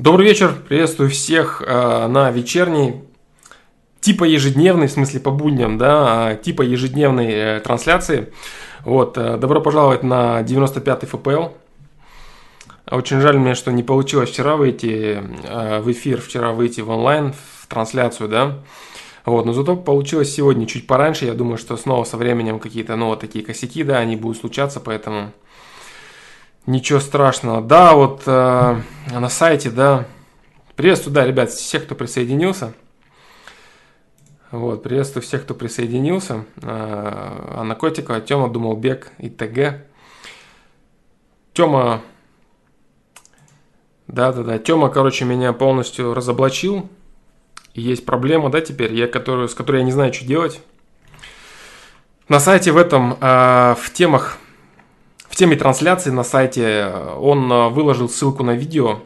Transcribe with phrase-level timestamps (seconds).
[0.00, 3.02] Добрый вечер, приветствую всех э, на вечерней,
[4.00, 8.32] типа ежедневной, в смысле по будням, да, а типа ежедневной э, трансляции.
[8.86, 11.48] Вот, э, добро пожаловать на 95-й ФПЛ.
[12.90, 17.34] Очень жаль мне, что не получилось вчера выйти э, в эфир, вчера выйти в онлайн,
[17.34, 18.58] в трансляцию, да.
[19.26, 21.26] Вот, но зато получилось сегодня чуть пораньше.
[21.26, 24.80] Я думаю, что снова со временем какие-то, ну, вот такие косяки, да, они будут случаться,
[24.80, 25.32] поэтому
[26.66, 27.62] Ничего страшного.
[27.62, 30.06] Да, вот э, на сайте, да.
[30.76, 32.74] Приветствую, да, ребят, всех, кто присоединился.
[34.50, 36.44] Вот, приветствую всех, кто присоединился.
[36.62, 39.86] Э, Анна Котикова, Тёма Думалбек и ТГ.
[41.54, 42.02] Тёма,
[44.06, 46.88] да-да-да, Тёма, короче, меня полностью разоблачил.
[47.74, 50.60] Есть проблема, да, теперь, я, которую, с которой я не знаю, что делать.
[52.28, 54.38] На сайте в этом, э, в темах
[55.30, 58.98] в теме трансляции на сайте э, он э, выложил ссылку на видео,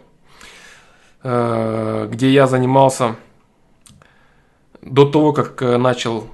[1.22, 3.16] э, где я занимался
[4.80, 6.26] до того, как начал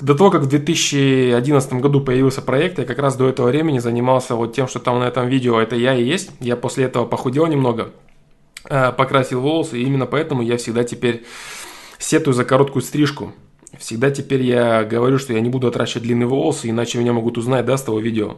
[0.00, 4.36] до того, как в 2011 году появился проект, я как раз до этого времени занимался
[4.36, 6.30] вот тем, что там на этом видео это я и есть.
[6.38, 7.92] Я после этого похудел немного,
[8.64, 11.24] покрасил волосы, и именно поэтому я всегда теперь
[11.98, 13.32] сетую за короткую стрижку.
[13.78, 17.66] Всегда теперь я говорю, что я не буду отращивать длинные волосы, иначе меня могут узнать,
[17.66, 18.36] да, с того видео.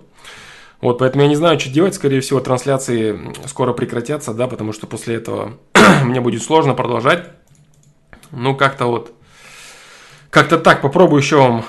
[0.81, 1.95] Вот, поэтому я не знаю, что делать.
[1.95, 5.59] Скорее всего, трансляции скоро прекратятся, да, потому что после этого
[6.05, 7.29] мне будет сложно продолжать.
[8.31, 9.13] Ну, как-то вот,
[10.31, 11.65] как-то так, попробую еще вам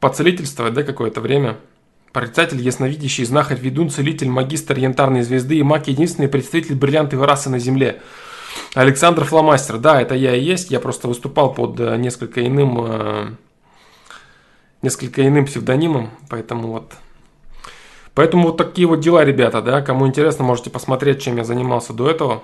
[0.00, 1.56] поцелительствовать, да, какое-то время.
[2.12, 7.58] Прорицатель, ясновидящий, знахарь, ведун, целитель, магистр янтарной звезды и маг– единственный представитель бриллиантовой расы на
[7.58, 8.02] Земле–
[8.74, 10.70] Александр Фломастер, да, это я и есть.
[10.70, 13.30] Я просто выступал под э, несколько иным, э,
[14.82, 16.92] несколько иным псевдонимом, поэтому вот.
[18.14, 19.82] Поэтому вот такие вот дела, ребята, да.
[19.82, 22.42] Кому интересно, можете посмотреть, чем я занимался до этого.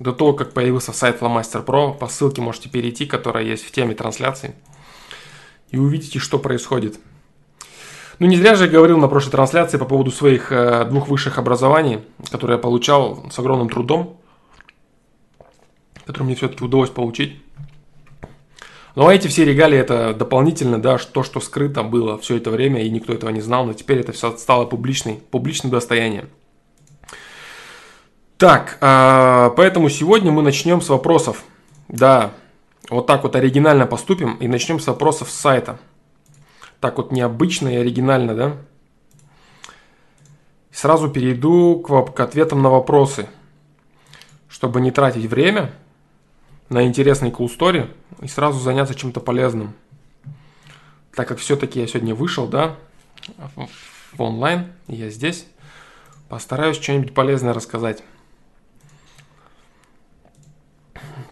[0.00, 3.94] До того, как появился сайт Flamaster Pro, по ссылке можете перейти, которая есть в теме
[3.94, 4.54] трансляции.
[5.70, 6.98] И увидите, что происходит.
[8.18, 11.38] Ну, не зря же я говорил на прошлой трансляции по поводу своих э, двух высших
[11.38, 12.00] образований,
[12.30, 14.17] которые я получал с огромным трудом
[16.08, 17.36] который мне все-таки удалось получить.
[18.94, 22.82] Ну а эти все регалии это дополнительно, да, то, что скрыто было все это время,
[22.82, 26.30] и никто этого не знал, но теперь это все стало публичной, публичным достоянием.
[28.38, 31.44] Так, а, поэтому сегодня мы начнем с вопросов.
[31.88, 32.32] Да,
[32.88, 35.78] вот так вот оригинально поступим и начнем с вопросов с сайта.
[36.80, 38.56] Так вот необычно и оригинально, да?
[40.72, 43.28] Сразу перейду к, к ответам на вопросы.
[44.48, 45.70] Чтобы не тратить время,
[46.68, 47.90] на интересный cool story
[48.20, 49.74] и сразу заняться чем-то полезным.
[51.14, 52.76] Так как все-таки я сегодня вышел, да,
[54.12, 55.46] в онлайн, я здесь,
[56.28, 58.02] постараюсь что-нибудь полезное рассказать.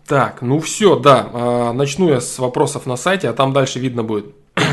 [0.07, 4.03] Так, ну все, да, а, начну я с вопросов на сайте, а там дальше видно
[4.03, 4.35] будет.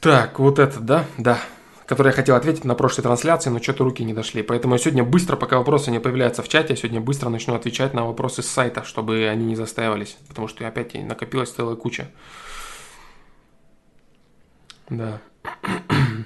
[0.00, 1.40] Так, вот это, да, да
[1.86, 4.42] который я хотел ответить на прошлой трансляции, но что-то руки не дошли.
[4.42, 7.94] Поэтому я сегодня быстро, пока вопросы не появляются в чате, я сегодня быстро начну отвечать
[7.94, 10.16] на вопросы с сайта, чтобы они не застаивались.
[10.28, 12.10] Потому что опять накопилась целая куча.
[14.88, 15.20] Да.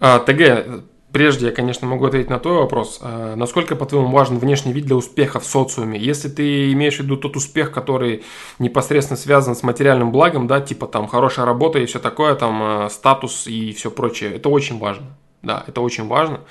[0.00, 0.84] А, ТГ,
[1.18, 3.00] Прежде я, конечно, могу ответить на твой вопрос.
[3.02, 5.98] А, насколько, по-твоему, важен внешний вид для успеха в социуме?
[5.98, 8.22] Если ты имеешь в виду тот успех, который
[8.60, 12.88] непосредственно связан с материальным благом, да, типа там хорошая работа и все такое, там а,
[12.88, 15.06] статус и все прочее, это очень важно.
[15.42, 16.42] Да, это очень важно.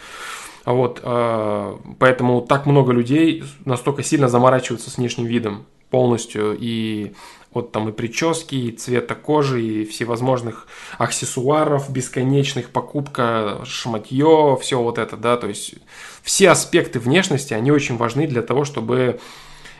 [0.65, 7.13] Вот, а, поэтому так много людей настолько сильно заморачиваются с внешним видом полностью и
[7.57, 14.97] от там и прически, и цвета кожи, и всевозможных аксессуаров, бесконечных, покупка, шматье, все вот
[14.97, 15.75] это, да, то есть
[16.23, 19.19] все аспекты внешности, они очень важны для того, чтобы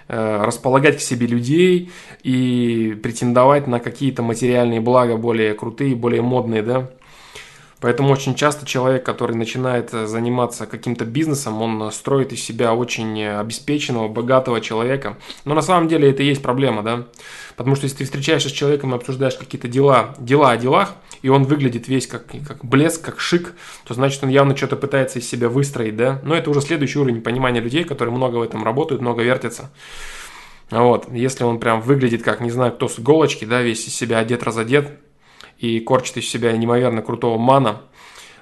[0.08, 1.92] э, располагать к себе людей
[2.24, 6.90] и претендовать на какие-то материальные блага более крутые, более модные, да.
[7.80, 13.24] Поэтому очень часто человек, который начинает э, заниматься каким-то бизнесом, он строит из себя очень
[13.24, 15.18] обеспеченного, богатого человека.
[15.46, 17.06] Но на самом деле это и есть проблема, да.
[17.56, 21.30] Потому что если ты встречаешься с человеком и обсуждаешь какие-то дела, дела о делах, и
[21.30, 23.54] он выглядит весь как, как блеск, как шик,
[23.86, 26.20] то значит он явно что-то пытается из себя выстроить, да.
[26.24, 29.70] Но это уже следующий уровень понимания людей, которые много в этом работают, много вертятся.
[30.70, 34.20] Вот, если он прям выглядит как, не знаю, кто с иголочки, да, весь из себя
[34.20, 35.00] одет-разодет,
[35.60, 37.82] и корчит из себя неимоверно крутого мана,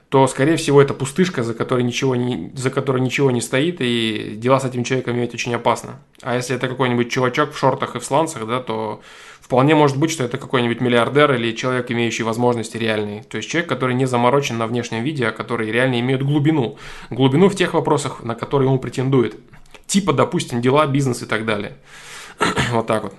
[0.09, 4.35] то, скорее всего, это пустышка, за которой ничего не, за которой ничего не стоит, и
[4.37, 5.99] дела с этим человеком иметь очень опасно.
[6.21, 9.01] А если это какой-нибудь чувачок в шортах и в сланцах, да, то
[9.45, 13.21] Вполне может быть, что это какой-нибудь миллиардер или человек, имеющий возможности реальные.
[13.25, 16.79] То есть человек, который не заморочен на внешнем виде, а который реально имеет глубину.
[17.11, 19.35] Глубину в тех вопросах, на которые ему претендует.
[19.85, 21.77] Типа, допустим, дела, бизнес и так далее.
[22.71, 23.13] вот так вот.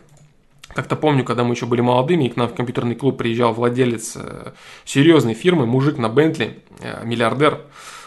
[0.76, 4.12] Как-то помню, когда мы еще были молодыми, и к нам в компьютерный клуб приезжал владелец
[4.14, 4.52] э,
[4.84, 7.62] серьезной фирмы, мужик на Бентли, э, миллиардер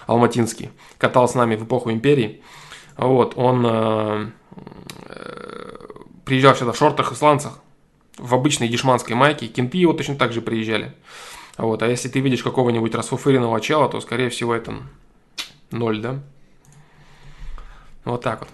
[0.05, 0.69] алматинский,
[0.99, 2.43] катал с нами в эпоху империи.
[2.95, 4.29] Вот, он э,
[6.25, 7.59] приезжал сюда в шортах и сланцах,
[8.19, 10.93] в обычной дешманской майке, кенты его точно так же приезжали.
[11.57, 14.75] Вот, а если ты видишь какого-нибудь расфуфыренного чела, то, скорее всего, это
[15.71, 16.19] ноль, да?
[18.05, 18.49] Вот так вот.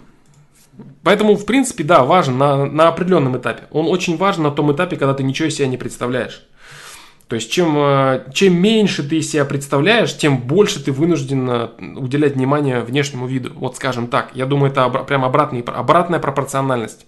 [1.04, 3.64] Поэтому, в принципе, да, важен на, на определенном этапе.
[3.72, 6.48] Он очень важен на том этапе, когда ты ничего из себя не представляешь.
[7.28, 12.36] То есть, чем, э, чем меньше ты себя представляешь, тем больше ты вынужден э, уделять
[12.36, 13.52] внимание внешнему виду.
[13.56, 14.32] Вот скажем так.
[14.36, 17.08] Я думаю, это прям обратный, обратная пропорциональность.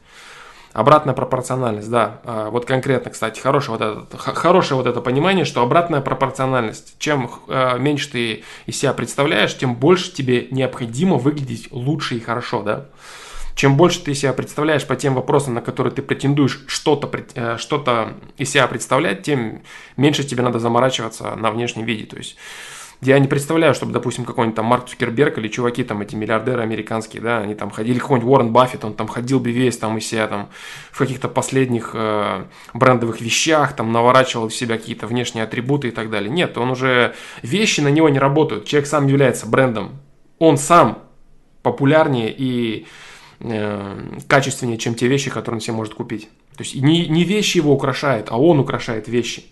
[0.73, 2.21] Обратная пропорциональность, да.
[2.23, 6.95] А, вот конкретно, кстати, хорошее вот это, хорошее вот это понимание, что обратная пропорциональность.
[6.99, 12.61] Чем э, меньше ты из себя представляешь, тем больше тебе необходимо выглядеть лучше и хорошо,
[12.61, 12.85] да.
[13.57, 18.13] Чем больше ты себя представляешь по тем вопросам, на которые ты претендуешь что-то э, что
[18.37, 19.63] из себя представлять, тем
[19.97, 22.05] меньше тебе надо заморачиваться на внешнем виде.
[22.05, 22.37] То есть
[23.01, 27.23] я не представляю, чтобы, допустим, какой-нибудь там Марк Цукерберг или чуваки там, эти миллиардеры американские,
[27.23, 30.27] да, они там ходили, какой-нибудь Уоррен Баффет, он там ходил бы весь там из себя
[30.27, 30.49] там
[30.91, 32.45] в каких-то последних э,
[32.75, 36.29] брендовых вещах, там наворачивал в себя какие-то внешние атрибуты и так далее.
[36.29, 39.99] Нет, он уже, вещи на него не работают, человек сам является брендом,
[40.37, 40.99] он сам
[41.63, 42.85] популярнее и
[43.39, 46.29] э, качественнее, чем те вещи, которые он себе может купить.
[46.57, 49.43] То есть не, не вещи его украшают, а он украшает вещи.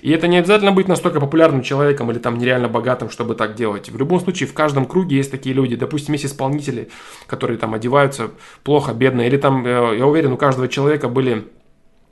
[0.00, 3.90] И это не обязательно быть настолько популярным человеком или там нереально богатым, чтобы так делать.
[3.90, 5.76] В любом случае, в каждом круге есть такие люди.
[5.76, 6.88] Допустим, есть исполнители,
[7.26, 8.30] которые там одеваются
[8.62, 9.20] плохо, бедно.
[9.22, 11.44] Или там, э, я уверен, у каждого человека были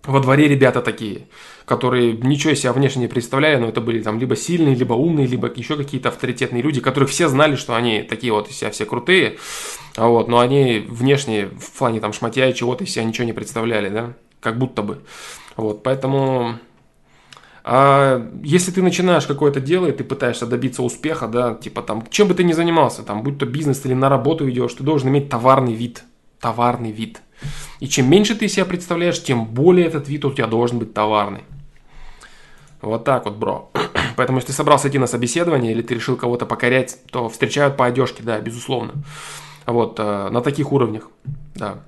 [0.04, 1.28] во дворе ребята такие,
[1.64, 5.26] которые ничего из себя внешне не представляли, но это были там либо сильные, либо умные,
[5.26, 8.84] либо еще какие-то авторитетные люди, которых все знали, что они такие вот из себя все
[8.84, 9.38] крутые,
[9.96, 13.32] а вот, но они внешне в плане там шматья и чего-то из себя ничего не
[13.32, 14.98] представляли, да как будто бы.
[15.56, 16.58] Вот, поэтому
[17.64, 22.26] а если ты начинаешь какое-то дело, и ты пытаешься добиться успеха, да, типа там, чем
[22.26, 25.28] бы ты ни занимался, там, будь то бизнес или на работу идешь, ты должен иметь
[25.28, 26.02] товарный вид.
[26.40, 27.22] Товарный вид.
[27.80, 31.42] И чем меньше ты себя представляешь, тем более этот вид у тебя должен быть товарный.
[32.80, 33.70] Вот так вот, бро.
[34.16, 37.86] Поэтому, если ты собрался идти на собеседование или ты решил кого-то покорять, то встречают по
[37.86, 38.94] одежке, да, безусловно.
[39.66, 41.08] Вот, э, на таких уровнях,
[41.54, 41.78] да.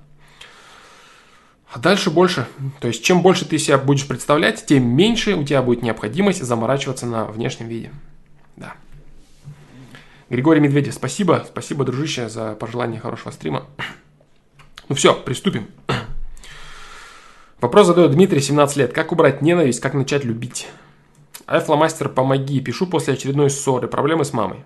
[1.72, 2.46] А дальше больше.
[2.80, 7.04] То есть, чем больше ты себя будешь представлять, тем меньше у тебя будет необходимость заморачиваться
[7.04, 7.90] на внешнем виде.
[8.56, 8.74] Да.
[10.30, 11.44] Григорий Медведев, спасибо.
[11.48, 13.66] Спасибо, дружище, за пожелание хорошего стрима.
[14.88, 15.68] Ну все, приступим.
[17.60, 18.92] Вопрос задает Дмитрий, 17 лет.
[18.92, 20.68] Как убрать ненависть, как начать любить?
[21.46, 22.60] Айфломастер, помоги.
[22.60, 23.88] Пишу после очередной ссоры.
[23.88, 24.64] Проблемы с мамой.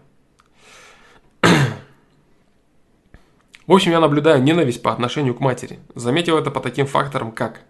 [3.69, 5.79] В общем, я наблюдаю ненависть по отношению к матери.
[5.95, 7.61] Заметил это по таким факторам, как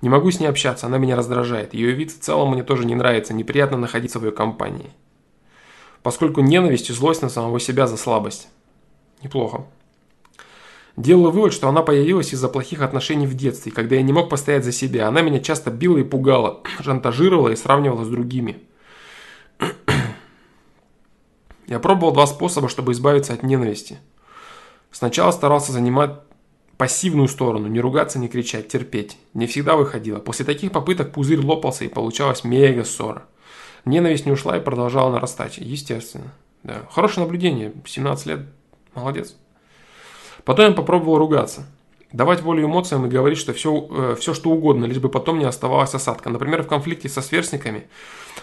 [0.00, 1.74] не могу с ней общаться, она меня раздражает.
[1.74, 4.90] Ее вид в целом мне тоже не нравится, неприятно находиться в ее компании.
[6.02, 8.48] Поскольку ненависть и злость на самого себя за слабость.
[9.22, 9.66] Неплохо.
[10.96, 14.64] Делаю вывод, что она появилась из-за плохих отношений в детстве, когда я не мог постоять
[14.64, 15.08] за себя.
[15.08, 18.62] Она меня часто била и пугала, шантажировала и сравнивала с другими.
[21.66, 23.98] Я пробовал два способа, чтобы избавиться от ненависти–
[24.92, 26.20] Сначала старался занимать
[26.76, 29.16] пассивную сторону, не ругаться, не кричать, терпеть.
[29.32, 30.18] Не всегда выходило.
[30.18, 33.24] После таких попыток пузырь лопался и получалась мега ссора.
[33.84, 35.56] Ненависть не ушла и продолжала нарастать.
[35.56, 36.32] Естественно.
[36.62, 36.82] Да.
[36.90, 37.72] Хорошее наблюдение.
[37.84, 38.40] 17 лет.
[38.94, 39.34] Молодец.
[40.44, 41.66] Потом я попробовал ругаться.
[42.12, 45.46] Давать волю эмоциям и говорить, что все, э, все что угодно, лишь бы потом не
[45.46, 46.28] оставалась осадка.
[46.28, 47.86] Например, в конфликте со сверстниками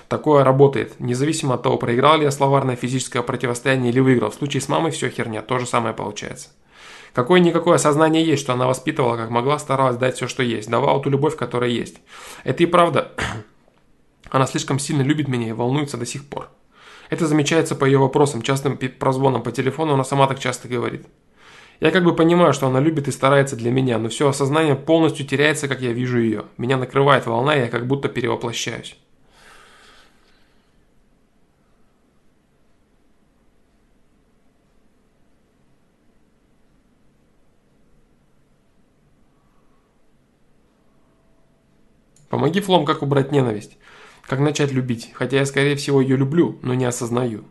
[0.07, 4.31] такое работает, независимо от того, проиграл ли я словарное физическое противостояние или выиграл.
[4.31, 6.49] В случае с мамой все херня, то же самое получается.
[7.13, 11.09] Какое-никакое осознание есть, что она воспитывала как могла, старалась дать все, что есть, давала ту
[11.09, 11.97] любовь, которая есть.
[12.43, 13.11] Это и правда.
[14.31, 16.49] Она слишком сильно любит меня и волнуется до сих пор.
[17.09, 21.07] Это замечается по ее вопросам, частым прозвонам по телефону, она сама так часто говорит.
[21.79, 25.25] Я как бы понимаю, что она любит и старается для меня, но все осознание полностью
[25.25, 26.45] теряется, как я вижу ее.
[26.57, 28.97] Меня накрывает волна, и я как будто перевоплощаюсь.
[42.29, 43.77] Помоги Флом, как убрать ненависть.
[44.27, 47.45] Как начать любить, хотя я, скорее всего, ее люблю, но не осознаю.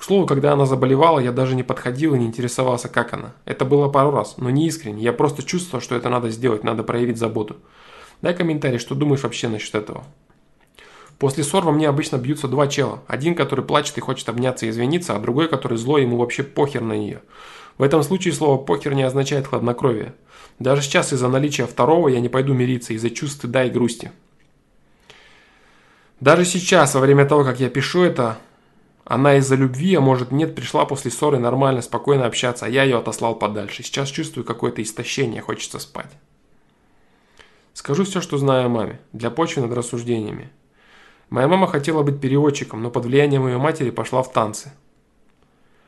[0.00, 3.34] К слову, когда она заболевала, я даже не подходил и не интересовался, как она.
[3.44, 5.02] Это было пару раз, но не искренне.
[5.02, 7.56] Я просто чувствовал, что это надо сделать, надо проявить заботу.
[8.22, 10.02] Дай комментарий, что думаешь вообще насчет этого.
[11.18, 13.02] После ссор во мне обычно бьются два чела.
[13.08, 16.80] Один, который плачет и хочет обняться и извиниться, а другой, который злой, ему вообще похер
[16.80, 17.20] на нее.
[17.76, 20.14] В этом случае слово «похер» не означает хладнокровие.
[20.58, 24.12] Даже сейчас из-за наличия второго я не пойду мириться, из-за чувств стыда и грусти.
[26.20, 28.38] Даже сейчас, во время того, как я пишу это,
[29.10, 32.98] она из-за любви, а может нет, пришла после ссоры нормально, спокойно общаться, а я ее
[32.98, 33.82] отослал подальше.
[33.82, 36.12] Сейчас чувствую какое-то истощение, хочется спать.
[37.72, 40.52] Скажу все, что знаю о маме, для почвы над рассуждениями.
[41.28, 44.70] Моя мама хотела быть переводчиком, но под влиянием ее матери пошла в танцы.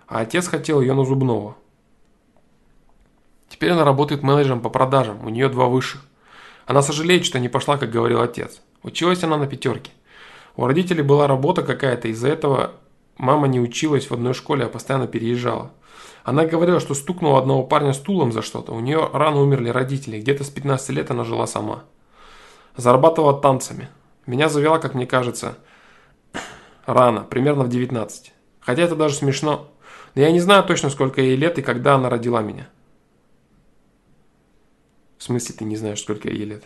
[0.08, 1.56] А отец хотел ее на зубного.
[3.48, 6.04] Теперь она работает менеджером по продажам, у нее два высших.
[6.66, 8.62] Она сожалеет, что не пошла, как говорил отец.
[8.82, 9.92] Училась она на пятерке.
[10.56, 12.72] У родителей была работа какая-то, из-за этого
[13.16, 15.70] мама не училась в одной школе, а постоянно переезжала.
[16.24, 18.72] Она говорила, что стукнула одного парня стулом за что-то.
[18.72, 20.20] У нее рано умерли родители.
[20.20, 21.84] Где-то с 15 лет она жила сама.
[22.76, 23.88] Зарабатывала танцами.
[24.26, 25.58] Меня завела, как мне кажется,
[26.86, 28.32] рано, примерно в 19.
[28.60, 29.68] Хотя это даже смешно.
[30.14, 32.68] Но я не знаю точно, сколько ей лет и когда она родила меня.
[35.18, 36.64] В смысле ты не знаешь, сколько ей лет?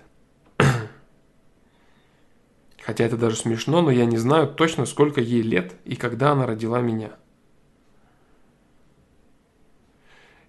[2.86, 6.46] Хотя это даже смешно, но я не знаю точно, сколько ей лет и когда она
[6.46, 7.10] родила меня.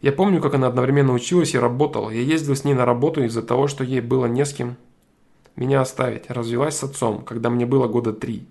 [0.02, 2.12] Я помню, как она одновременно училась и работала.
[2.12, 4.78] Я ездил с ней на работу из-за того, что ей было не с кем
[5.56, 6.30] меня оставить.
[6.30, 8.46] Развелась с отцом, когда мне было года три.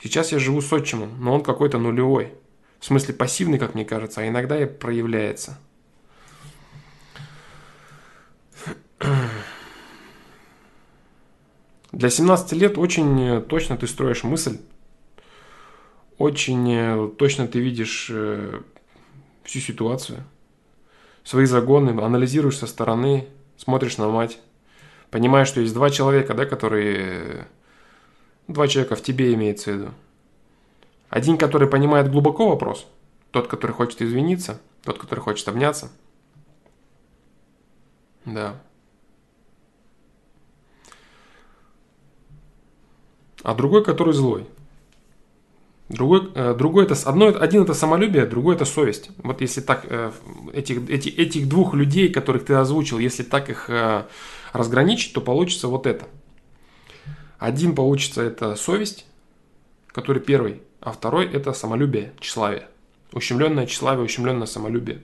[0.00, 2.32] Сейчас я живу с отчимом, но он какой-то нулевой.
[2.78, 5.58] В смысле пассивный, как мне кажется, а иногда и проявляется.
[12.02, 14.58] Для 17 лет очень э, точно ты строишь мысль,
[16.18, 18.60] очень э, точно ты видишь э,
[19.44, 20.24] всю ситуацию,
[21.22, 24.40] свои загоны, анализируешь со стороны, смотришь на мать,
[25.12, 27.46] понимаешь, что есть два человека, да, которые...
[28.48, 29.88] Два человека в тебе имеется в виду.
[31.08, 32.84] Один, который понимает глубоко вопрос,
[33.30, 35.92] тот, который хочет извиниться, тот, который хочет обняться.
[38.24, 38.60] Да.
[43.42, 44.46] А другой, который злой.
[45.88, 49.10] Другой, э, другой это, одно, один это самолюбие, другой это совесть.
[49.18, 50.10] Вот если так, э,
[50.54, 54.04] этих, эти, этих двух людей, которых ты озвучил, если так их э,
[54.52, 56.06] разграничить, то получится вот это.
[57.38, 59.04] Один получится это совесть,
[59.88, 62.68] который первый, а второй это самолюбие, тщеславие.
[63.12, 65.02] Ущемленное тщеславие, ущемленное самолюбие.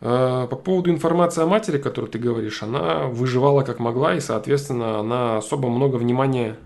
[0.00, 5.36] По поводу информации о матери, которую ты говоришь, она выживала как могла, и, соответственно, она
[5.36, 6.56] особо много внимания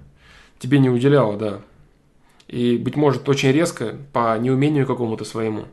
[0.58, 1.60] тебе не уделяла, да.
[2.48, 5.64] И, быть может, очень резко, по неумению какому-то своему.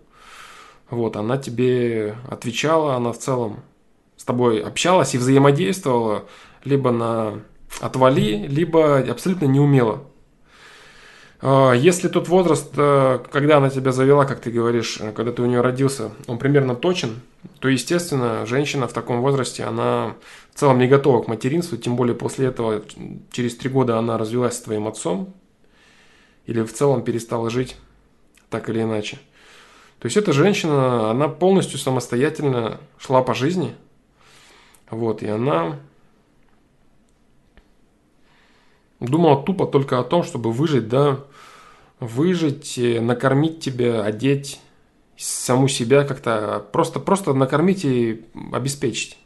[0.89, 3.63] Вот, она тебе отвечала, она в целом
[4.17, 6.25] с тобой общалась и взаимодействовала
[6.63, 7.41] либо на
[7.81, 10.03] отвали, либо абсолютно не умела.
[11.45, 15.41] А, если тот возраст, э, когда она тебя завела, как ты говоришь, э, когда ты
[15.41, 17.19] у нее родился, он примерно точен,
[17.59, 20.15] то, естественно, женщина в таком возрасте, она
[20.53, 22.81] в целом не готова к материнству, тем более после этого,
[23.33, 25.33] через три года она развелась с твоим отцом,
[26.45, 27.75] или в целом перестала жить
[28.50, 29.19] так или иначе.
[30.00, 33.75] То есть эта женщина, она полностью самостоятельно шла по жизни,
[34.89, 35.77] вот, и она
[39.01, 41.19] думала тупо только о том, чтобы выжить, да,
[42.03, 44.60] выжить, э, накормить тебя, одеть
[45.17, 49.17] саму себя как-то, просто, просто накормить и обеспечить.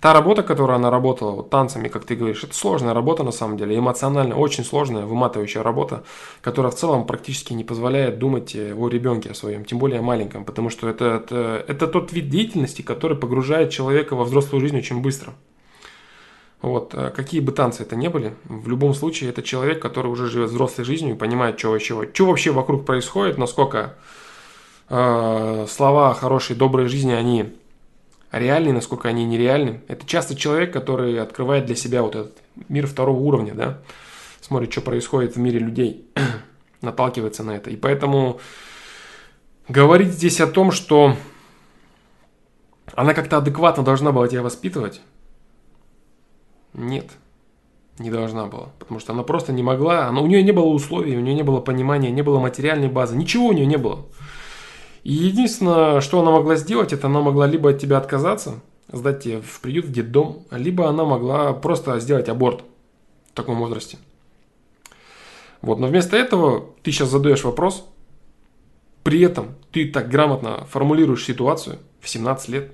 [0.00, 3.58] Та работа, которую она работала, вот танцами, как ты говоришь, это сложная работа на самом
[3.58, 6.04] деле, эмоционально очень сложная, выматывающая работа,
[6.40, 10.02] которая в целом практически не позволяет думать э, о ребенке о своем, тем более о
[10.02, 14.78] маленьком, потому что это, это, это тот вид деятельности, который погружает человека во взрослую жизнь
[14.78, 15.34] очень быстро.
[16.62, 20.28] Вот, э, какие бы танцы это ни были, в любом случае это человек, который уже
[20.28, 23.94] живет взрослой жизнью и понимает, что вообще, что вообще вокруг происходит, насколько
[24.90, 27.54] э, слова хорошей, доброй жизни, они
[28.30, 29.80] реальны, насколько они нереальны.
[29.88, 32.36] Это часто человек, который открывает для себя вот этот
[32.68, 33.78] мир второго уровня, да,
[34.42, 36.04] смотрит, что происходит в мире людей,
[36.82, 37.70] наталкивается на это.
[37.70, 38.38] И поэтому
[39.68, 41.16] говорить здесь о том, что
[42.94, 45.00] она как-то адекватно должна была тебя воспитывать,
[46.72, 47.06] нет,
[47.98, 48.70] не должна была.
[48.78, 51.42] Потому что она просто не могла, она, у нее не было условий, у нее не
[51.42, 54.06] было понимания, не было материальной базы, ничего у нее не было.
[55.02, 58.60] И единственное, что она могла сделать, это она могла либо от тебя отказаться,
[58.92, 62.64] сдать тебя в приют, в детдом, либо она могла просто сделать аборт
[63.32, 63.98] в таком возрасте.
[65.62, 67.86] Вот, но вместо этого ты сейчас задаешь вопрос,
[69.02, 72.72] при этом ты так грамотно формулируешь ситуацию в 17 лет,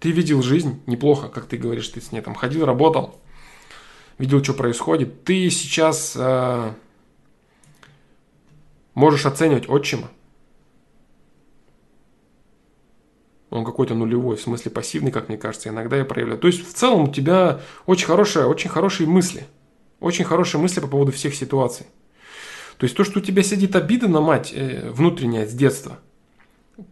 [0.00, 3.20] Ты видел жизнь неплохо, как ты говоришь, ты с ней там ходил, работал,
[4.18, 5.24] видел, что происходит.
[5.24, 6.72] Ты сейчас э,
[8.94, 10.10] можешь оценивать отчима.
[13.50, 16.38] Он какой-то нулевой, в смысле пассивный, как мне кажется, иногда я проявляю.
[16.38, 19.46] То есть в целом у тебя очень, хорошая, очень хорошие мысли.
[20.00, 21.86] Очень хорошие мысли по поводу всех ситуаций.
[22.76, 25.98] То есть то, что у тебя сидит обида на мать э, внутренняя с детства,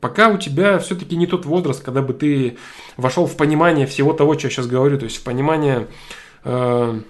[0.01, 2.59] пока у тебя все-таки не тот возраст, когда бы ты
[2.97, 5.89] вошел в понимание всего того, что я сейчас говорю, то есть в понимание
[6.45, 7.01] э,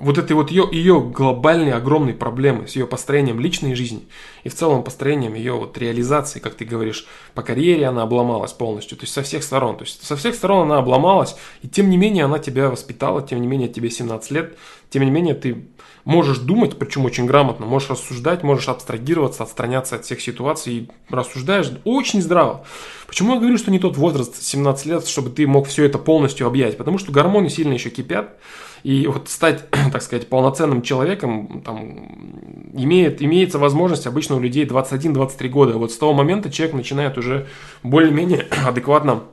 [0.00, 4.08] вот этой вот ее, ее глобальной огромной проблемы с ее построением личной жизни
[4.44, 8.96] и в целом построением ее вот реализации, как ты говоришь, по карьере она обломалась полностью,
[8.96, 9.76] то есть со всех сторон.
[9.76, 13.40] То есть со всех сторон она обломалась, и тем не менее она тебя воспитала, тем
[13.40, 14.56] не менее тебе 17 лет,
[14.90, 15.68] тем не менее ты
[16.08, 21.70] можешь думать, причем очень грамотно, можешь рассуждать, можешь абстрагироваться, отстраняться от всех ситуаций и рассуждаешь
[21.84, 22.64] очень здраво.
[23.06, 26.46] Почему я говорю, что не тот возраст 17 лет, чтобы ты мог все это полностью
[26.46, 26.78] объять?
[26.78, 28.38] Потому что гормоны сильно еще кипят,
[28.84, 35.48] и вот стать, так сказать, полноценным человеком, там, имеет, имеется возможность обычно у людей 21-23
[35.50, 35.76] года.
[35.76, 37.48] Вот с того момента человек начинает уже
[37.82, 39.24] более-менее адекватно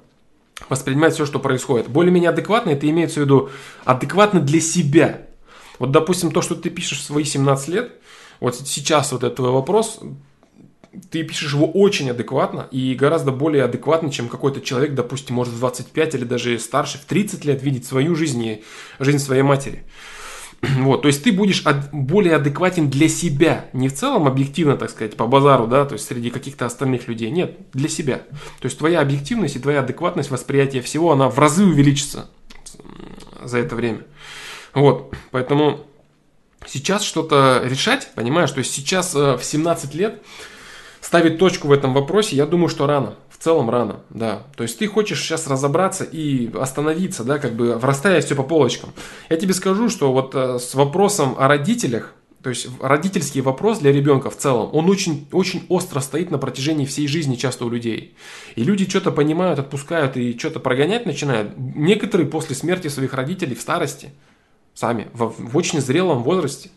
[0.67, 1.88] воспринимать все, что происходит.
[1.88, 3.50] Более-менее адекватно, это имеется в виду
[3.86, 5.22] адекватно для себя.
[5.79, 7.91] Вот, допустим, то, что ты пишешь в свои 17 лет,
[8.39, 10.00] вот сейчас вот этот твой вопрос,
[11.10, 15.60] ты пишешь его очень адекватно и гораздо более адекватно, чем какой-то человек, допустим, может в
[15.60, 18.63] 25 или даже старше, в 30 лет видеть свою жизнь и
[19.00, 19.84] жизнь своей матери.
[20.79, 24.89] Вот, то есть ты будешь ад- более адекватен для себя, не в целом объективно, так
[24.89, 28.22] сказать, по базару, да, то есть среди каких-то остальных людей, нет, для себя.
[28.60, 32.29] То есть твоя объективность и твоя адекватность восприятия всего, она в разы увеличится
[33.44, 34.01] за это время.
[34.75, 35.86] Вот, поэтому
[36.67, 40.22] сейчас что-то решать, понимаешь, то есть сейчас э, в 17 лет
[41.00, 43.15] ставить точку в этом вопросе, я думаю, что рано.
[43.29, 44.44] В целом рано, да.
[44.55, 48.91] То есть ты хочешь сейчас разобраться и остановиться, да, как бы расставить все по полочкам.
[49.29, 53.94] Я тебе скажу, что вот э, с вопросом о родителях, то есть родительский вопрос для
[53.94, 58.15] ребенка в целом, он очень, очень остро стоит на протяжении всей жизни часто у людей.
[58.56, 61.54] И люди что-то понимают, отпускают и что-то прогонять начинают.
[61.58, 64.10] Некоторые после смерти своих родителей в старости–
[64.75, 66.69] сами, в, в очень зрелом возрасте.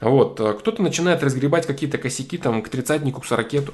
[0.00, 3.72] Вот, э, кто-то начинает разгребать какие-то косяки там к тридцатнику, к сорокету.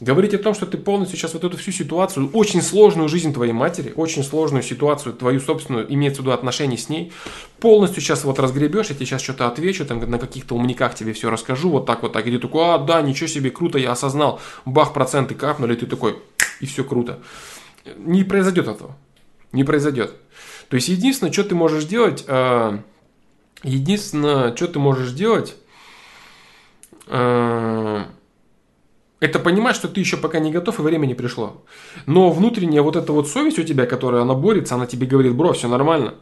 [0.00, 3.52] Говорить о том, что ты полностью сейчас вот эту всю ситуацию, очень сложную жизнь твоей
[3.52, 7.12] матери, очень сложную ситуацию, твою собственную, имеется в виду отношения с ней,
[7.58, 11.30] полностью сейчас вот разгребешь, я тебе сейчас что-то отвечу, там на каких-то умниках тебе все
[11.30, 14.40] расскажу, вот так вот так, и ты такой, а, да, ничего себе, круто, я осознал,
[14.64, 16.16] бах, проценты капнули, и ты такой,
[16.60, 17.18] и все круто.
[17.96, 18.96] Не произойдет этого.
[19.52, 20.14] Не произойдет.
[20.68, 22.78] То есть единственное, что ты можешь делать, э,
[23.62, 25.56] единственное, что ты можешь делать,
[27.06, 28.04] э,
[29.20, 31.64] это понимать, что ты еще пока не готов и время не пришло.
[32.06, 35.54] Но внутренняя вот эта вот совесть у тебя, которая она борется, она тебе говорит, бро,
[35.54, 36.14] все нормально.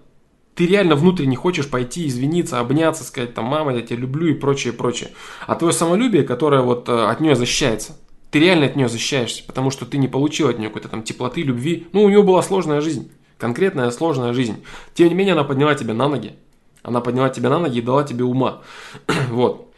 [0.55, 4.73] Ты реально внутренне хочешь пойти, извиниться, обняться, сказать, там, мама, я тебя люблю и прочее,
[4.73, 5.11] прочее.
[5.47, 7.99] А твое самолюбие, которое вот э, от нее защищается,
[8.31, 11.43] ты реально от нее защищаешься, потому что ты не получил от нее какой-то там теплоты,
[11.43, 11.89] любви.
[11.93, 14.65] Ну, у нее была сложная жизнь конкретная сложная жизнь.
[14.95, 16.35] Тем не менее, она подняла тебя на ноги.
[16.83, 18.63] Она подняла тебя на ноги и дала тебе ума.
[19.31, 19.73] вот.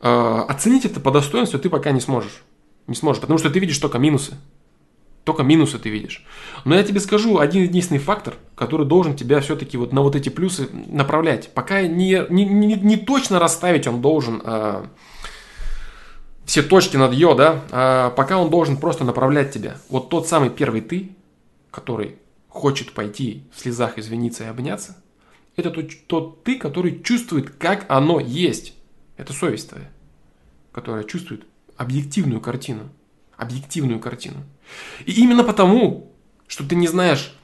[0.00, 2.42] А, оценить это по достоинству ты пока не сможешь.
[2.86, 4.34] Не сможешь, потому что ты видишь только минусы.
[5.24, 6.24] Только минусы ты видишь.
[6.64, 10.28] Но я тебе скажу один единственный фактор, который должен тебя все-таки вот на вот эти
[10.28, 11.52] плюсы направлять.
[11.54, 14.86] Пока не, не, не, не точно расставить он должен а,
[16.44, 19.78] все точки над «ё», да, а пока он должен просто направлять тебя.
[19.88, 21.12] Вот тот самый первый ты,
[21.70, 22.16] который
[22.54, 24.96] хочет пойти в слезах извиниться и обняться,
[25.56, 28.74] это тот, тот ты, который чувствует, как оно есть.
[29.16, 29.90] Это совесть твоя,
[30.72, 31.44] которая чувствует
[31.76, 32.88] объективную картину.
[33.36, 34.44] Объективную картину.
[35.04, 36.12] И именно потому,
[36.46, 37.34] что ты не знаешь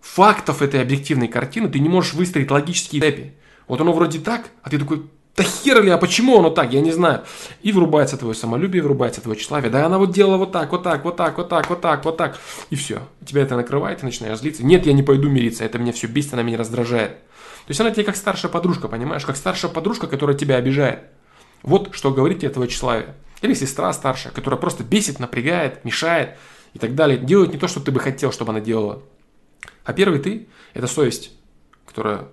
[0.00, 3.34] фактов этой объективной картины, ты не можешь выстроить логические цепи.
[3.68, 5.08] Вот оно вроде так, а ты такой,
[5.38, 7.22] да хер ли, а почему оно так, я не знаю.
[7.62, 9.70] И врубается твое самолюбие, врубается твое тщеславие.
[9.70, 12.16] Да она вот делала вот так, вот так, вот так, вот так, вот так, вот
[12.16, 12.38] так.
[12.70, 13.02] И все.
[13.24, 14.66] Тебя это накрывает, ты начинаешь злиться.
[14.66, 17.12] Нет, я не пойду мириться, это меня все бесит, она меня раздражает.
[17.12, 19.24] То есть она тебе как старшая подружка, понимаешь?
[19.24, 21.04] Как старшая подружка, которая тебя обижает.
[21.62, 23.14] Вот что говорит тебе твое тщеславие.
[23.40, 26.36] Или сестра старшая, которая просто бесит, напрягает, мешает
[26.74, 27.16] и так далее.
[27.16, 29.02] Делает не то, что ты бы хотел, чтобы она делала.
[29.84, 31.30] А первый ты– это совесть,
[31.86, 32.28] которая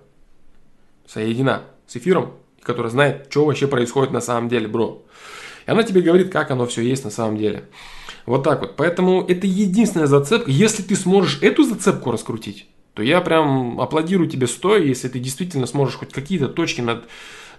[1.06, 2.32] соединена с эфиром,
[2.66, 5.02] которая знает, что вообще происходит на самом деле, бро.
[5.66, 7.64] И она тебе говорит, как оно все есть на самом деле.
[8.26, 8.76] Вот так вот.
[8.76, 10.50] Поэтому это единственная зацепка.
[10.50, 15.66] Если ты сможешь эту зацепку раскрутить, то я прям аплодирую тебе стоя, если ты действительно
[15.66, 17.04] сможешь хоть какие-то точки, над,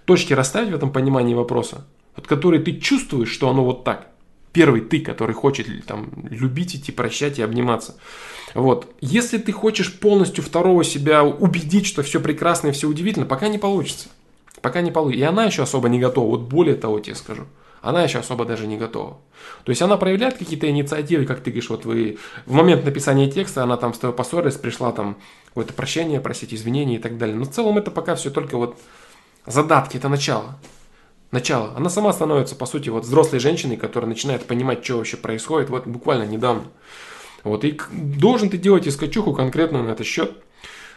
[0.04, 4.08] точки расставить в этом понимании вопроса, от которой ты чувствуешь, что оно вот так.
[4.52, 7.96] первый ты, который хочет там любить, идти, прощать и обниматься.
[8.54, 8.92] Вот.
[9.00, 13.58] Если ты хочешь полностью второго себя убедить, что все прекрасно и все удивительно, пока не
[13.58, 14.08] получится.
[14.62, 15.24] Пока не получится.
[15.24, 16.30] И она еще особо не готова.
[16.30, 17.44] Вот более того тебе скажу.
[17.80, 19.18] Она еще особо даже не готова.
[19.64, 23.62] То есть она проявляет какие-то инициативы, как ты говоришь, вот вы в момент написания текста,
[23.62, 25.16] она там с тобой поссорилась, пришла там
[25.46, 27.36] какое-то прощение, просить извинения и так далее.
[27.36, 28.76] Но в целом это пока все только вот
[29.46, 30.58] задатки, это начало.
[31.30, 31.74] Начало.
[31.76, 35.86] Она сама становится, по сути, вот взрослой женщиной, которая начинает понимать, что вообще происходит, вот
[35.86, 36.64] буквально недавно.
[37.44, 40.32] Вот, и должен ты делать искачуху конкретно на этот счет.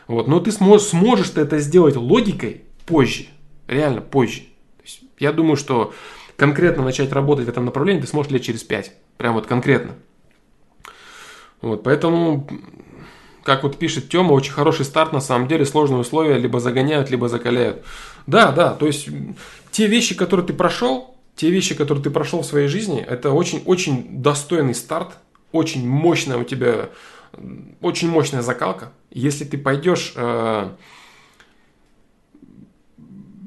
[0.08, 3.28] Вот, но ты сможешь, сможешь ты это сделать логикой позже.
[3.72, 4.42] Реально позже.
[4.78, 5.94] То есть, я думаю, что
[6.36, 8.92] конкретно начать работать в этом направлении ты сможешь лет через пять.
[9.16, 9.94] Прям вот конкретно.
[11.62, 12.50] Вот, поэтому,
[13.44, 17.30] как вот пишет Тёма, очень хороший старт, на самом деле сложные условия либо загоняют, либо
[17.30, 17.86] закаляют.
[18.28, 19.08] Да, да, то есть
[19.72, 24.22] те вещи, которые ты прошел, те вещи, которые ты прошел в своей жизни, это очень-очень
[24.22, 25.14] достойный старт,
[25.54, 26.90] очень мощная у тебя,
[27.80, 28.92] очень мощная закалка.
[29.12, 30.72] Если ты пойдешь, э,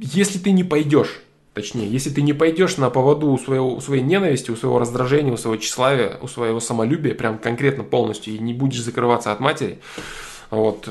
[0.04, 1.20] если ты не пойдешь
[1.54, 5.32] Точнее, если ты не пойдешь на поводу у, своего, у своей ненависти, у своего раздражения,
[5.32, 9.78] у своего тщеславия, у своего самолюбия, прям конкретно полностью, и не будешь закрываться от матери,
[10.50, 10.88] вот,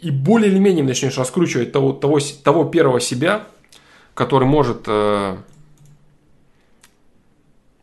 [0.00, 3.46] и более или менее начнешь раскручивать того, того, того первого себя,
[4.14, 5.36] который может, э,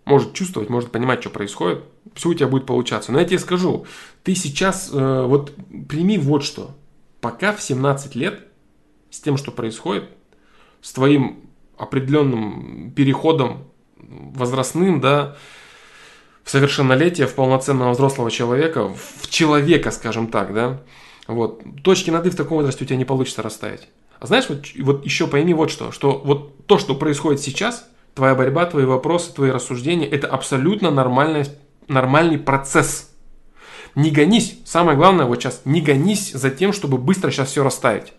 [0.05, 1.83] может чувствовать, может понимать, что происходит,
[2.15, 3.11] все у тебя будет получаться.
[3.11, 3.85] Но я тебе скажу,
[4.23, 5.53] ты сейчас, э, вот
[5.87, 6.71] прими вот что.
[7.21, 8.39] Пока в 17 лет
[9.11, 10.05] с тем, что происходит,
[10.83, 13.63] с твоим определенным переходом
[13.95, 15.35] возрастным, да,
[16.43, 20.81] в совершеннолетие, в полноценного взрослого человека, в человека, скажем так, да,
[21.25, 23.87] вот, точки над «и» в таком возрасте у тебя не получится расставить.
[24.19, 28.35] А знаешь, вот, вот еще пойми вот что, что вот то, что происходит сейчас, твоя
[28.35, 31.45] борьба, твои вопросы, твои рассуждения, это абсолютно нормальный,
[31.87, 33.09] нормальный процесс.
[33.95, 38.13] Не гонись, самое главное вот сейчас, не гонись за тем, чтобы быстро сейчас все расставить.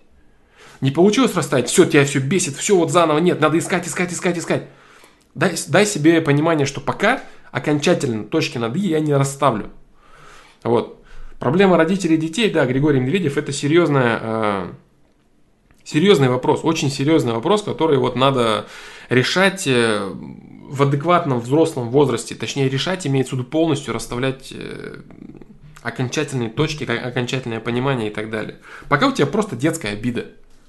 [0.80, 4.38] Не получилось расставить, все, тебя все бесит, все вот заново, нет, надо искать, искать, искать,
[4.38, 4.68] искать.
[5.34, 9.70] Дай, дай себе понимание, что пока окончательно точки над «и» я не расставлю.
[10.62, 11.02] Вот.
[11.38, 14.72] Проблема родителей и детей, да, Григорий Медведев, это серьезная, э,
[15.84, 18.66] серьезный вопрос, очень серьезный вопрос, который вот надо
[19.08, 20.10] решать э,
[20.68, 22.34] в адекватном взрослом возрасте.
[22.34, 25.02] Точнее, решать имеется в виду полностью расставлять э,
[25.82, 28.58] окончательные точки, окончательное понимание и так далее.
[28.88, 30.26] Пока у тебя просто детская обида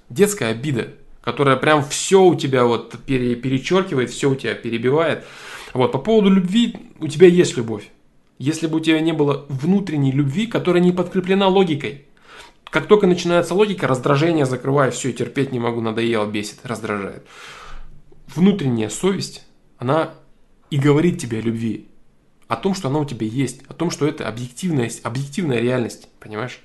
[0.09, 0.89] детская обида,
[1.21, 5.25] которая прям все у тебя вот пере, перечеркивает, все у тебя перебивает.
[5.73, 7.89] Вот, по поводу любви, у тебя есть любовь.
[8.37, 12.05] Если бы у тебя не было внутренней любви, которая не подкреплена логикой.
[12.65, 17.25] Как только начинается логика, раздражение закрываю, все, терпеть не могу, надоело, бесит, раздражает.
[18.27, 19.43] Внутренняя совесть,
[19.77, 20.13] она
[20.69, 21.87] и говорит тебе о любви.
[22.47, 26.59] О том, что она у тебя есть, о том, что это объективная, объективная реальность, понимаешь?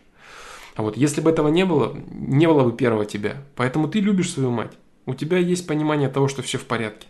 [0.80, 3.44] А вот если бы этого не было, не было бы первого тебя.
[3.54, 4.72] Поэтому ты любишь свою мать.
[5.04, 7.06] У тебя есть понимание того, что все в порядке.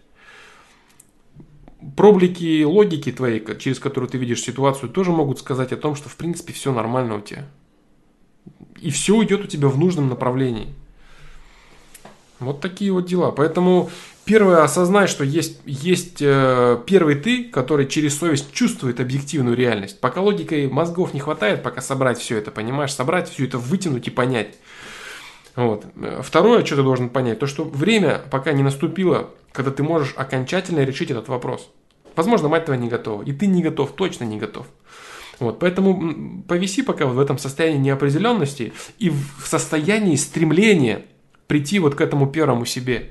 [1.97, 6.17] Проблеки логики твоей, через которую ты видишь ситуацию, тоже могут сказать о том, что в
[6.17, 7.47] принципе все нормально у тебя.
[8.81, 10.75] И все уйдет у тебя в нужном направлении.
[12.41, 13.31] Вот такие вот дела.
[13.31, 13.89] Поэтому
[14.31, 19.99] первое, осознай, что есть, есть э, первый ты, который через совесть чувствует объективную реальность.
[20.01, 24.11] Пока логикой мозгов не хватает, пока собрать все это, понимаешь, собрать все это, вытянуть и
[24.11, 24.57] понять.
[25.57, 25.85] Вот.
[26.23, 30.85] Второе, что ты должен понять, то что время пока не наступило, когда ты можешь окончательно
[30.85, 31.69] решить этот вопрос.
[32.15, 34.69] Возможно, мать твоя не готова, и ты не готов, точно не готов.
[35.41, 41.03] Вот, поэтому повиси пока в этом состоянии неопределенности и в состоянии стремления
[41.49, 43.11] прийти вот к этому первому себе.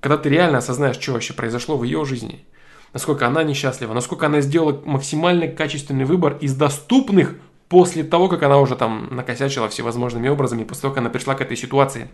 [0.00, 2.44] Когда ты реально осознаешь, что вообще произошло в ее жизни,
[2.92, 7.34] насколько она несчастлива, насколько она сделала максимально качественный выбор из доступных
[7.68, 11.40] после того, как она уже там накосячила всевозможными образами, после того, как она пришла к
[11.40, 12.08] этой ситуации,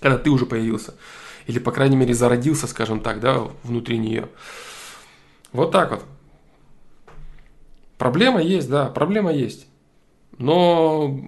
[0.00, 0.94] когда ты уже появился.
[1.46, 4.28] Или, по крайней мере, зародился, скажем так, да, внутри нее.
[5.52, 6.04] Вот так вот.
[7.98, 9.66] Проблема есть, да, проблема есть.
[10.38, 11.18] Но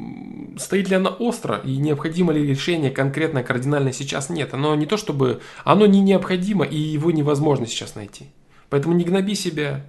[0.58, 4.28] стоит ли она остро и необходимо ли решение конкретно, кардинально сейчас?
[4.28, 5.40] Нет, оно не то чтобы...
[5.64, 8.26] Оно не необходимо и его невозможно сейчас найти.
[8.68, 9.86] Поэтому не гноби себя,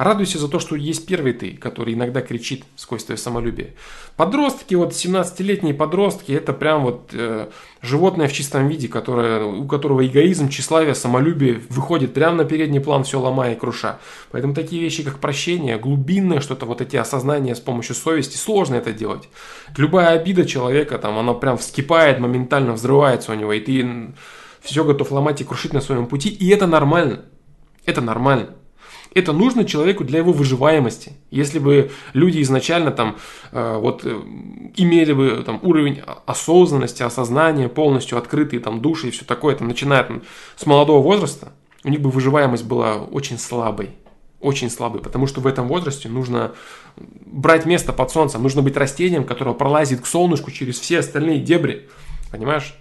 [0.00, 3.74] Радуйся за то, что есть первый ты, который иногда кричит сквозь твое самолюбие.
[4.16, 7.50] Подростки, вот 17-летние подростки, это прям вот э,
[7.82, 13.04] животное в чистом виде, которое, у которого эгоизм, тщеславие, самолюбие выходит прямо на передний план,
[13.04, 13.98] все ломая и круша.
[14.30, 18.94] Поэтому такие вещи, как прощение, глубинное что-то, вот эти осознания с помощью совести, сложно это
[18.94, 19.28] делать.
[19.76, 24.14] Любая обида человека, там, она прям вскипает, моментально взрывается у него, и ты
[24.62, 27.26] все готов ломать и крушить на своем пути, и это нормально.
[27.84, 28.54] Это нормально.
[29.12, 31.12] Это нужно человеку для его выживаемости.
[31.30, 33.16] Если бы люди изначально там
[33.50, 34.20] э, вот э,
[34.76, 40.04] имели бы там уровень осознанности, осознания полностью открытые там души и все такое, там, начиная
[40.04, 40.22] там,
[40.56, 43.90] с молодого возраста, у них бы выживаемость была очень слабой.
[44.40, 46.52] Очень слабой, потому что в этом возрасте нужно
[46.96, 51.88] брать место под солнцем, нужно быть растением, которое пролазит к солнышку через все остальные дебри.
[52.30, 52.74] Понимаешь?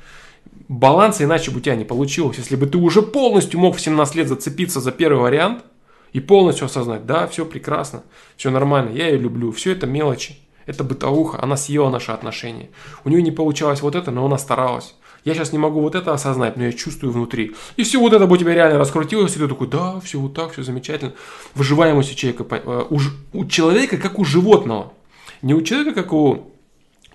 [0.70, 2.38] Баланса иначе бы у тебя не получилось.
[2.38, 5.66] Если бы ты уже полностью мог в 17 лет зацепиться за первый вариант
[6.14, 8.04] и полностью осознать, да, все прекрасно,
[8.36, 12.70] все нормально, я ее люблю, все это мелочи, это бытовуха, она съела наши отношения.
[13.04, 14.96] У нее не получалось вот это, но она старалась.
[15.26, 17.56] Я сейчас не могу вот это осознать, но я чувствую внутри.
[17.76, 20.34] И все вот это бы у тебя реально раскрутилось, и ты такой, да, все вот
[20.34, 21.14] так, все замечательно.
[21.56, 23.00] Выживаемость у человека, э, у,
[23.34, 24.94] у человека как у животного.
[25.42, 26.52] Не у человека как у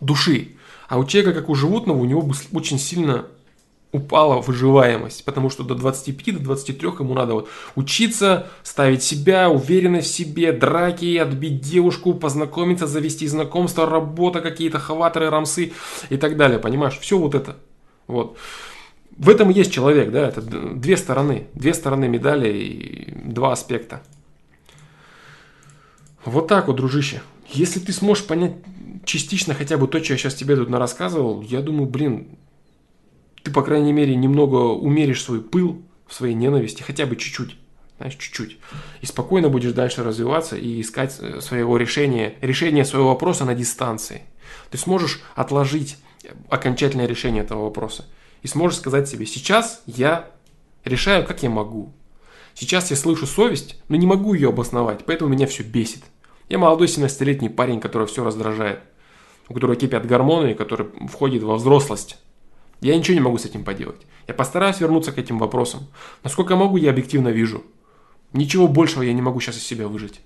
[0.01, 0.57] души,
[0.89, 3.27] а у человека как у животного у него очень сильно
[3.95, 10.11] упала выживаемость, потому что до 25, до 23 ему надо вот учиться, ставить себя, уверенность
[10.11, 15.73] в себе, драки, отбить девушку, познакомиться, завести знакомство, работа, какие-то хаваторы, рамсы
[16.11, 16.99] и так далее, понимаешь?
[16.99, 17.57] Все вот это.
[18.09, 18.37] Вот.
[19.17, 24.03] В этом есть человек, да, это две стороны, две стороны медали и два аспекта.
[26.25, 27.23] Вот так вот, дружище.
[27.49, 28.55] Если ты сможешь понять
[29.05, 32.27] частично хотя бы то, что я сейчас тебе тут рассказывал, я думаю, блин,
[33.45, 37.57] ты, по крайней мере, немного умеришь свой пыл в своей ненависти, хотя бы чуть-чуть,
[37.99, 38.59] знаешь, чуть-чуть.
[39.03, 44.23] И спокойно будешь дальше развиваться и искать э, своего решения, решение своего вопроса на дистанции.
[44.71, 45.99] Ты сможешь отложить
[46.49, 48.07] окончательное решение этого вопроса.
[48.43, 50.31] И сможешь сказать себе, сейчас я
[50.85, 51.93] решаю, как я могу.
[52.55, 56.03] Сейчас я слышу совесть, но не могу ее обосновать, поэтому меня все бесит.
[56.49, 58.81] Я молодой 17-летний парень, который все раздражает,
[59.49, 62.19] у которого кипят гормоны, который входит во взрослость.
[62.81, 64.01] Я ничего не могу с этим поделать.
[64.27, 65.87] Я постараюсь вернуться к этим вопросам.
[66.23, 67.65] Насколько могу, я объективно вижу.
[68.33, 70.21] Ничего большего я не могу сейчас из себя выжить.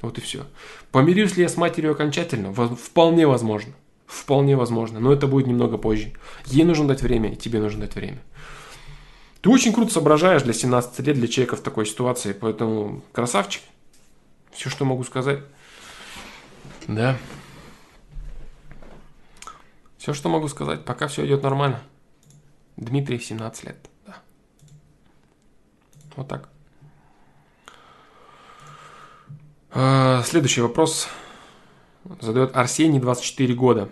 [0.00, 0.44] Вот и все.
[0.90, 2.52] Помирюсь ли я с матерью окончательно?
[2.52, 3.72] Вполне возможно.
[4.06, 5.00] Вполне возможно.
[5.00, 6.12] Но это будет немного позже.
[6.46, 8.20] Ей нужно дать время, и тебе нужно дать время.
[9.40, 12.32] Ты очень круто соображаешь для 17 лет, для человека в такой ситуации.
[12.32, 13.62] Поэтому красавчик.
[14.52, 15.40] Все, что могу сказать.
[16.86, 17.16] Да.
[20.04, 21.80] Все, что могу сказать, пока все идет нормально.
[22.76, 23.88] Дмитрий, 17 лет.
[24.06, 24.16] Да.
[26.14, 26.50] Вот так.
[29.70, 31.08] А, следующий вопрос
[32.20, 33.88] задает Арсений, 24 года.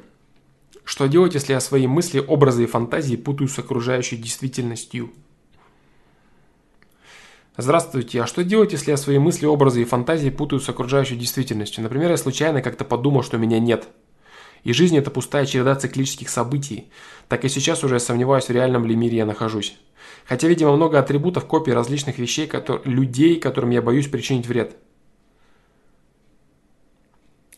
[0.84, 5.14] Что делать, если я свои мысли, образы и фантазии путаю с окружающей действительностью?
[7.56, 11.82] Здравствуйте, а что делать, если я свои мысли, образы и фантазии путаю с окружающей действительностью?
[11.82, 13.88] Например, я случайно как-то подумал, что меня нет–
[14.64, 16.90] и жизнь– это пустая череда циклических событий.
[17.28, 19.76] Так и сейчас уже я сомневаюсь, в реальном ли мире я нахожусь.
[20.24, 24.76] Хотя, видимо, много атрибутов, копий различных вещей, которые, людей, которым я боюсь причинить вред.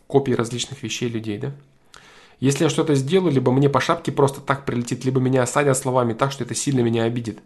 [0.06, 1.52] Копии различных вещей людей, да?
[2.40, 6.14] Если я что-то сделаю, либо мне по шапке просто так прилетит, либо меня осадят словами
[6.14, 7.38] так, что это сильно меня обидит.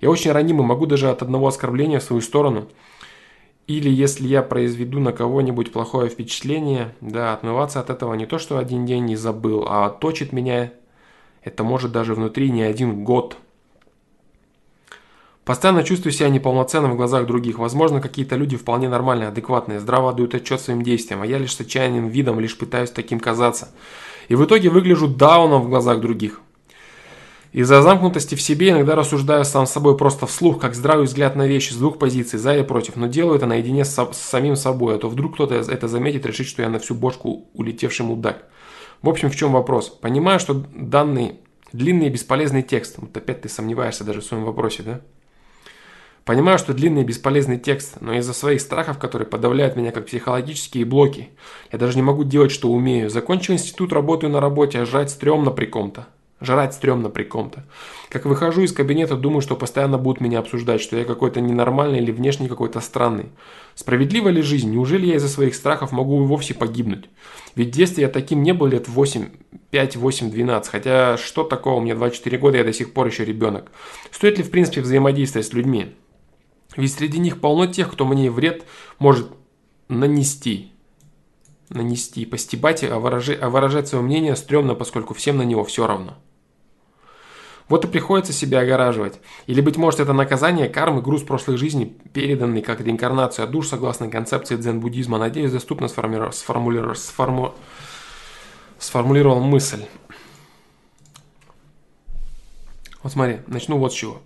[0.00, 2.68] Я очень ранимый, могу даже от одного оскорбления в свою сторону–
[3.66, 8.58] или если я произведу на кого-нибудь плохое впечатление, да, отмываться от этого не то, что
[8.58, 10.72] один день не забыл, а точит меня,
[11.42, 13.36] это может даже внутри не один год.
[15.44, 17.58] Постоянно чувствую себя неполноценным в глазах других.
[17.58, 21.60] Возможно, какие-то люди вполне нормальные, адекватные, здраво дают отчет своим действиям, а я лишь с
[21.60, 23.70] отчаянным видом лишь пытаюсь таким казаться.
[24.28, 26.40] И в итоге выгляжу дауном в глазах других.
[27.56, 31.46] Из-за замкнутости в себе иногда рассуждаю сам с собой просто вслух, как здравый взгляд на
[31.46, 34.96] вещи с двух позиций, за и против, но делаю это наедине с, с самим собой,
[34.96, 38.44] а то вдруг кто-то это заметит, решит, что я на всю бошку улетевший мудак.
[39.00, 39.88] В общем, в чем вопрос?
[39.88, 41.40] Понимаю, что данный
[41.72, 45.00] длинный и бесполезный текст, вот опять ты сомневаешься даже в своем вопросе, да?
[46.26, 50.84] Понимаю, что длинный и бесполезный текст, но из-за своих страхов, которые подавляют меня как психологические
[50.84, 51.30] блоки,
[51.72, 53.08] я даже не могу делать, что умею.
[53.08, 56.08] Закончил институт, работаю на работе, а жрать стрёмно при ком-то.
[56.40, 57.64] Жрать стрёмно при ком-то.
[58.10, 62.12] Как выхожу из кабинета, думаю, что постоянно будут меня обсуждать, что я какой-то ненормальный или
[62.12, 63.30] внешне какой-то странный.
[63.74, 64.70] Справедлива ли жизнь?
[64.70, 67.06] Неужели я из-за своих страхов могу и вовсе погибнуть?
[67.54, 69.30] Ведь в детстве я таким не был лет 8,
[69.70, 70.70] 5, 8, 12.
[70.70, 73.72] Хотя что такого, мне 24 года, я до сих пор еще ребенок.
[74.10, 75.94] Стоит ли в принципе взаимодействовать с людьми?
[76.76, 78.64] Ведь среди них полно тех, кто мне вред
[78.98, 79.30] может
[79.88, 80.72] нанести
[81.68, 86.14] нанести, постебать, а выражать, а выражать свое мнение стрёмно, поскольку всем на него все равно.
[87.68, 89.20] Вот и приходится себя огораживать.
[89.46, 94.08] Или, быть может, это наказание кармы, груз прошлых жизней, переданный как реинкарнация а душ, согласно
[94.08, 95.18] концепции дзен-буддизма.
[95.18, 97.54] Надеюсь, доступно сформулировал, сформулировал, сформу...
[98.78, 99.84] сформулировал мысль.
[103.02, 104.22] Вот смотри, начну вот с чего.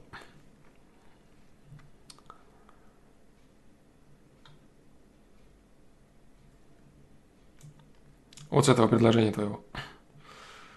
[8.50, 9.64] Вот с этого предложения твоего.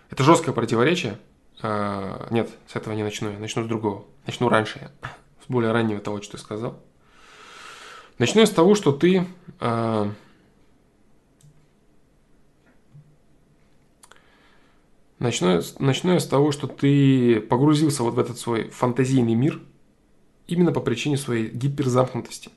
[0.09, 1.17] Это жесткое противоречие–
[1.63, 3.31] а, нет, с этого не начну.
[3.31, 4.05] Я начну с другого.
[4.27, 4.91] Начну раньше.
[5.45, 6.79] С более раннего того, что ты сказал.
[8.17, 9.25] Начну я с того, что ты
[9.59, 10.09] а,
[15.23, 19.61] Начну, начну я с того, что ты погрузился вот в этот свой фантазийный мир
[20.47, 22.49] именно по причине своей гиперзамкнутости.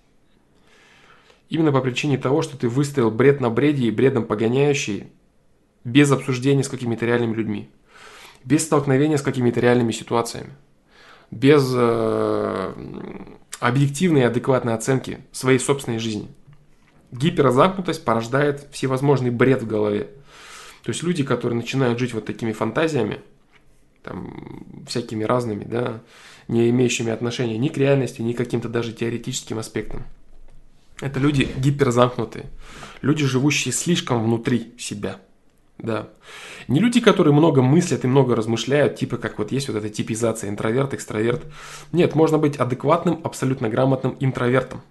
[1.48, 5.06] Именно по причине того, что ты выставил бред на бреде и бредом погоняющий
[5.84, 7.70] без обсуждения с какими-то реальными людьми,
[8.46, 10.54] без столкновения с какими-то реальными ситуациями,
[11.30, 12.72] без э,
[13.60, 16.28] объективной и адекватной оценки своей собственной жизни.
[17.12, 20.08] Гиперзамкнутость порождает всевозможный бред в голове–
[20.86, 23.18] то есть люди, которые начинают жить вот такими фантазиями,
[24.04, 26.00] там, всякими разными, да,
[26.46, 30.04] не имеющими отношения ни к реальности, ни к каким-то даже теоретическим аспектам.
[31.00, 32.46] Это люди гиперзамкнутые,
[33.02, 35.20] люди, живущие слишком внутри себя.
[35.78, 36.08] Да.
[36.68, 40.48] Не люди, которые много мыслят и много размышляют, типа как вот есть вот эта типизация
[40.48, 41.44] интроверт, экстраверт.
[41.92, 44.82] Нет, можно быть адекватным, абсолютно грамотным интровертом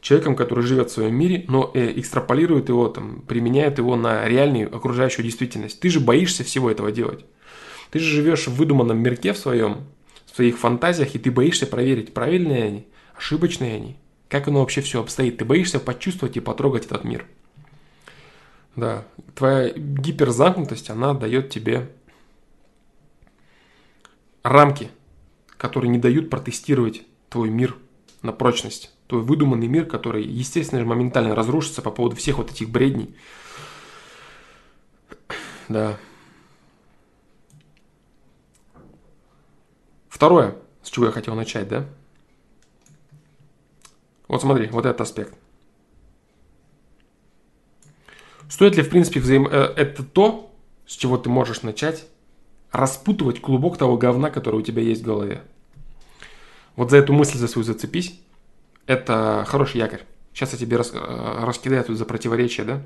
[0.00, 4.74] человеком, который живет в своем мире, но э, экстраполирует его, там, применяет его на реальную
[4.74, 5.80] окружающую действительность.
[5.80, 7.24] Ты же боишься всего этого делать.
[7.90, 9.88] Ты же живешь в выдуманном мирке в своем,
[10.26, 13.96] в своих фантазиях, и ты боишься проверить, правильные они, ошибочные они,
[14.28, 15.38] как оно вообще все обстоит.
[15.38, 17.26] Ты боишься почувствовать и потрогать этот мир.
[18.80, 21.92] Да, твоя гиперзамкнутость, она дает тебе
[24.42, 24.90] рамки,
[25.58, 27.76] которые не дают протестировать твой мир
[28.22, 33.14] на прочность твой выдуманный мир, который, естественно моментально разрушится по поводу всех вот этих бредней.
[35.68, 35.98] Да.
[40.08, 41.86] Второе, с чего я хотел начать, да?
[44.28, 45.39] Вот смотри, вот этот аспект.
[48.50, 49.46] Стоит ли, в принципе, взаим...
[49.46, 50.52] Э, это то,
[50.84, 52.04] с чего ты можешь начать
[52.72, 55.42] распутывать клубок того говна, который у тебя есть в голове.
[56.74, 58.20] Вот за эту мысль за свою зацепись
[58.86, 60.02] это хороший якорь.
[60.34, 62.82] Сейчас я тебе рас, э, раскидаю тут за противоречие, да?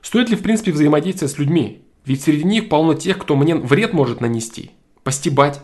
[0.00, 1.84] Стоит ли, в принципе, взаимодействие с людьми?
[2.06, 4.70] Ведь среди них полно тех, кто мне вред может нанести,
[5.04, 5.60] постебать.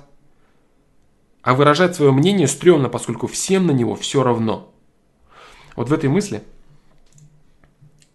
[1.40, 4.74] А выражать свое мнение стрёмно, поскольку всем на него все равно.
[5.74, 6.42] Вот в этой мысли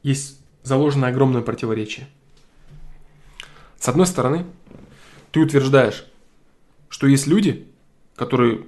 [0.03, 2.07] есть заложено огромное противоречие.
[3.77, 4.45] С одной стороны,
[5.31, 6.05] ты утверждаешь,
[6.89, 7.67] что есть люди,
[8.15, 8.65] которые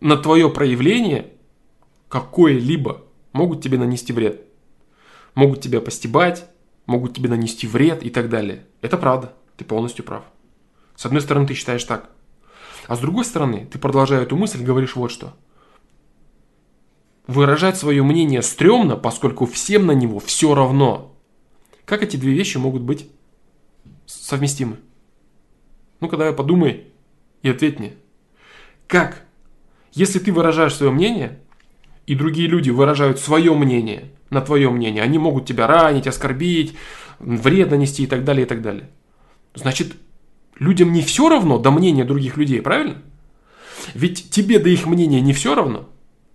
[0.00, 1.32] на твое проявление
[2.08, 4.44] какое-либо могут тебе нанести вред.
[5.34, 6.46] Могут тебя постебать,
[6.86, 8.66] могут тебе нанести вред и так далее.
[8.80, 10.24] Это правда, ты полностью прав.
[10.96, 12.10] С одной стороны, ты считаешь так.
[12.86, 15.36] А с другой стороны, ты продолжая эту мысль, говоришь вот что.
[17.26, 21.09] Выражать свое мнение стрёмно, поскольку всем на него все равно.
[21.90, 23.08] Как эти две вещи могут быть
[24.06, 24.76] совместимы?
[25.98, 26.84] Ну-ка давай подумай
[27.42, 27.94] и ответь мне.
[28.86, 29.24] Как?
[29.90, 31.40] Если ты выражаешь свое мнение,
[32.06, 36.76] и другие люди выражают свое мнение на твое мнение, они могут тебя ранить, оскорбить,
[37.18, 38.88] вред нанести и так далее, и так далее.
[39.54, 39.96] Значит,
[40.60, 43.02] людям не все равно до мнения других людей, правильно?
[43.94, 45.88] Ведь тебе до их мнения не все равно.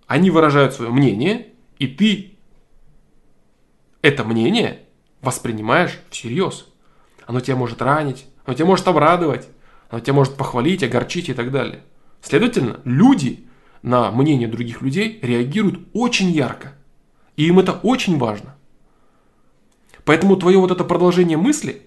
[0.06, 1.48] Они выражают свое мнение,
[1.80, 2.34] и ты
[4.02, 4.82] это мнение
[5.26, 6.68] воспринимаешь всерьез.
[7.26, 9.48] Оно тебя может ранить, оно тебя может обрадовать,
[9.90, 11.82] оно тебя может похвалить, огорчить и так далее.
[12.22, 13.46] Следовательно, люди
[13.82, 16.74] на мнение других людей реагируют очень ярко.
[17.36, 18.56] И им это очень важно.
[20.06, 21.82] Поэтому твое вот это продолжение мысли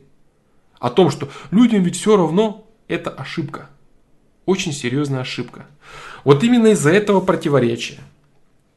[0.79, 3.71] о том, что людям ведь все равно, это ошибка.
[4.47, 5.67] Очень серьезная ошибка.
[6.25, 7.99] Вот именно из-за этого противоречия.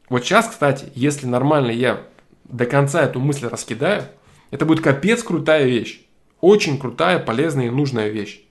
[0.09, 2.01] Вот сейчас, кстати, если нормально я
[2.43, 4.03] до конца эту мысль раскидаю,
[4.51, 6.01] это будет капец крутая вещь.
[6.39, 8.41] Очень крутая, полезная и нужная вещь.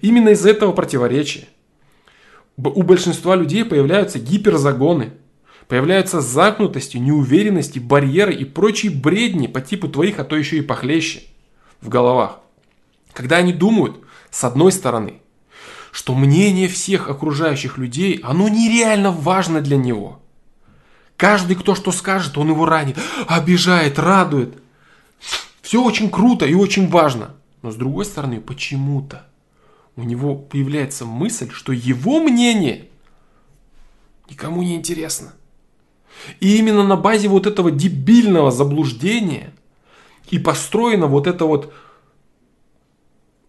[0.00, 1.46] Именно из-за этого противоречия
[2.56, 5.12] у большинства людей появляются гиперзагоны,
[5.68, 11.22] появляются загнутости, неуверенности, барьеры и прочие бредни по типу твоих, а то еще и похлеще
[11.80, 12.40] в головах.
[13.12, 13.96] Когда они думают,
[14.30, 15.20] с одной стороны,
[15.90, 20.20] что мнение всех окружающих людей, оно нереально важно для него.
[21.16, 22.98] Каждый, кто что скажет, он его ранит,
[23.28, 24.58] обижает, радует.
[25.62, 27.34] Все очень круто и очень важно.
[27.62, 29.26] Но с другой стороны, почему-то
[29.96, 32.88] у него появляется мысль, что его мнение
[34.28, 35.32] никому не интересно.
[36.40, 39.52] И именно на базе вот этого дебильного заблуждения
[40.30, 41.72] и построена вот эта вот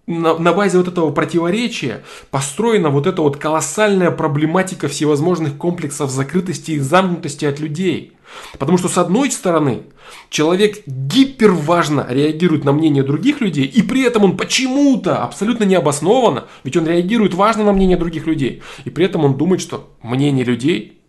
[0.08, 6.72] на, на базе вот этого противоречия построена вот эта вот колоссальная проблематика всевозможных комплексов закрытости
[6.72, 8.14] и замкнутости от людей.
[8.60, 9.84] Потому что с одной стороны,
[10.30, 16.78] человек гиперважно реагирует на мнение других людей, и при этом он почему-то абсолютно необоснованно, ведь
[16.78, 21.02] он реагирует важно на мнение других людей, и при этом он думает, что мнение людей,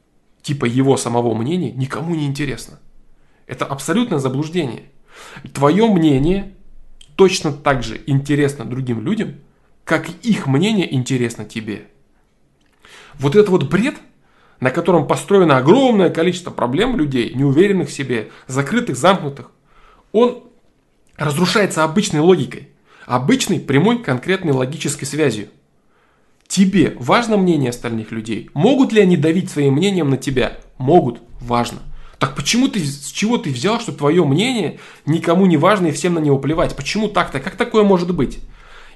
[0.42, 2.78] типа его самого мнения, никому не интересно.
[3.47, 4.84] Это абсолютное заблуждение.
[5.53, 6.55] Твое мнение
[7.16, 9.36] точно так же интересно другим людям,
[9.84, 11.86] как их мнение интересно тебе.
[13.14, 13.96] Вот этот вот бред,
[14.60, 19.50] на котором построено огромное количество проблем людей, неуверенных в себе, закрытых, замкнутых,
[20.12, 20.44] он
[21.16, 22.68] разрушается обычной логикой,
[23.06, 25.48] обычной прямой конкретной логической связью.
[26.46, 28.50] Тебе важно мнение остальных людей?
[28.54, 30.58] Могут ли они давить своим мнением на тебя?
[30.78, 31.80] Могут, важно.
[32.18, 36.14] Так почему ты, с чего ты взял, что твое мнение никому не важно и всем
[36.14, 36.74] на него плевать?
[36.74, 37.40] Почему так-то?
[37.40, 38.38] Как такое может быть?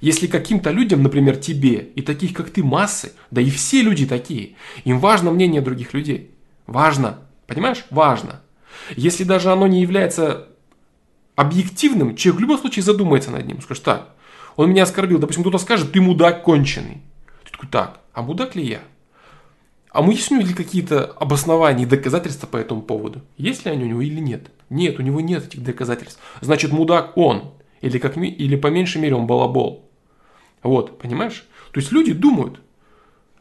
[0.00, 4.54] Если каким-то людям, например, тебе, и таких как ты массы, да и все люди такие,
[4.84, 6.30] им важно мнение других людей.
[6.66, 7.18] Важно.
[7.46, 7.84] Понимаешь?
[7.90, 8.40] Важно.
[8.96, 10.48] Если даже оно не является
[11.36, 13.60] объективным, человек в любом случае задумается над ним.
[13.60, 14.14] Скажет, так,
[14.56, 15.18] он меня оскорбил.
[15.18, 17.02] Допустим, кто-то скажет, ты мудак конченый.
[17.44, 18.80] Ты такой, так, а мудак ли я?
[19.93, 23.22] А мы есть у него ли какие-то обоснования и доказательства по этому поводу?
[23.36, 24.51] Есть ли они у него или нет?
[24.68, 26.20] Нет, у него нет этих доказательств.
[26.41, 27.53] Значит, мудак он.
[27.80, 29.88] Или, как, или по меньшей мере он балабол.
[30.62, 31.45] Вот, понимаешь?
[31.72, 32.61] То есть люди думают.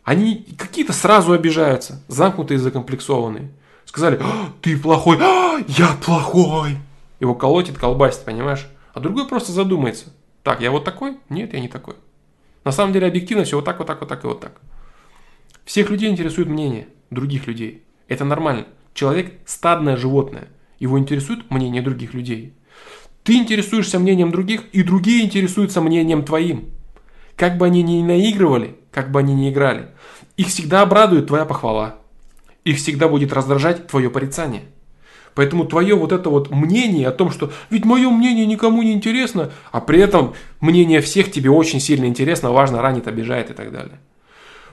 [0.03, 3.51] Они какие-то сразу обижаются, замкнутые закомплексованные.
[3.85, 6.77] Сказали, а, ты плохой, а, я плохой.
[7.19, 8.67] Его колотит, колбасит, понимаешь?
[8.93, 10.05] А другой просто задумается.
[10.41, 11.17] Так, я вот такой?
[11.29, 11.95] Нет, я не такой.
[12.63, 14.61] На самом деле объективно все вот так, вот так, вот так и вот так.
[15.65, 17.83] Всех людей интересует мнение других людей.
[18.07, 18.65] Это нормально.
[18.93, 20.47] Человек– стадное животное.
[20.79, 22.53] Его интересует мнение других людей.
[23.23, 26.71] Ты интересуешься мнением других, и другие интересуются мнением твоим.
[27.35, 29.89] Как бы они ни наигрывали, как бы они ни играли,
[30.35, 31.97] их всегда обрадует твоя похвала.
[32.63, 34.63] Их всегда будет раздражать твое порицание.
[35.35, 39.51] Поэтому твое вот это вот мнение о том, что ведь мое мнение никому не интересно,
[39.71, 43.99] а при этом мнение всех тебе очень сильно интересно, важно, ранит, обижает и так далее.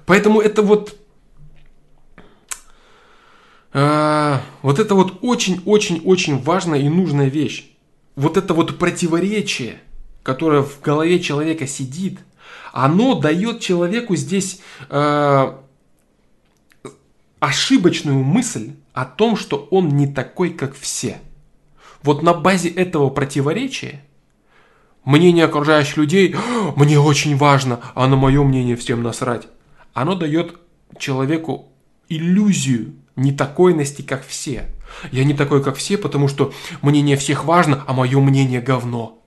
[0.07, 0.97] Поэтому это вот...
[3.73, 7.73] Э, вот это вот очень-очень-очень важная и нужная вещь.
[8.15, 9.81] Вот это вот противоречие,
[10.23, 12.21] которое в голове человека сидит,
[12.73, 15.57] оно дает человеку здесь э,
[17.41, 21.19] ошибочную мысль о том, что он не такой, как все.
[22.03, 24.03] Вот на базе этого противоречия
[25.05, 26.37] мнение окружающих людей
[26.77, 29.49] «мне очень важно, а на мое мнение всем насрать»
[29.97, 30.59] оно дает
[30.99, 31.73] человеку
[32.11, 34.69] иллюзию не такойности, как все.
[35.11, 39.25] Я не такой, как все, потому что мнение всех важно, а мое мнение говно.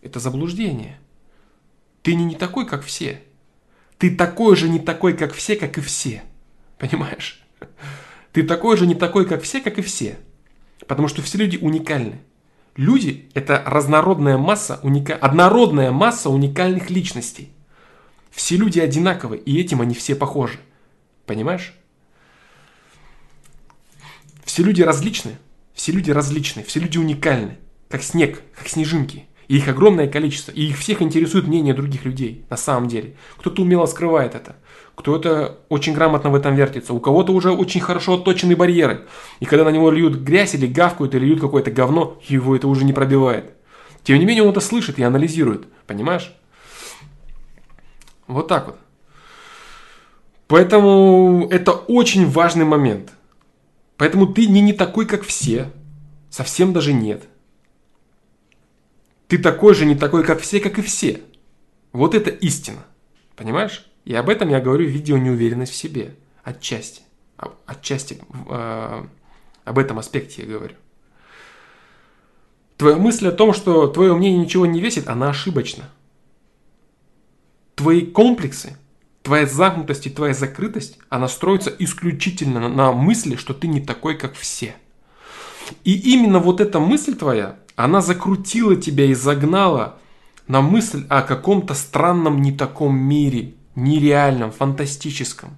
[0.00, 1.00] Это заблуждение.
[2.02, 3.20] Ты не, не такой, как все.
[3.98, 6.22] Ты такой же не такой, как все, как и все.
[6.78, 7.42] Понимаешь?
[8.32, 10.18] Ты такой же не такой, как все, как и все.
[10.86, 12.20] Потому что все люди уникальны.
[12.76, 15.14] Люди– это разнородная масса, уника...
[15.14, 17.51] однородная масса уникальных личностей.
[18.32, 20.58] Все люди одинаковы, и этим они все похожи.
[21.26, 21.74] Понимаешь?
[24.44, 25.38] Все люди различны,
[25.74, 27.58] все люди различны, все люди уникальны,
[27.88, 29.26] как снег, как снежинки.
[29.48, 33.16] И их огромное количество, и их всех интересует мнение других людей, на самом деле.
[33.36, 34.56] Кто-то умело скрывает это,
[34.94, 39.06] кто-то очень грамотно в этом вертится, у кого-то уже очень хорошо отточены барьеры.
[39.40, 42.84] И когда на него льют грязь или гавкают, или льют какое-то говно, его это уже
[42.84, 43.52] не пробивает.
[44.04, 46.32] Тем не менее он это слышит и анализирует, понимаешь?
[48.26, 48.78] Вот так вот.
[50.46, 53.12] Поэтому это очень важный момент.
[53.96, 55.70] Поэтому ты не, не такой, как все.
[56.28, 57.24] Совсем даже нет.
[59.28, 61.22] Ты такой же не такой, как все, как и все.
[61.92, 62.84] Вот это истина.
[63.34, 63.86] Понимаешь?
[64.04, 66.16] И об этом я говорю в видео «Неуверенность в себе».
[66.44, 67.02] Отчасти.
[67.64, 68.18] Отчасти
[68.50, 69.04] э,
[69.64, 70.74] об этом аспекте я говорю.
[72.76, 75.88] Твоя мысль о том, что твое мнение ничего не весит, она ошибочна
[77.74, 78.76] твои комплексы,
[79.22, 84.34] твоя замкнутость и твоя закрытость, она строится исключительно на, мысли, что ты не такой, как
[84.34, 84.74] все.
[85.84, 89.98] И именно вот эта мысль твоя, она закрутила тебя и загнала
[90.48, 95.56] на мысль о каком-то странном не таком мире, нереальном, фантастическом.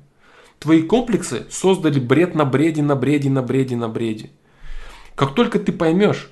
[0.58, 4.30] Твои комплексы создали бред на бреде, на бреде, на бреде, на бреде.
[5.14, 6.30] Как только ты поймешь,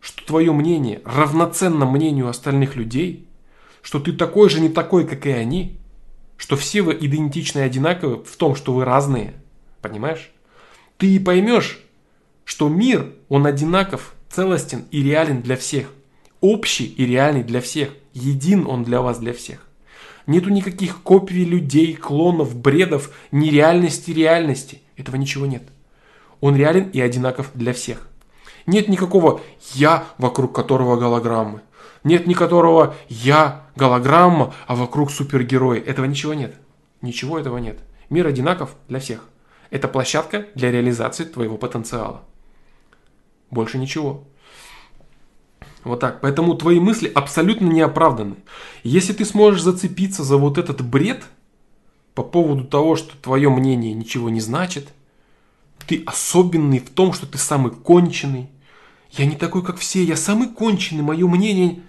[0.00, 3.24] что твое мнение равноценно мнению остальных людей–
[3.88, 5.78] что ты такой же не такой, как и они,
[6.36, 9.32] что все вы идентичны и одинаковы в том, что вы разные,
[9.80, 10.30] понимаешь?
[10.98, 11.80] Ты и поймешь,
[12.44, 15.90] что мир, он одинаков, целостен и реален для всех,
[16.42, 19.66] общий и реальный для всех, Един он для вас, для всех.
[20.26, 24.82] Нету никаких копий людей, клонов, бредов, нереальности, реальности.
[24.98, 25.62] Этого ничего нет.
[26.42, 28.06] Он реален и одинаков для всех.
[28.66, 29.40] Нет никакого
[29.72, 31.62] «я», вокруг которого голограммы.
[32.04, 35.78] Нет ни которого «я», голограмма, а вокруг супергерой.
[35.78, 36.54] Этого ничего нет.
[37.00, 37.78] Ничего этого нет.
[38.10, 39.24] Мир одинаков для всех.
[39.70, 42.22] Это площадка для реализации твоего потенциала.
[43.50, 44.24] Больше ничего.
[45.84, 46.20] Вот так.
[46.20, 48.36] Поэтому твои мысли абсолютно не оправданы.
[48.82, 51.24] Если ты сможешь зацепиться за вот этот бред
[52.14, 54.88] по поводу того, что твое мнение ничего не значит,
[55.86, 58.50] ты особенный в том, что ты самый конченый.
[59.12, 61.82] Я не такой, как все, я самый конченый, мое мнение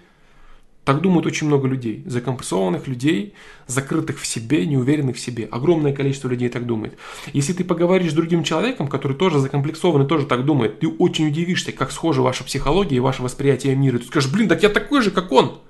[0.90, 3.34] так думают очень много людей, закомпрессованных людей,
[3.68, 5.46] закрытых в себе, неуверенных в себе.
[5.48, 6.98] Огромное количество людей так думает.
[7.32, 11.28] Если ты поговоришь с другим человеком, который тоже закомплексован и тоже так думает, ты очень
[11.28, 13.98] удивишься, как схожа ваша психология и ваше восприятие мира.
[13.98, 15.60] Ты скажешь, блин, так я такой же, как он.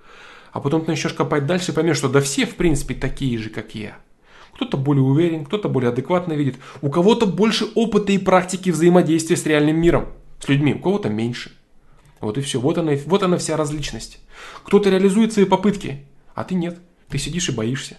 [0.52, 3.50] А потом ты начнешь копать дальше и поймешь, что да все, в принципе, такие же,
[3.50, 3.98] как я.
[4.54, 6.56] Кто-то более уверен, кто-то более адекватно видит.
[6.80, 10.06] У кого-то больше опыта и практики взаимодействия с реальным миром,
[10.38, 11.52] с людьми, у кого-то меньше.
[12.20, 12.60] Вот и все.
[12.60, 14.18] Вот она, вот она вся различность.
[14.64, 16.04] Кто-то реализует свои попытки,
[16.34, 16.78] а ты нет.
[17.08, 17.96] Ты сидишь и боишься.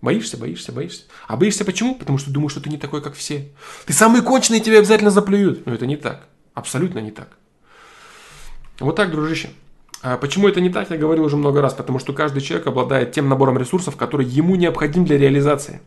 [0.00, 1.04] Боишься, боишься, боишься.
[1.26, 1.94] А боишься почему?
[1.94, 3.48] Потому что думаешь, что ты не такой, как все.
[3.86, 5.66] Ты самый конченый, тебя обязательно заплюют.
[5.66, 6.26] Но это не так.
[6.52, 7.36] Абсолютно не так.
[8.80, 9.50] Вот так, дружище.
[10.02, 11.72] А почему это не так, я говорил уже много раз.
[11.72, 15.80] Потому что каждый человек обладает тем набором ресурсов, который ему необходим для реализации.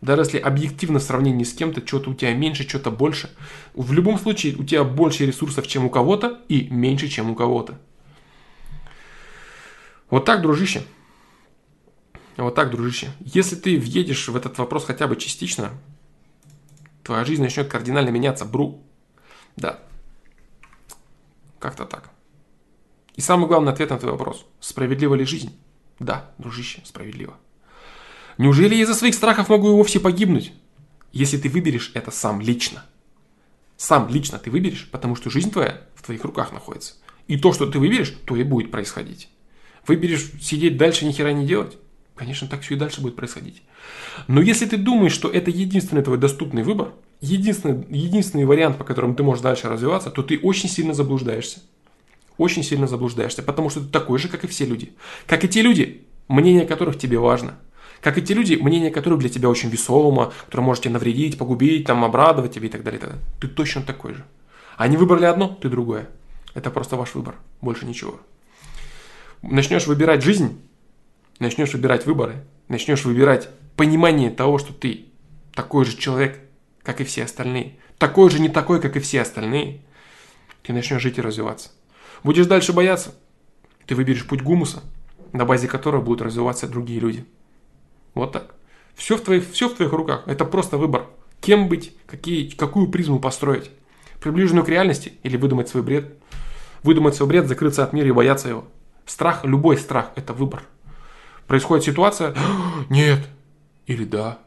[0.00, 3.30] Даже если объективно в сравнении с кем-то, что-то у тебя меньше, что-то больше,
[3.74, 7.78] в любом случае у тебя больше ресурсов, чем у кого-то, и меньше, чем у кого-то.
[10.10, 10.82] Вот так, дружище.
[12.36, 13.10] Вот так, дружище.
[13.20, 15.72] Если ты въедешь в этот вопрос хотя бы частично,
[17.02, 18.82] твоя жизнь начнет кардинально меняться, бру.
[19.56, 19.80] Да.
[21.58, 22.10] Как-то так.
[23.14, 24.44] И самый главный ответ на твой вопрос.
[24.60, 25.58] Справедлива ли жизнь?
[25.98, 27.38] Да, дружище, справедливо.
[28.38, 30.52] Неужели я из-за своих страхов могу и вовсе погибнуть?
[31.12, 32.84] Если ты выберешь это сам лично.
[33.76, 36.94] Сам лично ты выберешь, потому что жизнь твоя в твоих руках находится.
[37.28, 39.28] И то, что ты выберешь, то и будет происходить.
[39.86, 41.78] Выберешь сидеть дальше, ни хера не делать?
[42.14, 43.62] Конечно, так все и дальше будет происходить.
[44.26, 49.14] Но если ты думаешь, что это единственный твой доступный выбор, единственный, единственный вариант, по которому
[49.14, 51.60] ты можешь дальше развиваться, то ты очень сильно заблуждаешься.
[52.38, 54.94] Очень сильно заблуждаешься, потому что ты такой же, как и все люди.
[55.26, 57.58] Как и те люди, мнение которых тебе важно.
[58.00, 61.86] Как и те люди, мнение которых для тебя очень весомо, которое может тебе навредить, погубить,
[61.86, 62.98] там, обрадовать тебя и так далее.
[62.98, 63.24] И так далее.
[63.40, 64.24] Ты точно такой же.
[64.76, 66.08] Они выбрали одно, ты другое.
[66.54, 68.20] Это просто ваш выбор, больше ничего.
[69.42, 70.60] Начнешь выбирать жизнь,
[71.38, 75.06] начнешь выбирать выборы, начнешь выбирать понимание того, что ты
[75.54, 76.40] такой же человек,
[76.82, 79.82] как и все остальные, такой же не такой, как и все остальные,
[80.62, 81.70] ты начнешь жить и развиваться.
[82.24, 83.14] Будешь дальше бояться,
[83.86, 84.82] ты выберешь путь гумуса,
[85.32, 87.24] на базе которого будут развиваться другие люди.
[88.16, 88.54] Вот так.
[88.94, 90.22] Все в твоих, все в твоих руках.
[90.26, 91.06] Это просто выбор.
[91.42, 93.70] Кем быть, какие, какую призму построить.
[94.22, 96.14] Приближенную к реальности или выдумать свой бред.
[96.82, 98.64] Выдумать свой бред, закрыться от мира и бояться его.
[99.04, 100.62] Страх, любой страх– это выбор.
[101.46, 102.34] Происходит ситуация–
[102.88, 103.20] нет
[103.86, 104.38] или да.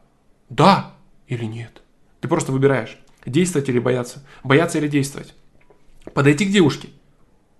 [0.48, 0.96] Да
[1.28, 1.80] или нет.
[2.20, 4.26] Ты просто выбираешь, действовать или бояться.
[4.42, 5.32] Бояться или действовать.
[6.12, 6.88] Подойти к девушке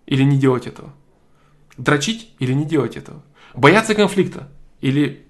[0.07, 0.93] или не делать этого.
[1.77, 3.23] Дрочить или не делать этого.
[3.55, 4.49] Бояться конфликта
[4.81, 5.30] или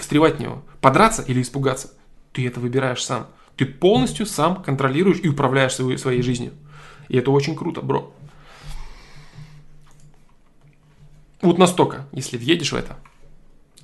[0.00, 1.92] встревать в него, подраться или испугаться.
[2.32, 3.28] Ты это выбираешь сам.
[3.56, 6.52] Ты полностью сам контролируешь и управляешь своей, своей жизнью.
[7.08, 8.14] И это очень круто, бро.
[11.42, 12.98] Вот настолько, если въедешь в это,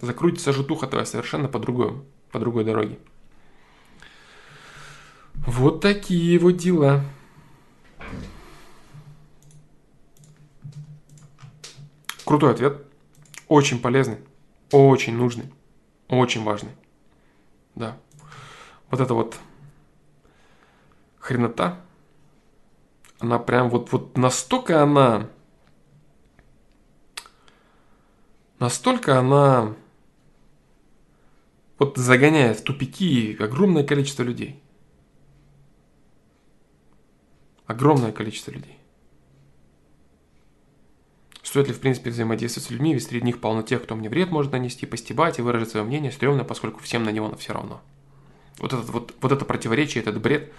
[0.01, 2.99] закрутится житуха твоя совершенно по другой, по другой дороге.
[5.35, 7.05] Вот такие вот дела.
[12.25, 12.83] Крутой ответ.
[13.49, 14.19] Очень полезный.
[14.73, 15.53] Очень нужный.
[16.09, 16.73] Очень важный.
[17.75, 17.99] Да.
[18.91, 19.37] Вот эта вот
[21.19, 21.81] хренота,
[23.19, 25.29] она прям вот, вот настолько она,
[28.59, 29.75] настолько она
[31.79, 34.63] вот загоняет в тупики огромное количество людей.
[37.67, 38.76] Огромное количество людей.
[41.47, 44.33] Стоит ли, в принципе, взаимодействовать с людьми, ведь среди них полно тех, кто мне вред
[44.33, 47.81] может нанести, постебать и выразить свое мнение, стрёмно, поскольку всем на него все равно.
[48.59, 50.53] Вот, этот, вот, вот это противоречие, этот бред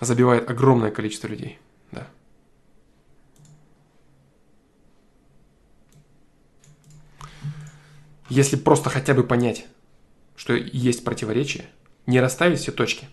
[0.00, 1.58] забивает огромное количество людей.
[1.92, 2.08] Да.
[8.30, 9.66] Если просто хотя бы понять,
[10.34, 11.66] что есть противоречие,
[12.06, 13.06] не расставить все точки,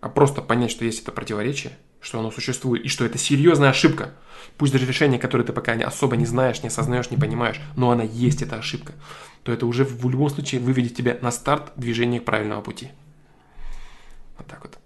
[0.00, 4.12] а просто понять, что есть это противоречие, что оно существует, и что это серьезная ошибка.
[4.58, 8.04] Пусть даже решение, которое ты пока особо не знаешь, не осознаешь, не понимаешь, но она
[8.04, 8.92] есть, эта ошибка,
[9.42, 12.90] то это уже в любом случае выведет тебя на старт движения к правильному пути.
[14.36, 14.78] Вот так вот.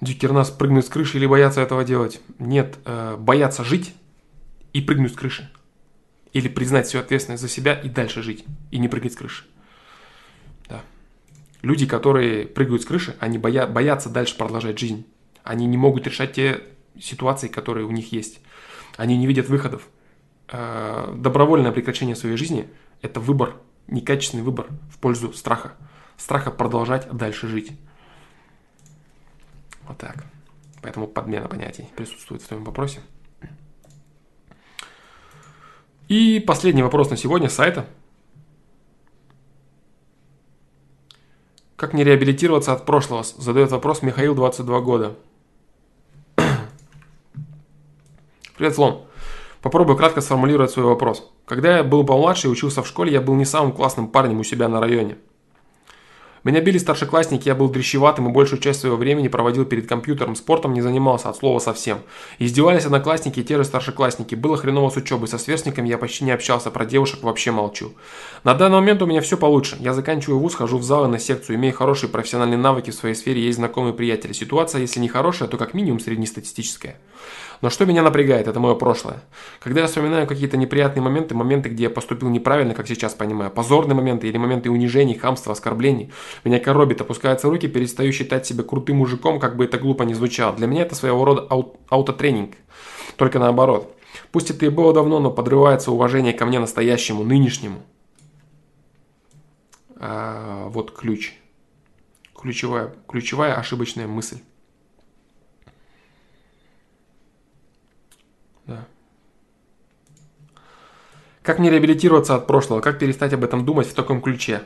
[0.00, 2.20] Дюкернас прыгнуть с крыши или бояться этого делать?
[2.38, 3.94] Нет, э, бояться жить
[4.72, 5.50] и прыгнуть с крыши.
[6.32, 8.44] Или признать всю ответственность за себя и дальше жить.
[8.70, 9.44] И не прыгать с крыши.
[10.68, 10.82] Да.
[11.62, 15.06] Люди, которые прыгают с крыши, они боя, боятся дальше продолжать жизнь.
[15.42, 16.62] Они не могут решать те
[17.00, 18.40] ситуации, которые у них есть.
[18.96, 19.88] Они не видят выходов.
[20.48, 22.68] Э, добровольное прекращение своей жизни–
[23.02, 25.72] это выбор, некачественный выбор в пользу страха.
[26.16, 27.72] Страха продолжать дальше жить.
[29.86, 30.24] Вот так.
[30.82, 33.00] Поэтому подмена понятий присутствует в твоем вопросе.
[36.08, 37.86] И последний вопрос на сегодня сайта.
[41.74, 43.22] Как не реабилитироваться от прошлого?
[43.22, 45.16] Задает вопрос Михаил, 22 года.
[48.56, 49.04] Привет, Слон.
[49.60, 51.28] Попробую кратко сформулировать свой вопрос.
[51.44, 54.44] Когда я был помладше и учился в школе, я был не самым классным парнем у
[54.44, 55.18] себя на районе.
[56.46, 60.74] Меня били старшеклассники, я был дрещеватым и большую часть своего времени проводил перед компьютером, спортом
[60.74, 61.98] не занимался от слова совсем.
[62.38, 64.36] Издевались одноклассники и те же старшеклассники.
[64.36, 67.94] Было хреново с учебой, со сверстниками я почти не общался, про девушек вообще молчу.
[68.44, 69.76] На данный момент у меня все получше.
[69.80, 73.16] Я заканчиваю вуз, хожу в зал и на секцию, имею хорошие профессиональные навыки в своей
[73.16, 74.32] сфере, есть знакомые приятели.
[74.32, 77.00] Ситуация, если не хорошая, то как минимум среднестатистическая.
[77.60, 79.22] Но что меня напрягает, это мое прошлое.
[79.60, 83.94] Когда я вспоминаю какие-то неприятные моменты, моменты, где я поступил неправильно, как сейчас понимаю, позорные
[83.94, 86.12] моменты или моменты унижений, хамства, оскорблений,
[86.44, 90.54] меня коробит, опускаются руки, перестаю считать себя крутым мужиком, как бы это глупо не звучало.
[90.54, 92.54] Для меня это своего рода аут аутотренинг.
[93.16, 93.96] Только наоборот.
[94.32, 97.82] Пусть это и было давно, но подрывается уважение ко мне настоящему, нынешнему.
[99.98, 101.34] А, вот ключ.
[102.34, 104.38] Ключевая, ключевая ошибочная мысль.
[108.66, 108.84] Да.
[111.42, 112.80] Как не реабилитироваться от прошлого?
[112.80, 114.62] Как перестать об этом думать в таком ключе?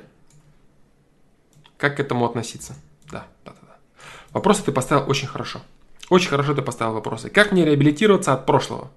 [1.77, 2.75] Как к этому относиться?
[3.11, 3.77] Да, да, да.
[4.33, 5.61] Вопросы ты поставил очень хорошо.
[6.09, 7.31] Очень хорошо ты поставил вопросы.
[7.31, 8.91] Как не реабилитироваться от прошлого?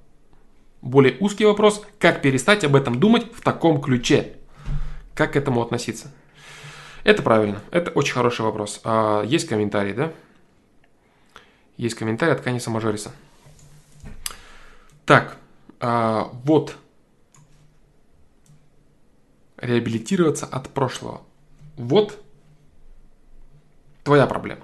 [0.81, 1.85] Более узкий вопрос.
[1.99, 4.33] Как перестать об этом думать в таком ключе?
[5.13, 6.11] Как к этому относиться?
[7.03, 7.61] Это правильно.
[7.71, 8.81] Это очень хороший вопрос.
[8.83, 10.11] А, есть комментарий, да?
[11.77, 13.11] Есть комментарий от Каниса Мажориса.
[15.05, 15.37] Так,
[15.79, 16.75] а, вот.
[19.57, 21.21] Реабилитироваться от прошлого.
[21.77, 22.19] Вот
[24.03, 24.61] твоя проблема.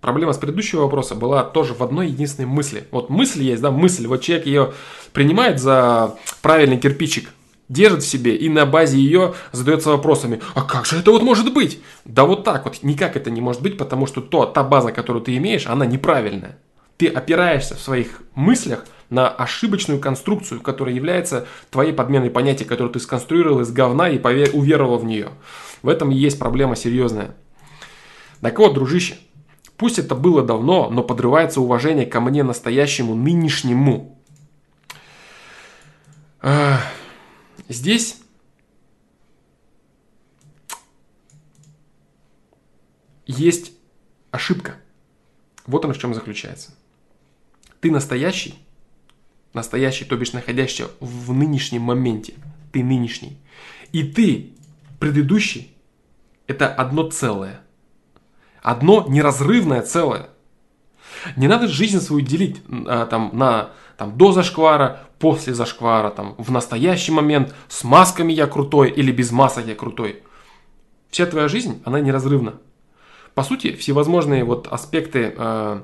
[0.00, 2.88] Проблема с предыдущего вопроса была тоже в одной единственной мысли.
[2.90, 4.06] Вот мысль есть, да, мысль.
[4.06, 4.72] Вот человек ее
[5.12, 7.30] принимает за правильный кирпичик,
[7.68, 11.54] держит в себе и на базе ее задается вопросами, а как же это вот может
[11.54, 11.80] быть?
[12.04, 15.24] Да вот так вот, никак это не может быть, потому что то, та база, которую
[15.24, 16.58] ты имеешь, она неправильная.
[17.02, 23.00] Ты опираешься в своих мыслях на ошибочную конструкцию, которая является твоей подменой понятия, которую ты
[23.00, 24.50] сконструировал из говна и повер...
[24.52, 25.30] уверовал в нее.
[25.82, 27.34] В этом и есть проблема серьезная.
[28.40, 29.18] Так вот, дружище,
[29.76, 34.16] пусть это было давно, но подрывается уважение ко мне настоящему, нынешнему.
[37.68, 38.18] Здесь
[43.26, 43.72] есть
[44.30, 44.76] ошибка.
[45.66, 46.76] Вот она в чем заключается.
[47.82, 48.54] Ты настоящий,
[49.52, 52.34] настоящий, то бишь находящийся в нынешнем моменте.
[52.70, 53.38] Ты нынешний.
[53.90, 54.52] И ты,
[55.00, 55.76] предыдущий,
[56.46, 57.60] это одно целое.
[58.62, 60.28] Одно неразрывное целое.
[61.34, 66.52] Не надо жизнь свою делить а, там, на там, до зашквара, после зашквара, там, в
[66.52, 70.22] настоящий момент, с масками я крутой или без масок я крутой.
[71.10, 72.60] Вся твоя жизнь, она неразрывна.
[73.34, 75.82] По сути, всевозможные вот аспекты э,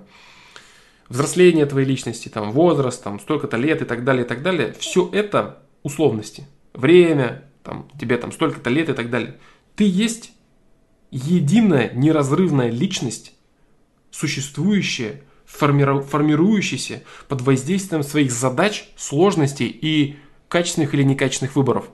[1.08, 5.08] взросление твоей личности, там, возраст, там, столько-то лет и так далее, и так далее, все
[5.12, 6.46] это условности.
[6.74, 9.38] Время, там, тебе там столько-то лет и так далее.
[9.74, 10.32] Ты есть
[11.10, 13.34] единая неразрывная личность,
[14.10, 20.16] существующая, формиру, формирующаяся под воздействием своих задач, сложностей и
[20.48, 21.88] качественных или некачественных выборов.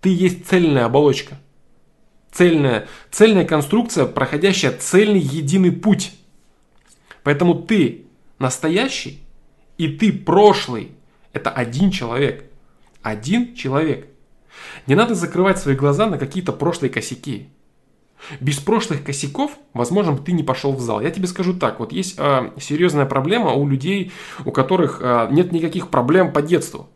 [0.00, 1.40] Ты есть цельная оболочка.
[2.30, 6.12] Цельная, цельная конструкция, проходящая цельный единый путь–
[7.24, 8.06] Поэтому ты
[8.38, 9.24] настоящий
[9.76, 10.92] и ты прошлый.
[11.32, 12.44] Это один человек.
[13.02, 14.06] Один человек.
[14.86, 17.48] Не надо закрывать свои глаза на какие-то прошлые косяки.
[18.40, 21.00] Без прошлых косяков, возможно, ты не пошел в зал.
[21.00, 24.12] Я тебе скажу так, вот есть э, серьезная проблема у людей,
[24.44, 26.88] у которых э, нет никаких проблем по детству.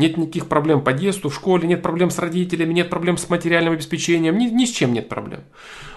[0.00, 3.74] Нет никаких проблем по детству, в школе нет проблем с родителями, нет проблем с материальным
[3.74, 5.42] обеспечением, ни, ни с чем нет проблем.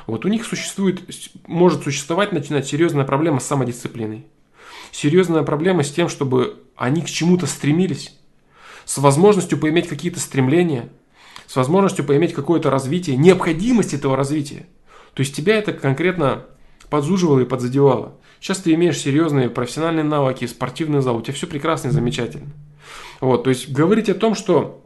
[0.08, 1.01] Вот у них существует,
[1.47, 4.26] может существовать, начинать серьезная проблема с самодисциплиной.
[4.91, 8.14] Серьезная проблема с тем, чтобы они к чему-то стремились,
[8.84, 10.89] с возможностью поиметь какие-то стремления,
[11.47, 14.68] с возможностью поиметь какое-то развитие, необходимость этого развития.
[15.14, 16.45] То есть тебя это конкретно
[16.89, 18.18] подзуживало и подзадевало.
[18.44, 22.52] Сейчас ты имеешь серьезные профессиональные навыки, спортивный зал, у тебя все прекрасно и замечательно.
[23.22, 24.86] Вот, то есть говорить о том, что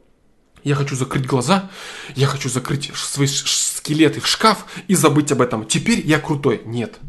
[0.64, 1.72] я хочу закрыть глаза,
[2.16, 5.66] я хочу закрыть свои скелеты в шкаф и забыть об этом.
[5.66, 6.62] Теперь я крутой.
[6.66, 7.00] Нет.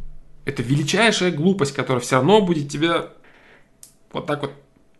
[0.47, 3.11] Это величайшая глупость, которая все равно будет тебя
[4.11, 4.53] вот так вот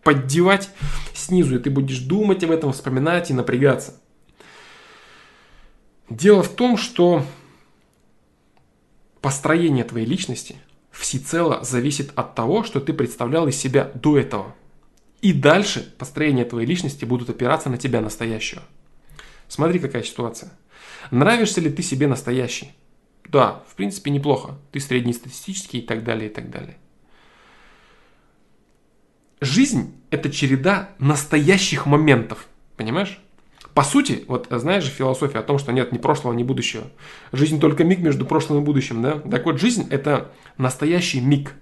[0.03, 0.69] поддевать
[1.15, 3.99] снизу, и ты будешь думать об этом, вспоминать и напрягаться.
[6.11, 7.25] Дело в том, что
[9.23, 10.57] построение твоей личности
[10.99, 14.55] всецело зависит от того, что ты представлял из себя до этого.
[15.21, 18.63] И дальше построение твоей личности будут опираться на тебя настоящего.
[19.47, 20.53] Смотри, какая ситуация.
[21.11, 22.73] Нравишься ли ты себе настоящий?
[23.29, 24.59] Да, в принципе, неплохо.
[24.73, 26.77] Ты среднестатистический и так далее, и так далее.
[29.41, 32.49] Жизнь– это череда настоящих моментов.
[32.77, 33.21] Понимаешь?
[33.79, 36.89] По сути, вот знаешь же философия о том, что нет ни прошлого, ни будущего.
[37.31, 39.21] Жизнь только миг между прошлым и будущим, да?
[39.21, 41.55] Так вот, жизнь– это настоящий миг.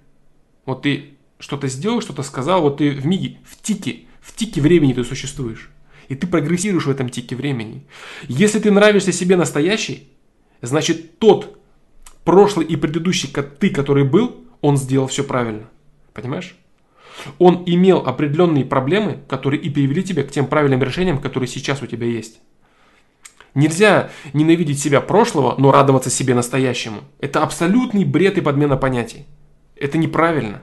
[0.65, 4.95] Вот ты что-то сделал, что-то сказал, вот ты в миге, в тике, в тике времени
[4.95, 5.69] ты существуешь.
[6.09, 7.85] И ты прогрессируешь в этом тике времени.
[8.29, 10.09] Если ты нравишься себе настоящий,
[10.63, 11.59] значит тот
[12.25, 15.69] прошлый и предыдущий ты, который был, он сделал все правильно.
[16.15, 16.57] Понимаешь?
[17.39, 21.87] Он имел определенные проблемы, которые и привели тебя к тем правильным решениям, которые сейчас у
[21.87, 22.41] тебя есть.
[23.55, 27.01] Нельзя ненавидеть себя прошлого, но радоваться себе настоящему.
[27.21, 29.27] Это абсолютный бред и подмена понятий.
[29.77, 30.63] Это неправильно.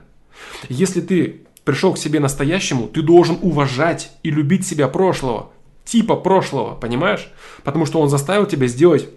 [0.68, 5.50] Если ты пришел к себе настоящему, ты должен уважать и любить себя прошлого,
[5.84, 7.32] типа прошлого, понимаешь?
[7.64, 9.08] Потому что он заставил тебя сделать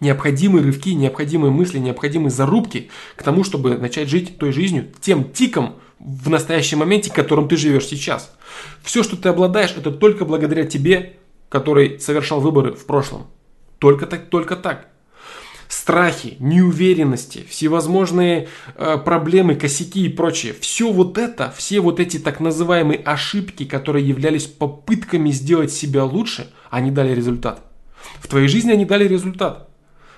[0.00, 5.76] необходимые рывки, необходимые мысли, необходимые зарубки к тому, чтобы начать жить той жизнью, тем тиком
[5.98, 8.32] в настоящем моменте, которым ты живешь сейчас.
[8.82, 11.16] Все, что ты обладаешь, это только благодаря тебе,
[11.48, 13.26] который совершал выборы в прошлом.
[13.78, 14.88] Только так, только так
[15.68, 20.54] страхи, неуверенности, всевозможные э, проблемы, косяки и прочее.
[20.58, 26.50] Все вот это, все вот эти так называемые ошибки, которые являлись попытками сделать себя лучше,
[26.70, 27.62] они дали результат.
[28.20, 29.68] В твоей жизни они дали результат.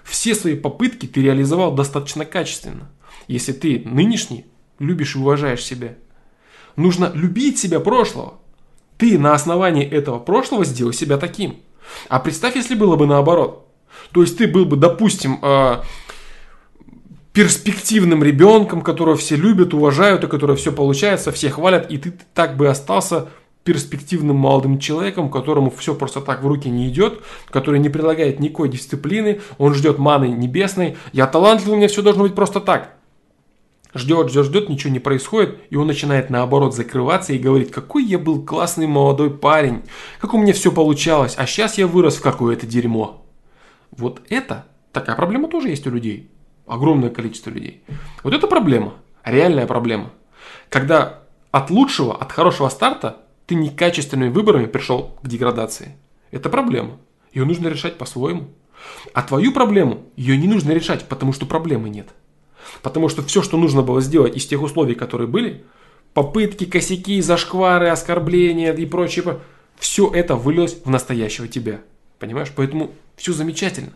[0.05, 2.91] Все свои попытки ты реализовал достаточно качественно.
[3.27, 4.47] Если ты нынешний,
[4.79, 5.95] любишь и уважаешь себя.
[6.77, 8.35] Нужно любить себя прошлого.
[8.97, 11.59] Ты на основании этого прошлого сделал себя таким.
[12.09, 13.65] А представь, если было бы наоборот–
[14.13, 15.77] то есть ты был бы, допустим, э,
[17.33, 22.57] перспективным ребенком, которого все любят, уважают, и которого все получается, все хвалят, и ты так
[22.57, 23.29] бы остался
[23.65, 27.21] перспективным молодым человеком, которому все просто так в руки не идет,
[27.51, 30.97] который не прилагает никакой дисциплины, он ждет маны небесной.
[31.13, 32.95] Я талантливый, у меня все должно быть просто так.
[33.95, 38.19] Ждет, ждет, ждет, ничего не происходит, и он начинает наоборот закрываться и говорить, какой я
[38.19, 39.83] был классный молодой парень,
[40.21, 43.25] как у меня все получалось, а сейчас я вырос в какое-то дерьмо.
[43.91, 46.31] Вот это, такая проблема тоже есть у людей.
[46.67, 47.83] Огромное количество людей.
[48.23, 50.11] Вот это проблема, реальная проблема.
[50.69, 51.21] Когда
[51.51, 53.17] от лучшего, от хорошего старта
[53.47, 55.97] ты некачественными выборами пришел к деградации.
[56.31, 56.99] Это проблема.
[57.33, 58.49] Ее нужно решать по-своему.
[59.15, 62.09] А твою проблему, ее не нужно решать, потому что проблемы нет.
[62.83, 65.65] Потому что все, что нужно было сделать из тех условий, которые были,
[66.15, 69.41] попытки, косяки, зашквары, оскорбления и прочее,
[69.79, 71.81] все это вылилось в настоящего тебя.
[72.19, 72.53] Понимаешь?
[72.55, 73.93] Поэтому все замечательно.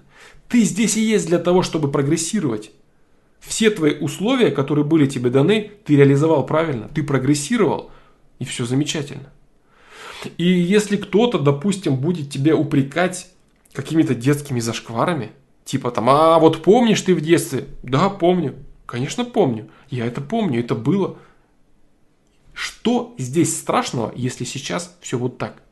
[0.48, 2.70] Ты здесь и есть для того, чтобы прогрессировать.
[3.40, 7.90] Все твои условия, которые были тебе даны, ты реализовал правильно, ты прогрессировал,
[8.38, 9.30] и все замечательно.
[10.36, 13.28] И если кто-то, допустим, будет тебя упрекать
[13.72, 15.32] какими-то детскими зашкварами,
[15.64, 17.68] типа там, а вот помнишь ты в детстве?
[17.82, 18.54] Да, помню.
[18.86, 19.70] Конечно, помню.
[19.88, 21.18] Я это помню, это было.
[22.52, 25.62] Что здесь страшного, если сейчас все вот так?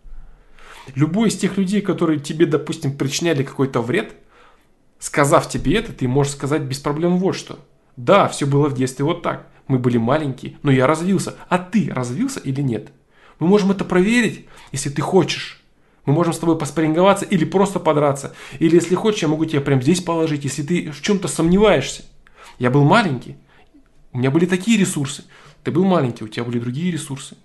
[0.95, 4.15] Любой из тех людей, которые тебе, допустим, причиняли какой-то вред,
[4.99, 7.59] сказав тебе это, ты можешь сказать без проблем вот что.
[7.97, 9.47] Да, все было в детстве вот так.
[9.67, 11.37] Мы были маленькие, но я развился.
[11.49, 12.93] А ты развился или нет?
[13.39, 15.60] Мы можем это проверить, если ты хочешь.
[16.07, 18.35] Мы можем с тобой поспоринговаться или просто подраться.
[18.59, 22.05] Или если хочешь, я могу тебя прямо здесь положить, если ты в чем-то сомневаешься.
[22.59, 23.37] Я был маленький.
[24.13, 25.25] У меня были такие ресурсы.
[25.63, 27.37] Ты был маленький, у тебя были другие ресурсы.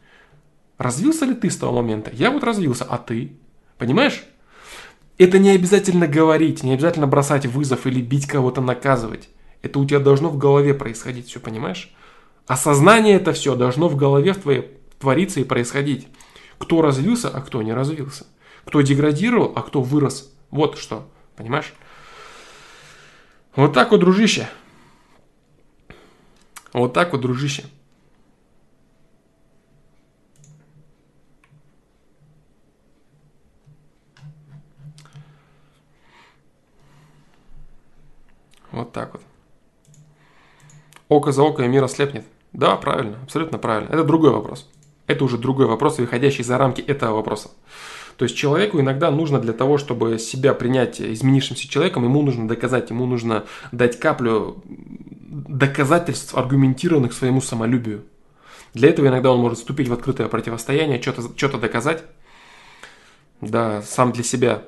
[0.77, 2.11] Развился ли ты с того момента?
[2.13, 3.33] Я вот развился, а ты?
[3.77, 4.23] Понимаешь?
[5.17, 9.29] Это не обязательно говорить, не обязательно бросать вызов или бить кого-то, наказывать.
[9.61, 11.93] Это у тебя должно в голове происходить, все понимаешь?
[12.47, 16.07] Осознание это все должно в голове в твоей твориться и происходить.
[16.57, 18.25] Кто развился, а кто не развился.
[18.65, 20.33] Кто деградировал, а кто вырос.
[20.49, 21.73] Вот что, понимаешь?
[23.55, 24.49] Вот так вот, дружище.
[26.73, 27.65] Вот так вот, дружище.
[38.71, 39.21] Вот так вот.
[41.07, 42.25] Око за око и мир ослепнет.
[42.51, 43.87] Да, правильно, абсолютно правильно.
[43.87, 44.69] Это другой вопрос.
[45.07, 47.51] Это уже другой вопрос, выходящий за рамки этого вопроса.
[48.17, 52.89] То есть человеку иногда нужно для того, чтобы себя принять изменившимся человеком, ему нужно доказать,
[52.89, 58.05] ему нужно дать каплю доказательств, аргументированных своему самолюбию.
[58.73, 62.03] Для этого иногда он может вступить в открытое противостояние, что-то что доказать,
[63.41, 64.63] да, сам для себя,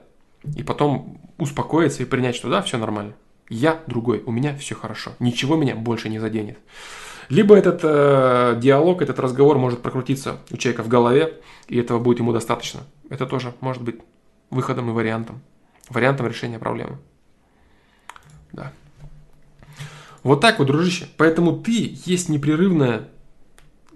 [0.56, 3.14] и потом успокоиться и принять, что да, все нормально.
[3.50, 6.58] Я другой, у меня все хорошо, ничего меня больше не заденет.
[7.30, 12.20] Либо этот э, диалог, этот разговор может прокрутиться у человека в голове, и этого будет
[12.20, 12.82] ему достаточно.
[13.10, 14.00] Это тоже может быть
[14.50, 15.42] выходом и вариантом.
[15.90, 16.98] Вариантом решения проблемы.
[18.54, 18.72] Да.
[20.24, 21.08] Вот так вот, дружище.
[21.18, 23.10] Поэтому ты есть непрерывная,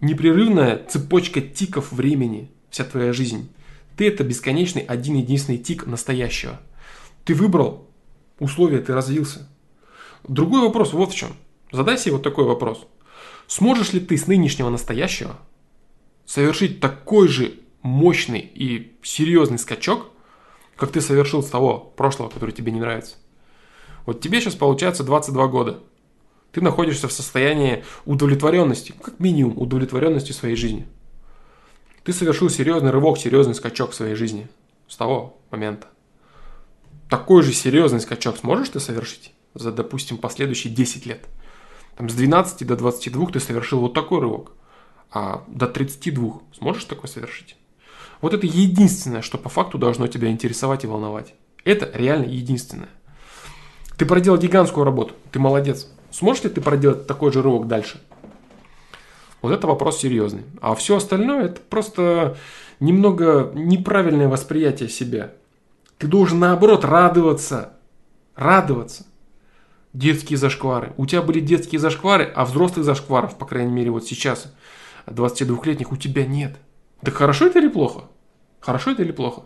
[0.02, 3.50] непрерывная цепочка тиков времени, вся твоя жизнь.
[3.96, 6.60] Ты это бесконечный один единственный тик настоящего.
[7.24, 7.88] Ты выбрал
[8.40, 9.48] условия, ты развился.
[10.28, 11.30] Другой вопрос вот в чем.
[11.72, 12.88] Задай себе вот такой вопрос.
[13.52, 15.38] Сможешь ли ты с нынешнего настоящего
[16.26, 20.10] совершить такой же мощный и серьезный скачок,
[20.78, 23.18] как ты совершил с того прошлого, который тебе не нравится?
[24.06, 25.80] Вот тебе сейчас получается 22 года.
[26.54, 30.88] Ты находишься в состоянии удовлетворенности, как минимум удовлетворенности своей жизни.
[32.06, 34.48] Ты совершил серьезный рывок, серьезный скачок в своей жизни
[34.88, 35.88] с того момента.
[37.10, 41.26] Такой же серьезный скачок сможешь ты совершить за, допустим, последующие 10 лет–
[41.96, 44.54] там, с 12 до 22 ты совершил вот такой рывок,
[45.12, 47.56] а до 32 сможешь такой совершить?
[48.22, 51.34] Вот это единственное, что по факту должно тебя интересовать и волновать.
[51.64, 52.90] Это реально единственное.
[53.98, 55.88] Ты проделал гигантскую работу, ты молодец.
[56.12, 58.02] Сможешь ли ты проделать такой же рывок дальше?
[59.42, 60.44] Вот это вопрос серьезный.
[60.62, 62.38] А все остальное это просто
[62.80, 65.32] немного неправильное восприятие себя.
[65.98, 67.74] Ты должен наоборот радоваться.
[68.36, 69.06] Радоваться
[69.94, 70.94] детские зашквары.
[70.98, 74.54] У тебя были детские зашквары, а взрослых зашкваров, по крайней мере, вот сейчас,
[75.08, 76.58] 22-летних, у тебя нет.
[77.02, 78.06] Так хорошо это или плохо?
[78.60, 79.44] Хорошо это или плохо?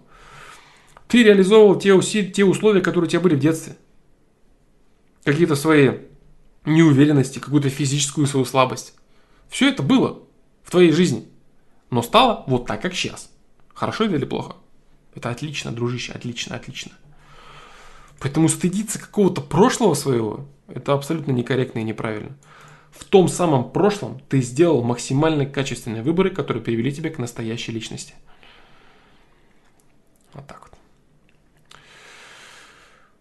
[1.08, 3.78] Ты реализовывал те, уси, те условия, которые у тебя были в детстве.
[5.24, 6.00] Какие-то свои
[6.66, 8.96] неуверенности, какую-то физическую свою слабость.
[9.50, 10.24] Все это было
[10.64, 11.28] в твоей жизни.
[11.90, 13.32] Но стало вот так, как сейчас.
[13.74, 14.56] Хорошо это или плохо?
[15.14, 16.92] Это отлично, дружище, отлично, отлично.
[18.26, 22.32] Поэтому стыдиться какого-то прошлого своего, это абсолютно некорректно и неправильно.
[22.90, 28.16] В том самом прошлом ты сделал максимально качественные выборы, которые привели тебя к настоящей личности.
[30.34, 31.78] Вот так вот.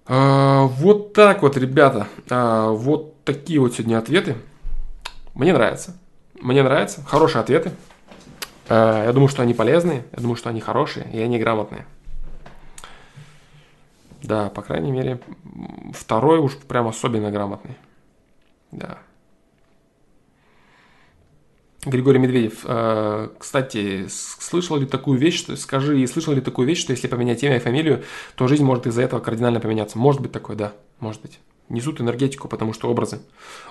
[0.07, 2.09] А, вот так вот, ребята.
[2.30, 4.36] А, вот такие вот сегодня ответы.
[5.34, 5.98] Мне нравится.
[6.40, 7.05] Мне нравятся.
[7.05, 7.72] Хорошие ответы.
[8.70, 10.07] А, я думаю, что они полезные.
[10.12, 11.84] Я думаю, что они хорошие и они грамотные.
[14.25, 15.20] Да, по крайней мере,
[15.93, 17.77] второй уж прям особенно грамотный.
[18.72, 18.99] Да.
[21.85, 26.93] Григорий Медведев, э, кстати, слышал ли такую вещь, что, скажи, слышал ли такую вещь, что
[26.93, 28.05] если поменять имя и фамилию,
[28.35, 29.99] то жизнь может из-за этого кардинально поменяться?
[29.99, 31.39] Может быть такое, да, может быть.
[31.68, 33.20] Несут энергетику, потому что образы.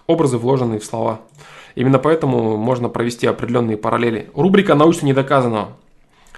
[0.06, 1.22] Образы, вложенные в слова.
[1.74, 4.30] Именно поэтому можно провести определенные параллели.
[4.36, 5.78] Рубрика «Научно недоказанного».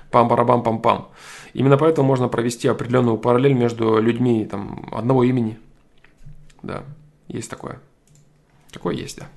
[0.10, 1.08] Пам-парабам-пам-пам.
[1.56, 5.58] Именно поэтому можно провести определенную параллель между людьми там, одного имени.
[6.62, 6.84] Да,
[7.30, 7.80] есть такое.
[8.74, 9.30] Такое есть, да.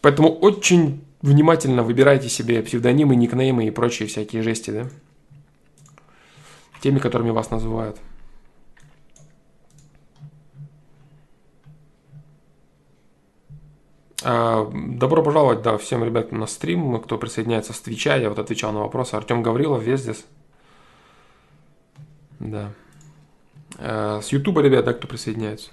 [0.00, 4.88] Поэтому очень внимательно выбирайте себе псевдонимы, никнеймы и прочие всякие жести, да?
[6.80, 7.98] Теми, которыми вас называют.
[14.22, 18.80] Добро пожаловать, да, всем ребятам на стрим, кто присоединяется с Твича, я вот отвечал на
[18.80, 19.14] вопросы.
[19.14, 20.24] Артем Гаврилов, весь здесь.
[22.38, 22.72] Да.
[23.78, 25.70] А, с Ютуба, ребят, да, кто присоединяется.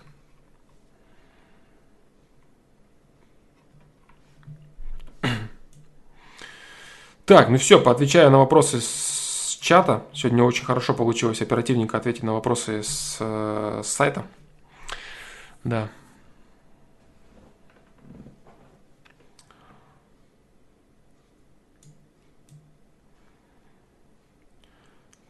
[7.26, 10.04] Так, ну все, поотвечаю на вопросы с чата.
[10.14, 14.26] Сегодня очень хорошо получилось оперативненько ответить на вопросы с, э, с сайта.
[15.64, 15.90] Да.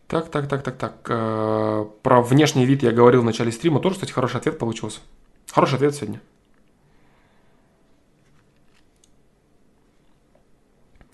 [0.10, 0.96] Так, так, так, так, так.
[1.08, 3.80] Э, про внешний вид я говорил в начале стрима.
[3.80, 5.02] Тоже, кстати, хороший ответ получился.
[5.52, 6.20] Хороший ответ сегодня.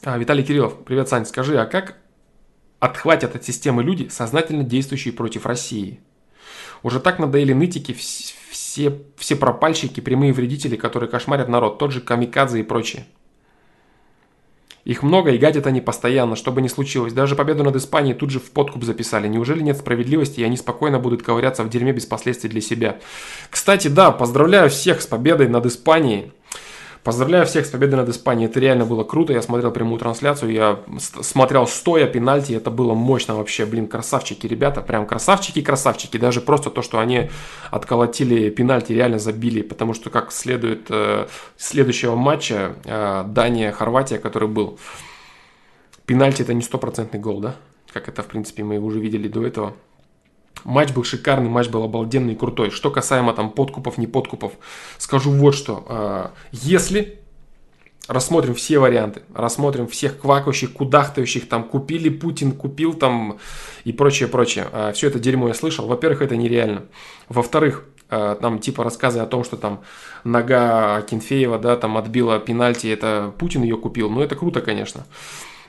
[0.05, 1.25] А, Виталий Кириллов, привет, Сань.
[1.25, 1.97] Скажи, а как
[2.79, 5.99] отхватят от системы люди, сознательно действующие против России?
[6.81, 12.61] Уже так надоели нытики, все, все пропальщики, прямые вредители, которые кошмарят народ, тот же Камикадзе
[12.61, 13.05] и прочие.
[14.85, 17.11] Их много и гадят они постоянно, что бы ни случилось.
[17.11, 19.27] Даже победу над Испанией тут же в подкуп записали.
[19.27, 22.99] Неужели нет справедливости, и они спокойно будут ковыряться в дерьме без последствий для себя?
[23.49, 26.31] Кстати, да, поздравляю всех с победой над Испанией.
[27.05, 28.49] Поздравляю всех с победой над Испанией.
[28.49, 29.31] Это реально было круто.
[29.31, 30.51] Я смотрел прямую трансляцию.
[30.51, 32.53] Я смотрел стоя пенальти.
[32.53, 33.67] Это было мощно вообще.
[33.67, 34.81] Блин, красавчики, ребята.
[34.81, 36.17] Прям красавчики, красавчики.
[36.17, 37.29] Даже просто то, что они
[37.69, 39.61] отколотили пенальти, реально забили.
[39.61, 41.27] Потому что, как следует э,
[41.57, 44.79] следующего матча, э, Дания-Хорватия, который был,
[46.07, 47.55] пенальти это не стопроцентный гол, да?
[47.93, 49.75] Как это, в принципе, мы уже видели до этого.
[50.65, 52.71] Матч был шикарный, матч был обалденный и крутой.
[52.71, 54.53] Что касаемо там подкупов, не подкупов,
[54.97, 55.85] скажу вот что.
[55.87, 57.19] А, если
[58.07, 63.37] рассмотрим все варианты, рассмотрим всех квакающих, кудахтающих, там, купили Путин, купил там
[63.83, 64.67] и прочее, прочее.
[64.71, 65.85] А, все это дерьмо я слышал.
[65.85, 66.85] Во-первых, это нереально.
[67.29, 69.83] Во-вторых, а, там типа рассказы о том, что там
[70.23, 74.09] нога Кенфеева, да, там отбила пенальти, это Путин ее купил.
[74.09, 75.05] Ну, это круто, конечно.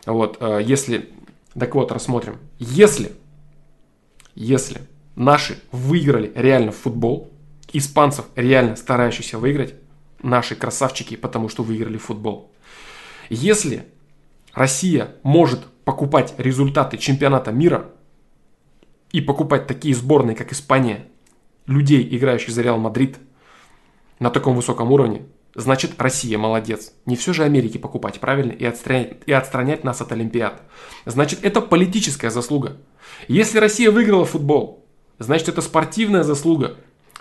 [0.07, 1.11] Вот, если...
[1.59, 2.39] Так вот, рассмотрим.
[2.59, 3.13] Если
[4.37, 4.83] если
[5.17, 7.33] наши выиграли реально футбол,
[7.73, 9.75] испанцев реально старающихся выиграть,
[10.23, 12.53] наши красавчики, потому что выиграли футбол.
[13.29, 13.87] Если
[14.53, 17.91] Россия может покупать результаты чемпионата мира
[19.11, 21.07] и покупать такие сборные, как Испания,
[21.67, 23.19] людей, играющих за Реал Мадрид,
[24.19, 25.23] на таком высоком уровне,
[25.55, 26.93] значит Россия молодец.
[27.05, 28.53] Не все же Америке покупать, правильно?
[28.53, 30.63] И отстранять, и отстранять нас от Олимпиад.
[31.05, 32.77] Значит, это политическая заслуга.
[33.29, 34.85] Если Россия выиграла футбол,
[35.19, 36.77] значит это спортивная заслуга.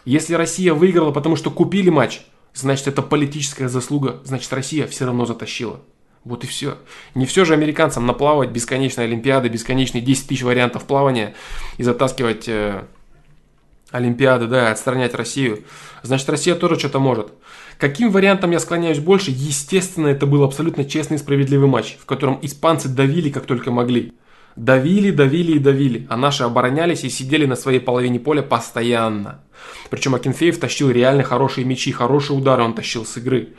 [0.06, 2.22] Если Россия выиграла, потому что купили матч,
[2.54, 5.82] значит это политическая заслуга, значит Россия все равно затащила.
[6.24, 6.78] Вот и все.
[7.14, 11.36] Не все же американцам наплавать бесконечные Олимпиады, бесконечные 10 тысяч вариантов плавания
[11.78, 12.84] и затаскивать э,
[13.92, 15.64] Олимпиады, да, отстранять Россию.
[16.02, 17.32] Значит, Россия тоже что-то может.
[17.78, 19.32] Каким вариантом я склоняюсь больше?
[19.32, 24.14] Естественно, это был абсолютно честный и справедливый матч, в котором испанцы давили как только могли.
[24.56, 29.42] Давили, давили и давили, а наши оборонялись и сидели на своей половине поля постоянно.
[29.90, 33.54] Причем Акинфеев тащил реально хорошие мячи, хорошие удары он тащил с игры.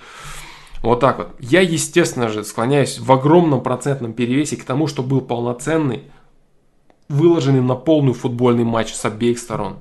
[0.82, 1.28] Вот так вот.
[1.38, 6.04] Я, естественно же, склоняюсь в огромном процентном перевесе к тому, что был полноценный,
[7.08, 9.78] выложенный на полную футбольный матч с обеих сторон.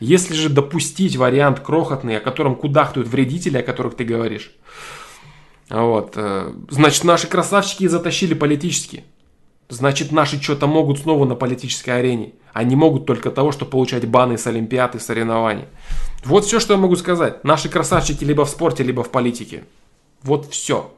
[0.00, 4.54] Если же допустить вариант крохотный, о котором кудахтают вредители, о которых ты говоришь,
[5.70, 9.04] вот, э, значит, наши красавчики затащили политически.
[9.68, 12.32] Значит, наши что-то могут снова на политической арене.
[12.52, 15.64] Они могут только того, что получать баны с Олимпиад и соревнований.
[16.24, 17.42] Вот все, что я могу сказать.
[17.44, 19.64] Наши красавчики либо в спорте, либо в политике.
[20.22, 20.92] Вот все.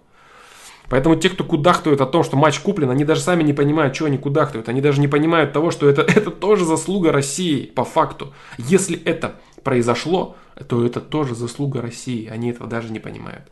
[0.88, 4.04] Поэтому те, кто кудахтует о том, что матч куплен, они даже сами не понимают, что
[4.04, 4.68] они кудахтуют.
[4.68, 8.34] Они даже не понимают того, что это, это тоже заслуга России, по факту.
[8.58, 10.36] Если это произошло,
[10.68, 12.28] то это тоже заслуга России.
[12.28, 13.42] Они этого даже не понимают.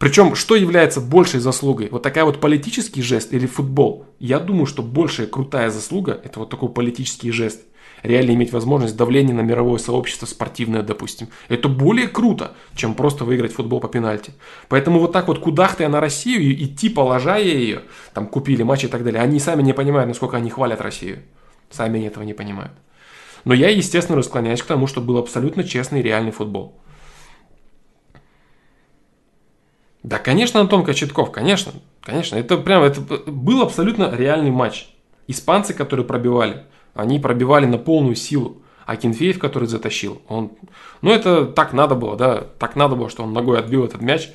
[0.00, 1.90] Причем, что является большей заслугой?
[1.90, 4.06] Вот такая вот политический жест или футбол?
[4.18, 7.60] Я думаю, что большая крутая заслуга– это вот такой политический жест.
[8.02, 11.28] Реально иметь возможность давления на мировое сообщество спортивное, допустим.
[11.50, 14.32] Это более круто, чем просто выиграть футбол по пенальти.
[14.70, 17.82] Поэтому вот так вот кудахтая на Россию и идти, положая ее,
[18.14, 21.24] там купили матчи и так далее, они сами не понимают, насколько они хвалят Россию.
[21.68, 22.72] Сами они этого не понимают.
[23.44, 26.80] Но я, естественно, расклоняюсь к тому, что был абсолютно честный реальный футбол.
[30.02, 32.36] Да, конечно, Антон Кочетков, конечно, конечно.
[32.36, 34.88] Это прям, это был абсолютно реальный матч.
[35.26, 38.62] Испанцы, которые пробивали, они пробивали на полную силу.
[38.86, 40.52] А Кенфеев, который затащил, он...
[41.00, 44.30] Ну, это так надо было, да, так надо было, что он ногой отбил этот мяч.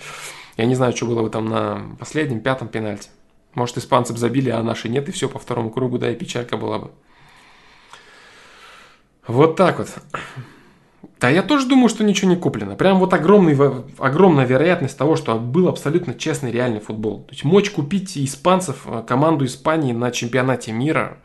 [0.55, 3.09] Я не знаю, что было бы там на последнем, пятом пенальти.
[3.53, 6.55] Может, испанцы бы забили, а наши нет, и все по второму кругу, да, и печалька
[6.55, 6.91] была бы.
[9.28, 9.89] Вот так вот.
[11.20, 12.76] Да, я тоже думаю, что ничего не куплено.
[12.76, 13.57] Прям вот огромный,
[13.99, 17.24] огромная вероятность того, что был абсолютно честный реальный футбол.
[17.24, 21.18] То есть мочь купить испанцев, э, команду Испании на чемпионате мира.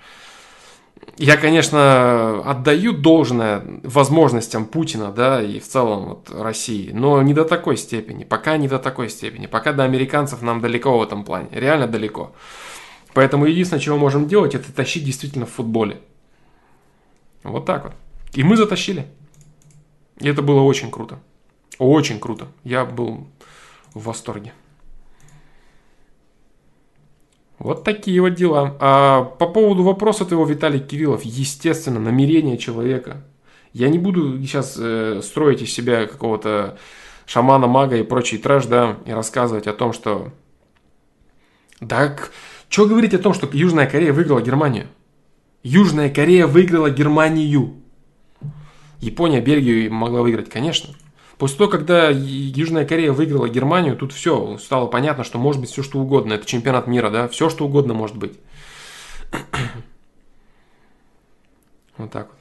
[1.16, 7.44] Я, конечно, отдаю должное возможностям Путина, да, и в целом вот России, но не до
[7.44, 11.48] такой степени, пока не до такой степени, пока до американцев нам далеко в этом плане,
[11.52, 12.32] реально далеко.
[13.12, 16.00] Поэтому единственное, чего можем делать, это тащить действительно в футболе.
[17.42, 17.92] Вот так вот.
[18.34, 19.06] И мы затащили.
[20.20, 21.18] И это было очень круто.
[21.78, 22.48] Очень круто.
[22.62, 23.26] Я был
[23.94, 24.52] в восторге.
[27.58, 28.76] Вот такие вот дела.
[28.80, 33.22] А по поводу вопроса твоего, Виталий Кириллов, естественно, намерение человека.
[33.72, 36.78] Я не буду сейчас э, строить из себя какого-то
[37.26, 40.32] шамана, мага и прочий трэш, да, и рассказывать о том, что...
[41.80, 42.16] Да,
[42.68, 44.88] что говорить о том, что Южная Корея выиграла Германию?
[45.62, 47.79] Южная Корея выиграла Германию.
[49.00, 50.94] Япония Бельгию могла выиграть, конечно.
[51.38, 55.82] После того, когда Южная Корея выиграла Германию, тут все стало понятно, что может быть все
[55.82, 56.34] что угодно.
[56.34, 58.38] Это чемпионат мира, да, все что угодно может быть.
[61.96, 62.39] Вот так вот.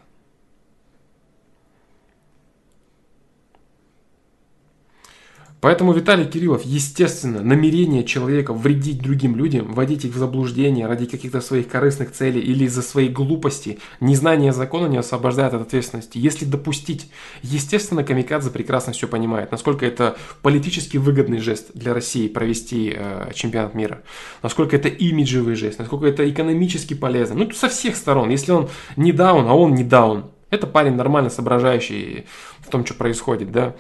[5.62, 11.42] Поэтому Виталий Кириллов, естественно, намерение человека вредить другим людям, вводить их в заблуждение ради каких-то
[11.42, 16.18] своих корыстных целей или из-за своей глупости, незнание закона не освобождает от ответственности.
[16.18, 22.94] Если допустить, естественно, Камикадзе прекрасно все понимает, насколько это политически выгодный жест для России провести
[22.96, 24.02] э, чемпионат мира,
[24.42, 27.36] насколько это имиджевый жест, насколько это экономически полезно.
[27.36, 28.30] Ну, со всех сторон.
[28.30, 32.26] Если он не даун, а он не даун, это парень нормально соображающий
[32.60, 33.76] в том, что происходит, да.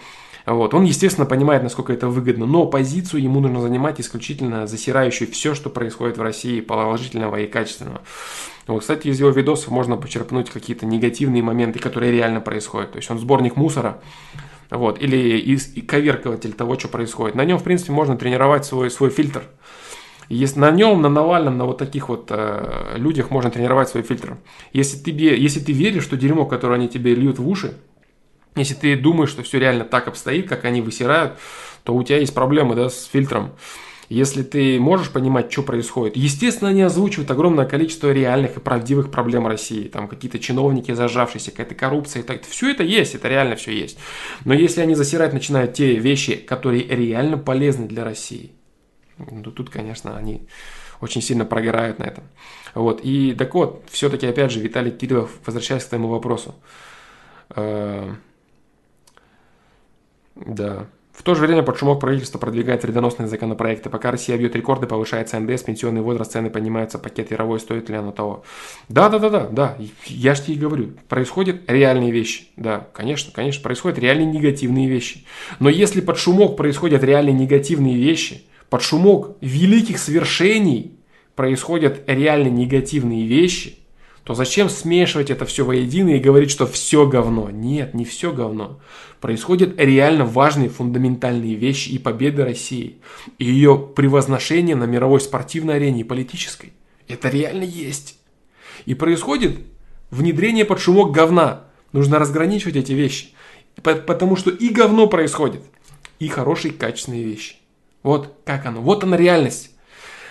[0.49, 0.73] Вот.
[0.73, 5.69] Он, естественно, понимает, насколько это выгодно, но позицию ему нужно занимать исключительно засирающую все, что
[5.69, 8.01] происходит в России, положительного и качественного.
[8.65, 12.93] Вот, кстати, из его видосов можно почерпнуть какие-то негативные моменты, которые реально происходят.
[12.93, 14.01] То есть он сборник мусора,
[14.71, 17.35] вот, или из, коверкователь того, что происходит.
[17.35, 19.43] На нем, в принципе, можно тренировать свой, свой фильтр.
[20.29, 24.37] Если на нем, на Навальном, на вот таких вот э, людях можно тренировать свой фильтр.
[24.73, 27.73] Если, тебе, если ты веришь, что дерьмо, которое они тебе льют в уши,
[28.59, 31.33] если ты думаешь, что все реально так обстоит, как они высирают,
[31.83, 33.53] то у тебя есть проблемы да, с фильтром.
[34.09, 36.17] Если ты можешь понимать, что происходит.
[36.17, 39.87] Естественно, они озвучивают огромное количество реальных и правдивых проблем России.
[39.87, 42.23] Там какие-то чиновники зажавшиеся, какая-то коррупция.
[42.23, 42.43] Так.
[42.43, 43.99] Все это есть, это реально все есть.
[44.45, 48.51] Но если они засирать начинают те вещи, которые реально полезны для России,
[49.19, 50.47] ну тут, конечно, они
[51.01, 52.23] очень сильно прогорают на этом.
[52.73, 53.01] Вот.
[53.03, 56.55] И так вот, все-таки, опять же, Виталий Кириллов, возвращаясь к твоему вопросу,
[57.55, 58.11] э-
[60.45, 60.87] да.
[61.19, 63.89] В то же время под шумок правительство продвигает вредоносные законопроекты.
[63.89, 68.13] Пока Россия бьет рекорды, повышается НДС, пенсионный возраст, цены поднимаются, пакет яровой, стоит ли оно
[68.13, 68.45] того.
[68.87, 69.77] Да, да, да, да, да.
[70.05, 72.45] Я же тебе говорю, происходят реальные вещи.
[72.55, 75.25] Да, конечно, конечно, происходят реальные негативные вещи.
[75.59, 80.99] Но если под шумок происходят реальные негативные вещи, под шумок великих свершений
[81.35, 83.78] происходят реально негативные вещи,
[84.29, 87.49] то зачем смешивать это все воедино и говорить, что все говно?
[87.49, 88.79] Нет, не все говно.
[89.21, 92.99] Происходят реально важные фундаментальные вещи и победы России,
[93.39, 96.73] и ее превозношение на мировой спортивной арене и политической.
[97.07, 98.19] Это реально есть.
[98.85, 99.61] И происходит
[100.11, 101.63] внедрение под шумок говна.
[101.91, 103.29] Нужно разграничивать эти вещи.
[103.81, 105.63] Потому что и говно происходит,
[106.19, 107.55] и хорошие качественные вещи.
[108.03, 108.81] Вот как оно.
[108.81, 109.71] Вот она реальность.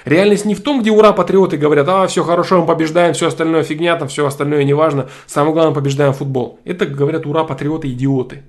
[0.05, 3.63] Реальность не в том, где ура, патриоты говорят, а, все хорошо, мы побеждаем, все остальное
[3.63, 6.61] фигня, там все остальное неважно, самое главное, побеждаем футбол.
[6.65, 8.43] Это говорят ура, патриоты, идиоты.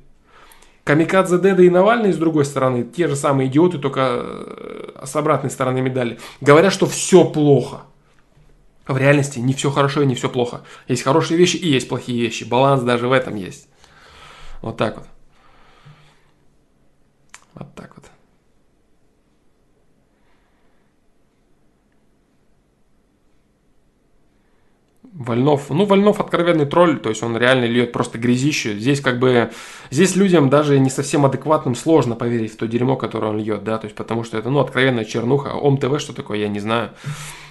[0.83, 5.51] Камикадзе Деда и Навальный, с другой стороны, те же самые идиоты, только э, с обратной
[5.51, 7.81] стороны медали, говорят, что все плохо.
[8.87, 10.61] В реальности не все хорошо и не все плохо.
[10.87, 12.43] Есть хорошие вещи и есть плохие вещи.
[12.43, 13.67] Баланс даже в этом есть.
[14.63, 15.05] Вот так вот.
[17.53, 17.98] Вот так вот.
[25.19, 28.79] Вольнов, ну, Вольнов откровенный тролль, то есть он реально льет просто грязище.
[28.79, 29.51] Здесь как бы,
[29.91, 33.77] здесь людям даже не совсем адекватным сложно поверить в то дерьмо, которое он льет, да,
[33.77, 35.49] то есть потому что это, ну, откровенная чернуха.
[35.49, 36.91] Ом ТВ, что такое, я не знаю.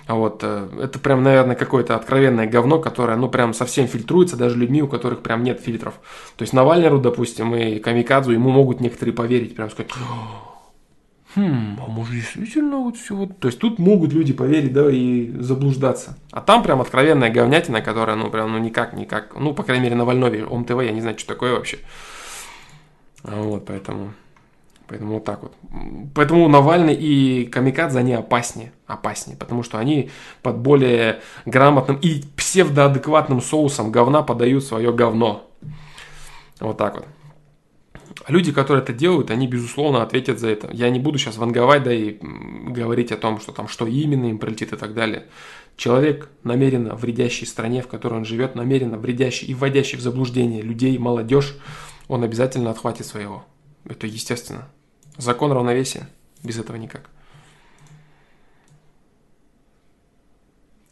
[0.06, 4.56] А вот э, это прям, наверное, какое-то откровенное говно, которое, ну, прям совсем фильтруется даже
[4.56, 5.92] людьми, у которых прям нет фильтров.
[6.38, 9.92] То есть Навальнеру, допустим, и Камикадзу, ему могут некоторые поверить, прям сказать,
[11.38, 13.38] хм, а может действительно вот все вот...
[13.38, 16.16] То есть тут могут люди поверить, да, и заблуждаться.
[16.32, 19.96] А там прям откровенная говнятина, которая, ну, прям, ну, никак, никак, ну, по крайней мере,
[19.96, 21.78] на Вольнове, ОМ-ТВ, я не знаю, что такое вообще.
[23.22, 24.12] Вот, поэтому...
[24.88, 25.52] Поэтому вот так вот.
[26.14, 28.72] Поэтому Навальный и Камикадзе, они опаснее.
[28.86, 29.36] Опаснее.
[29.36, 30.10] Потому что они
[30.42, 35.46] под более грамотным и псевдоадекватным соусом говна подают свое говно.
[36.58, 37.06] Вот так вот.
[38.26, 40.68] Люди, которые это делают, они, безусловно, ответят за это.
[40.72, 44.38] Я не буду сейчас ванговать, да, и говорить о том, что там, что именно им
[44.38, 45.26] прилетит и так далее.
[45.76, 50.98] Человек, намеренно вредящий стране, в которой он живет, намеренно вредящий и вводящий в заблуждение людей,
[50.98, 51.56] молодежь,
[52.08, 53.44] он обязательно отхватит своего.
[53.84, 54.68] Это естественно.
[55.16, 56.08] Закон равновесия.
[56.42, 57.08] Без этого никак.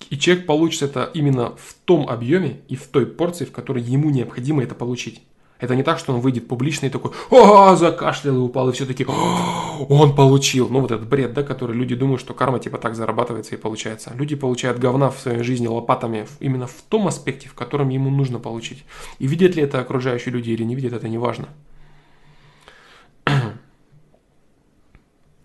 [0.08, 4.10] И человек получит это именно в том объеме и в той порции, в которой ему
[4.10, 5.22] необходимо это получить.
[5.58, 8.84] Это не так, что он выйдет публично и такой, о, закашлял и упал, и все
[8.84, 10.68] таки он получил.
[10.68, 14.12] Ну, вот этот бред, да, который люди думают, что карма типа так зарабатывается и получается.
[14.14, 18.38] Люди получают говна в своей жизни лопатами именно в том аспекте, в котором ему нужно
[18.38, 18.84] получить.
[19.18, 21.48] И видят ли это окружающие люди или не видят, это не важно.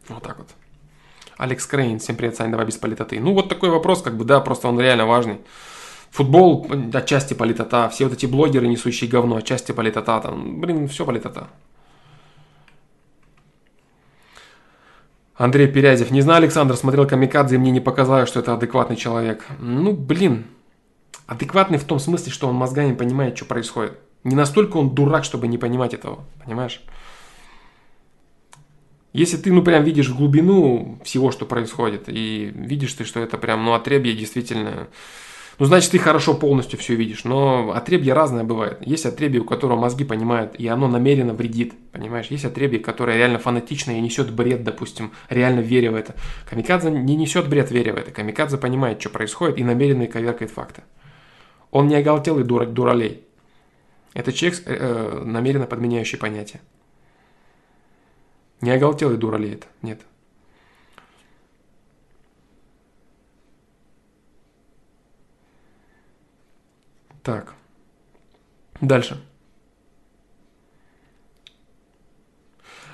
[0.09, 0.49] Вот так вот.
[1.37, 3.19] Алекс Крейн, всем привет, Сань, давай без политоты.
[3.19, 5.39] Ну, вот такой вопрос, как бы, да, просто он реально важный.
[6.11, 11.47] Футбол отчасти политота, все вот эти блогеры, несущие говно, отчасти политота, там, блин, все политота.
[15.35, 16.11] Андрей Перязев.
[16.11, 19.45] Не знаю, Александр, смотрел Камикадзе, и мне не показалось, что это адекватный человек.
[19.59, 20.45] Ну, блин,
[21.27, 23.97] адекватный в том смысле, что он мозгами понимает, что происходит.
[24.23, 26.81] Не настолько он дурак, чтобы не понимать этого, понимаешь?
[29.13, 33.65] Если ты, ну, прям видишь глубину всего, что происходит, и видишь ты, что это прям,
[33.65, 34.89] ну, отребье действительно
[35.61, 37.23] ну, значит, ты хорошо полностью все видишь.
[37.23, 38.79] Но отребье разное бывает.
[38.81, 41.75] Есть отребье, у которого мозги понимают, и оно намеренно вредит.
[41.91, 42.31] Понимаешь?
[42.31, 46.15] Есть отребье, которое реально фанатично и несет бред, допустим, реально веря в это.
[46.49, 48.09] Камикадзе не несет бред, веря в это.
[48.09, 50.81] Камикадзе понимает, что происходит, и намеренно коверкает факты.
[51.69, 53.23] Он не оголтелый дурак, дуралей.
[54.15, 56.61] Это человек, э, э, намеренно подменяющий понятие.
[58.61, 60.01] Не оголтелый дуралей это, нет.
[67.23, 67.53] Так.
[68.81, 69.21] Дальше.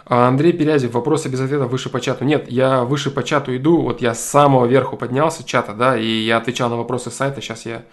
[0.10, 2.24] А Андрей Перязев, вопросы без ответа выше по чату.
[2.24, 6.08] Нет, я выше по чату иду, вот я с самого верху поднялся чата, да, и
[6.08, 7.84] я отвечал на вопросы сайта, сейчас я...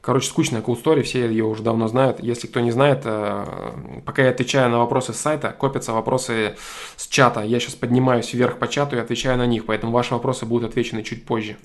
[0.00, 2.18] Короче, скучная cool story, все ее уже давно знают.
[2.20, 3.46] Если кто не знает, э,
[4.04, 6.56] пока я отвечаю на вопросы с сайта, копятся вопросы
[6.96, 7.42] с чата.
[7.42, 11.04] Я сейчас поднимаюсь вверх по чату и отвечаю на них, поэтому ваши вопросы будут отвечены
[11.04, 11.56] чуть позже.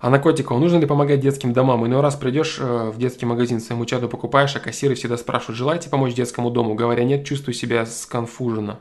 [0.00, 1.86] А на нужно ли помогать детским домам?
[1.86, 5.88] Иной раз придешь э, в детский магазин, своему чаду покупаешь, а кассиры всегда спрашивают, желаете
[5.88, 6.74] помочь детскому дому?
[6.74, 8.80] Говоря нет, чувствую себя сконфуженно.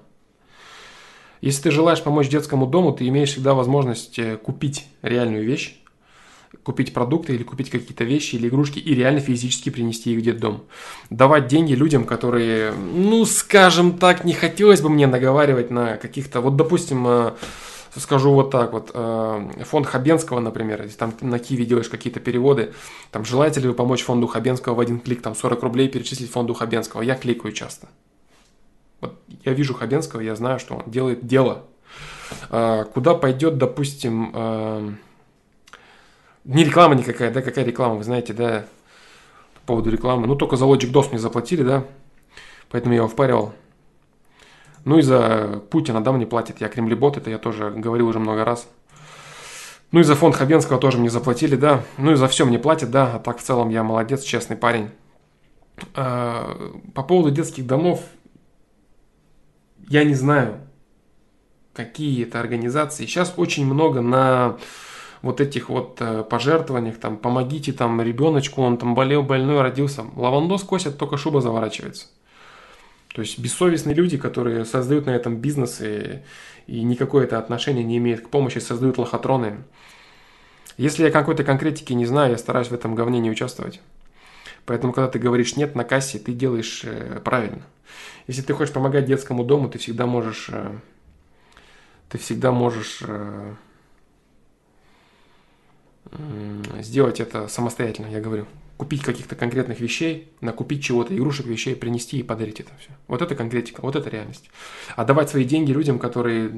[1.42, 5.78] Если ты желаешь помочь детскому дому, ты имеешь всегда возможность э, купить реальную вещь,
[6.64, 10.64] купить продукты или купить какие-то вещи или игрушки и реально физически принести их в детдом.
[11.10, 16.56] Давать деньги людям, которые, ну, скажем так, не хотелось бы мне наговаривать на каких-то, вот,
[16.56, 17.32] допустим, э,
[17.96, 22.74] скажу вот так вот, э, фонд Хабенского, например, там на Киеве делаешь какие-то переводы,
[23.12, 26.54] там желаете ли вы помочь фонду Хабенского в один клик, там 40 рублей перечислить фонду
[26.54, 27.88] Хабенского, я кликаю часто.
[29.02, 31.64] Вот я вижу Хабенского, я знаю, что он делает дело.
[32.50, 34.92] Э, куда пойдет, допустим, э,
[36.46, 38.66] не реклама никакая, да, какая реклама, вы знаете, да,
[39.56, 41.86] по поводу рекламы, ну только за Logic DOS мне заплатили, да,
[42.70, 43.54] поэтому я его впаривал.
[44.86, 46.60] Ну и за Путина, да, мне платят.
[46.62, 48.68] Я Кремлебот, это я тоже говорил уже много раз.
[49.92, 51.84] Ну и за фонд Хабенского тоже мне заплатили, да.
[51.98, 53.16] Ну и за все мне платят, да.
[53.16, 54.90] А так в целом я молодец, честный парень.
[55.96, 56.58] А,
[56.94, 58.04] по поводу детских домов,
[59.88, 60.60] я не знаю,
[61.74, 63.06] какие это организации.
[63.06, 64.58] Сейчас очень много на
[65.22, 70.04] вот этих вот э, пожертвованиях, там, помогите там ребеночку, он там болел, больной, родился.
[70.16, 72.08] Лавандос косят, только шуба заворачивается.
[73.14, 76.24] То есть бессовестные люди, которые создают на этом бизнес и,
[76.66, 79.64] и никакое это отношение не имеет к помощи, создают лохотроны.
[80.78, 83.82] Если я какой-то конкретики не знаю, я стараюсь в этом говне не участвовать.
[84.66, 87.62] Поэтому, когда ты говоришь «нет» на кассе, ты делаешь э, правильно.
[88.26, 90.76] Если ты хочешь помогать детскому дому, ты всегда можешь, э,
[92.10, 93.54] ты всегда можешь э,
[96.80, 102.24] сделать это самостоятельно, я говорю купить каких-то конкретных вещей, накупить чего-то, игрушек, вещей, принести и
[102.24, 102.90] подарить это все.
[103.08, 104.50] Вот это конкретика, вот это реальность.
[104.96, 106.52] А давать свои деньги людям, которые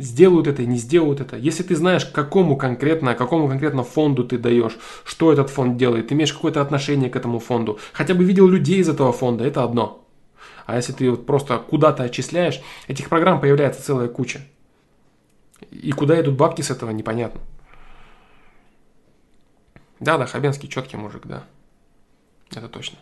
[0.00, 1.36] сделают это и не сделают это.
[1.36, 6.14] Если ты знаешь, какому конкретно, какому конкретно фонду ты даешь, что этот фонд делает, ты
[6.14, 10.04] имеешь какое-то отношение к этому фонду, хотя бы видел людей из этого фонда, это одно.
[10.66, 14.40] А если ты вот просто куда-то отчисляешь, этих программ появляется целая куча.
[15.70, 17.40] И куда идут бабки с этого, непонятно.
[20.02, 21.44] Да, да, Хабенский четкий мужик, да.
[22.50, 22.98] Это точно.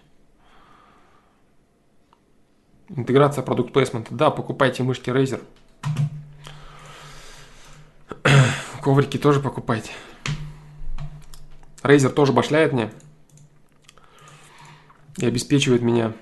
[2.91, 4.15] Интеграция продукт плейсмента.
[4.15, 5.43] Да, покупайте мышки Razer.
[8.83, 9.93] Коврики тоже покупайте.
[11.83, 12.93] Razer тоже башляет мне.
[15.17, 16.13] И обеспечивает меня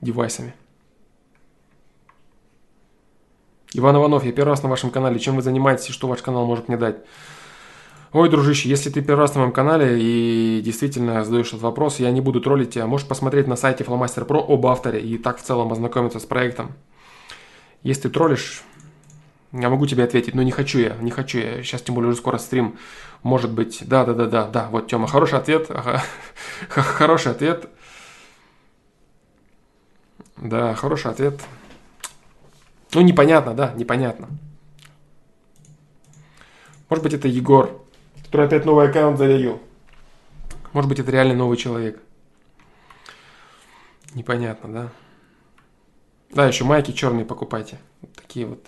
[0.00, 0.54] девайсами.
[3.74, 5.18] Иван Иванов, я первый раз на вашем канале.
[5.18, 7.04] Чем вы занимаетесь и что ваш канал может мне дать?
[8.12, 12.10] Ой, дружище, если ты первый раз на моем канале и действительно задаешь этот вопрос, я
[12.10, 12.86] не буду троллить тебя.
[12.86, 16.72] Можешь посмотреть на сайте Flowmaster Pro об авторе и так в целом ознакомиться с проектом.
[17.82, 18.64] Если ты троллишь,
[19.52, 21.62] Я могу тебе ответить, но не хочу я, не хочу я.
[21.62, 22.78] Сейчас тем более уже скоро стрим.
[23.22, 24.68] Может быть, да, да, да, да, да.
[24.70, 25.70] Вот, Тёма, хороший ответ.
[25.70, 26.02] Ага.
[26.68, 27.68] Хороший ответ.
[30.38, 31.40] Да, хороший ответ.
[32.94, 34.28] Ну, непонятно, да, непонятно.
[36.88, 37.82] Может быть, это Егор,
[38.32, 39.60] который опять новый аккаунт зарегил.
[40.72, 42.02] Может быть, это реально новый человек.
[44.14, 44.92] Непонятно, да?
[46.30, 47.78] Да, еще майки черные покупайте.
[48.00, 48.66] Вот такие вот.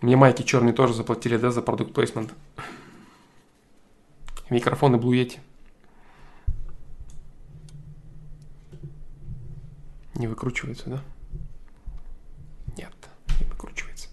[0.00, 2.34] Мне майки черные тоже заплатили, да, за продукт плейсмент.
[4.50, 5.38] Микрофоны Blue Yeti.
[10.16, 11.02] Не выкручивается, да?
[12.76, 12.92] Нет,
[13.38, 14.08] не выкручивается.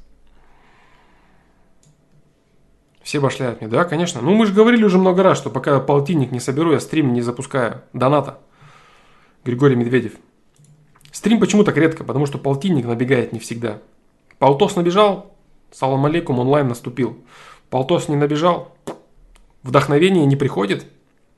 [3.04, 3.70] Все башляют мне.
[3.70, 4.22] Да, конечно.
[4.22, 7.22] Ну, мы же говорили уже много раз, что пока полтинник не соберу, я стрим не
[7.22, 7.82] запускаю.
[7.92, 8.40] Доната.
[9.44, 10.14] Григорий Медведев.
[11.12, 12.06] Стрим почему так редко?
[12.06, 13.80] Потому что полтинник набегает не всегда.
[14.40, 15.36] Полтос набежал,
[15.72, 17.18] салам алейкум, онлайн наступил.
[17.70, 18.76] Полтос не набежал,
[19.64, 20.86] вдохновение не приходит.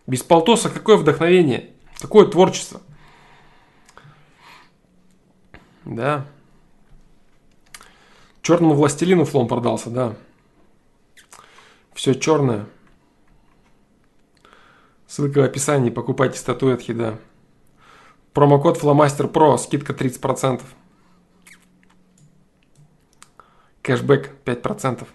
[0.05, 1.71] Без полтоса какое вдохновение?
[1.99, 2.79] Какое творчество?
[5.83, 6.25] Да.
[8.43, 10.15] Черному властелину флом продался, да.
[11.95, 12.65] Все черное.
[15.07, 17.17] Ссылка в описании, покупайте статуэтки, да.
[18.33, 20.61] Промокод Flamaster Pro, скидка 30%.
[23.81, 25.07] Кэшбэк 5%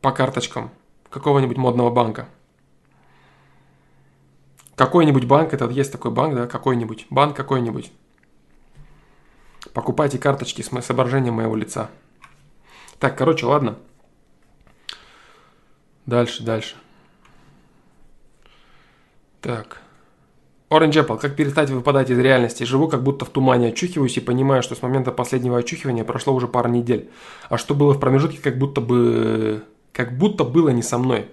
[0.00, 0.70] по карточкам
[1.10, 2.26] какого-нибудь модного банка.
[4.76, 7.92] Какой-нибудь банк, это есть такой банк, да, какой-нибудь, банк какой-нибудь.
[9.74, 11.90] Покупайте карточки с отображением моего лица.
[12.98, 13.78] Так, короче, ладно.
[16.06, 16.74] Дальше, дальше.
[19.40, 19.80] Так.
[20.70, 21.18] Orange Apple.
[21.18, 22.64] Как перестать выпадать из реальности?
[22.64, 26.48] Живу как будто в тумане, очухиваюсь и понимаю, что с момента последнего очухивания прошло уже
[26.48, 27.10] пара недель.
[27.48, 29.64] А что было в промежутке, как будто бы...
[29.92, 31.28] Как будто было не со мной.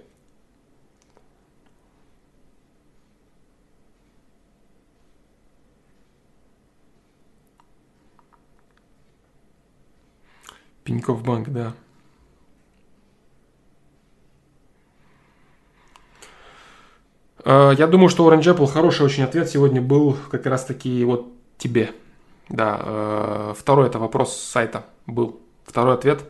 [10.83, 11.73] Пеньков банк, да.
[17.45, 21.91] Я думаю, что Orange Apple хороший очень ответ сегодня был как раз таки вот тебе.
[22.49, 25.39] Да, э, второй это вопрос сайта был.
[25.63, 26.23] Второй ответ.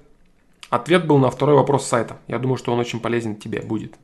[0.70, 2.18] Ответ был на второй вопрос сайта.
[2.28, 3.96] Я думаю, что он очень полезен тебе будет.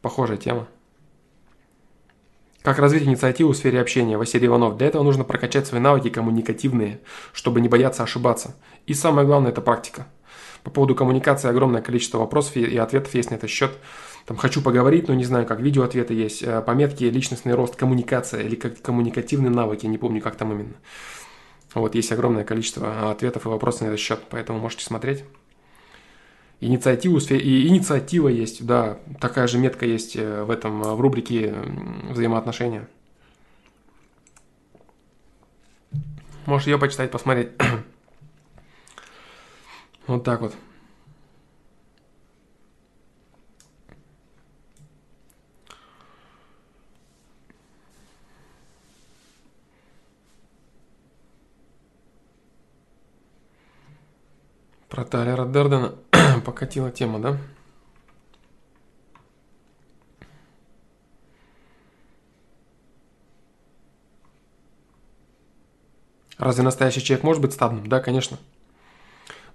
[0.00, 0.68] Похожая тема.
[2.62, 4.16] Как развить инициативу в сфере общения?
[4.16, 4.76] Василий Иванов.
[4.76, 7.00] Для этого нужно прокачать свои навыки коммуникативные,
[7.32, 8.56] чтобы не бояться ошибаться.
[8.86, 10.06] И самое главное– это практика.
[10.62, 13.72] По поводу коммуникации огромное количество вопросов и ответов есть на этот счет
[14.28, 18.42] там хочу поговорить, но не знаю, как видео ответы есть, э, пометки личностный рост, коммуникация
[18.42, 20.74] или как коммуникативные навыки, не помню, как там именно.
[21.72, 25.24] Вот есть огромное количество ответов и вопросов на этот счет, поэтому можете смотреть.
[26.60, 31.54] Инициативу, и инициатива есть, да, такая же метка есть э, в этом, в рубрике
[32.10, 32.86] взаимоотношения.
[36.44, 37.48] Можешь ее почитать, посмотреть.
[40.06, 40.54] вот так вот.
[54.88, 55.94] Про Тайлера Дердена
[56.44, 57.38] покатила тема, да?
[66.38, 67.86] Разве настоящий человек может быть стадным?
[67.86, 68.38] Да, конечно.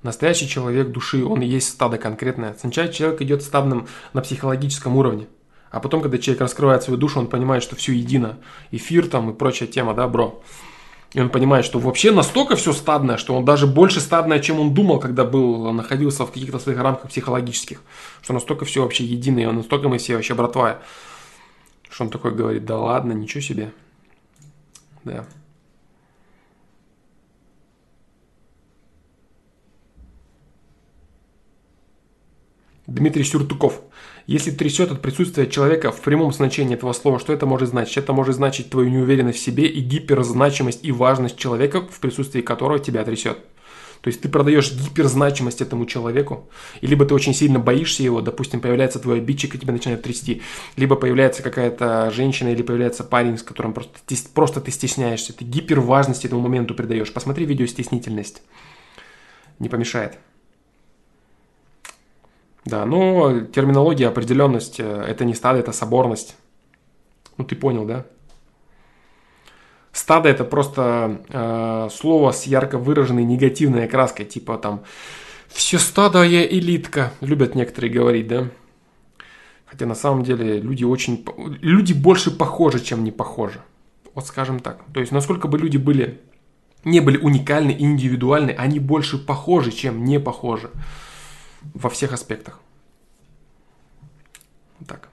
[0.03, 2.55] Настоящий человек души, он и есть стадо конкретное.
[2.59, 5.27] Сначала человек идет стадным на психологическом уровне.
[5.71, 8.37] А потом, когда человек раскрывает свою душу, он понимает, что все едино.
[8.69, 10.43] Эфир там и прочая тема, да, бро.
[11.13, 14.73] И он понимает, что вообще настолько все стадное, что он даже больше стадное, чем он
[14.73, 17.83] думал, когда был, находился в каких-то своих рамках психологических.
[18.23, 20.79] Что настолько все вообще единое, настолько мы все вообще братва.
[21.87, 23.71] Что он такой говорит, да ладно, ничего себе.
[25.03, 25.25] Да.
[32.87, 33.81] Дмитрий Сюртуков.
[34.25, 37.97] Если трясет от присутствия человека в прямом значении этого слова, что это может значить?
[37.97, 42.79] Это может значить твою неуверенность в себе и гиперзначимость и важность человека, в присутствии которого
[42.79, 43.39] тебя трясет.
[44.03, 46.49] То есть ты продаешь гиперзначимость этому человеку,
[46.81, 50.41] и либо ты очень сильно боишься его, допустим, появляется твой обидчик и тебя начинает трясти,
[50.75, 53.97] либо появляется какая-то женщина или появляется парень, с которым просто,
[54.33, 57.13] просто ты стесняешься, ты гиперважность этому моменту придаешь.
[57.13, 58.41] Посмотри видео «Стеснительность».
[59.59, 60.17] Не помешает.
[62.65, 66.35] Да, но терминология, определенность, э, это не стадо, это соборность.
[67.37, 68.05] Ну, ты понял, да?
[69.91, 74.83] Стадо это просто э, слово с ярко выраженной негативной окраской, типа там
[75.49, 78.49] все стадо я элитка, любят некоторые говорить, да?
[79.65, 81.25] Хотя на самом деле люди очень,
[81.61, 83.61] люди больше похожи, чем не похожи.
[84.15, 84.83] Вот скажем так.
[84.93, 86.21] То есть насколько бы люди были,
[86.85, 90.71] не были уникальны индивидуальны, они больше похожи, чем не похожи
[91.73, 92.59] во всех аспектах.
[94.87, 95.09] Так.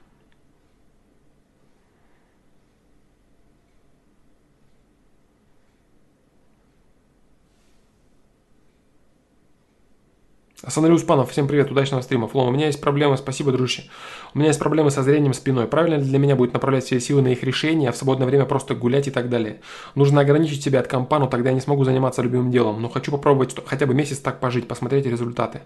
[10.63, 12.27] Асанали Успанов, всем привет, удачного стрима.
[12.27, 13.89] Флом, у меня есть проблемы, спасибо, дружище.
[14.35, 15.65] У меня есть проблемы со зрением спиной.
[15.65, 18.45] Правильно ли для меня будет направлять все силы на их решение, а в свободное время
[18.45, 19.61] просто гулять и так далее?
[19.95, 22.79] Нужно ограничить себя от компа, но тогда я не смогу заниматься любимым делом.
[22.79, 25.61] Но хочу попробовать хотя бы месяц так пожить, посмотреть результаты.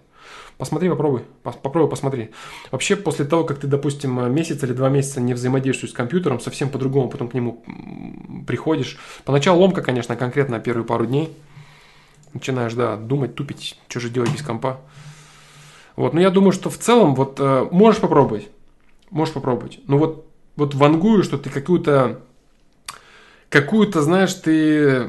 [0.57, 1.23] Посмотри, попробуй.
[1.43, 2.29] Попробуй, посмотри.
[2.71, 6.69] Вообще, после того, как ты, допустим, месяц или два месяца не взаимодействуешь с компьютером, совсем
[6.69, 7.63] по-другому потом к нему
[8.47, 8.97] приходишь.
[9.25, 11.35] Поначалу ломка, конечно, конкретно первые пару дней
[12.33, 14.81] начинаешь, да, думать, тупить, что же делать без компа.
[15.95, 18.49] Вот, но я думаю, что в целом, вот, э, можешь попробовать,
[19.09, 19.79] можешь попробовать.
[19.87, 20.27] Но вот,
[20.57, 22.21] вот вангую, что ты какую-то,
[23.49, 25.07] какую-то, знаешь, ты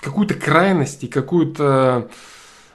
[0.00, 2.08] какую-то крайность и какую-то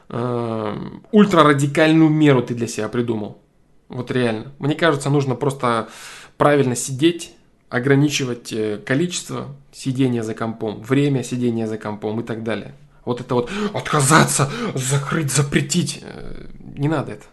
[0.09, 0.77] э,
[1.11, 3.41] ультрарадикальную меру ты для себя придумал.
[3.89, 4.53] Вот реально.
[4.59, 5.89] Мне кажется, нужно просто
[6.37, 7.33] правильно сидеть,
[7.69, 12.75] ограничивать э, количество сидения за компом, время сидения за компом и так далее.
[13.05, 15.99] Вот это вот отказаться, закрыть, запретить.
[16.01, 17.25] Э, не надо это.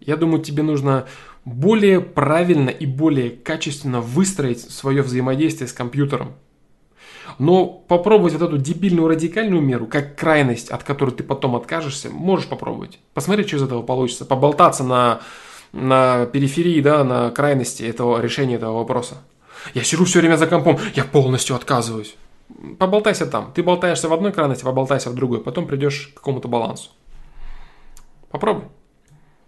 [0.00, 1.06] Я думаю, тебе нужно
[1.44, 6.34] более правильно и более качественно выстроить свое взаимодействие с компьютером.
[7.38, 12.48] Но попробовать вот эту дебильную радикальную меру, как крайность, от которой ты потом откажешься, можешь
[12.48, 12.98] попробовать.
[13.12, 14.24] Посмотреть, что из этого получится.
[14.24, 15.20] Поболтаться на,
[15.72, 19.16] на периферии, да, на крайности этого решения этого вопроса.
[19.72, 22.16] Я сижу все время за компом, я полностью отказываюсь.
[22.78, 23.52] Поболтайся там.
[23.54, 25.40] Ты болтаешься в одной крайности, поболтайся в другой.
[25.40, 26.90] Потом придешь к какому-то балансу.
[28.30, 28.64] Попробуй.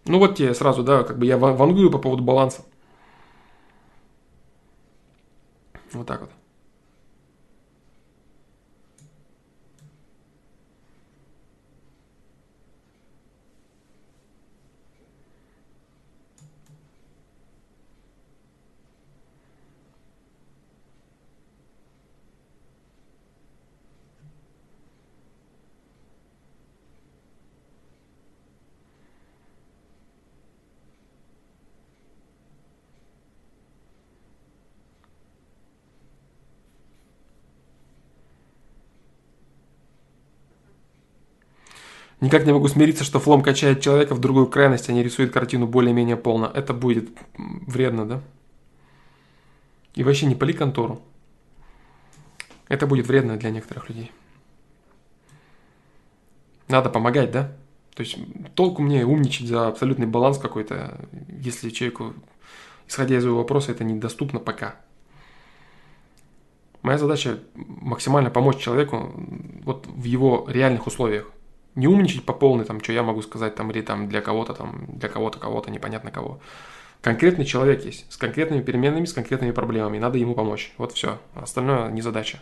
[0.07, 2.65] Ну вот тебе сразу, да, как бы я вангую по поводу баланса.
[5.93, 6.31] Вот так вот.
[42.27, 45.69] Никак не могу смириться, что флом качает человека в другую крайность, а не рисует картину
[45.69, 46.51] более-менее полно.
[46.53, 48.21] Это будет вредно, да?
[49.95, 51.01] И вообще не пали контору.
[52.67, 54.11] Это будет вредно для некоторых людей.
[56.67, 57.53] Надо помогать, да?
[57.95, 58.19] То есть
[58.57, 62.13] толку мне умничать за абсолютный баланс какой-то, если человеку,
[62.89, 64.75] исходя из его вопроса, это недоступно пока.
[66.83, 69.13] Моя задача максимально помочь человеку
[69.63, 71.31] вот в его реальных условиях
[71.77, 74.87] не умничать по полной, там, что я могу сказать, там, или там для кого-то, там,
[74.89, 76.41] для кого-то, кого-то, непонятно кого.
[77.03, 80.73] Конкретный человек есть, с конкретными переменными, с конкретными проблемами, надо ему помочь.
[80.79, 82.41] Вот все, остальное не задача.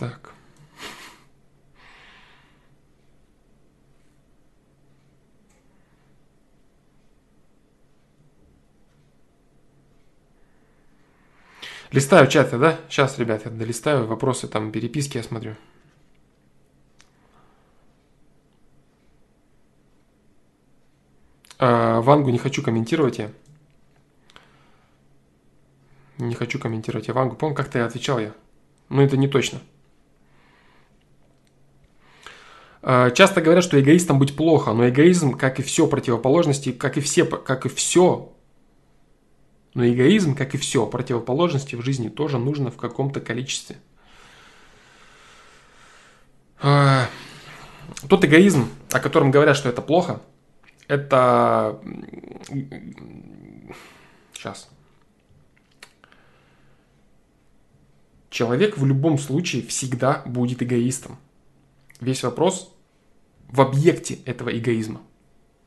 [0.00, 0.32] Так.
[11.92, 12.78] Листаю чаты, да?
[12.88, 15.56] Сейчас, ребят, я долистаю вопросы, там, переписки я смотрю.
[21.58, 23.30] А, Вангу не хочу комментировать я.
[26.18, 27.34] Не хочу комментировать я Вангу.
[27.34, 28.32] Помню, как-то я отвечал я.
[28.88, 29.60] Но это не точно.
[32.82, 37.00] Э, часто говорят, что эгоистам быть плохо, но эгоизм, как и все противоположности, как и
[37.00, 38.32] все, как и все,
[39.74, 43.76] но эгоизм, как и все противоположности в жизни, тоже нужно в каком-то количестве.
[46.62, 47.04] Э,
[48.08, 50.20] тот эгоизм, о котором говорят, что это плохо,
[50.88, 51.80] это...
[54.32, 54.68] Сейчас.
[58.30, 61.18] Человек в любом случае всегда будет эгоистом.
[62.00, 62.74] Весь вопрос
[63.48, 65.00] в объекте этого эгоизма.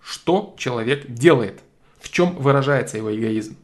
[0.01, 1.63] что человек делает,
[1.99, 3.55] в чем выражается его эгоизм.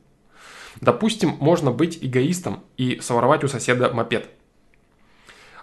[0.82, 4.30] Допустим, можно быть эгоистом и своровать у соседа мопед.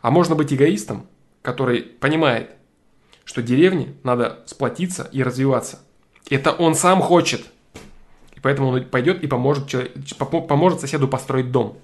[0.02, 1.06] А можно быть эгоистом,
[1.42, 2.50] который понимает,
[3.24, 5.80] что деревне надо сплотиться и развиваться.
[6.28, 7.46] Это он сам хочет.
[8.34, 9.74] И поэтому он пойдет и поможет,
[10.48, 11.78] поможет соседу построить дом.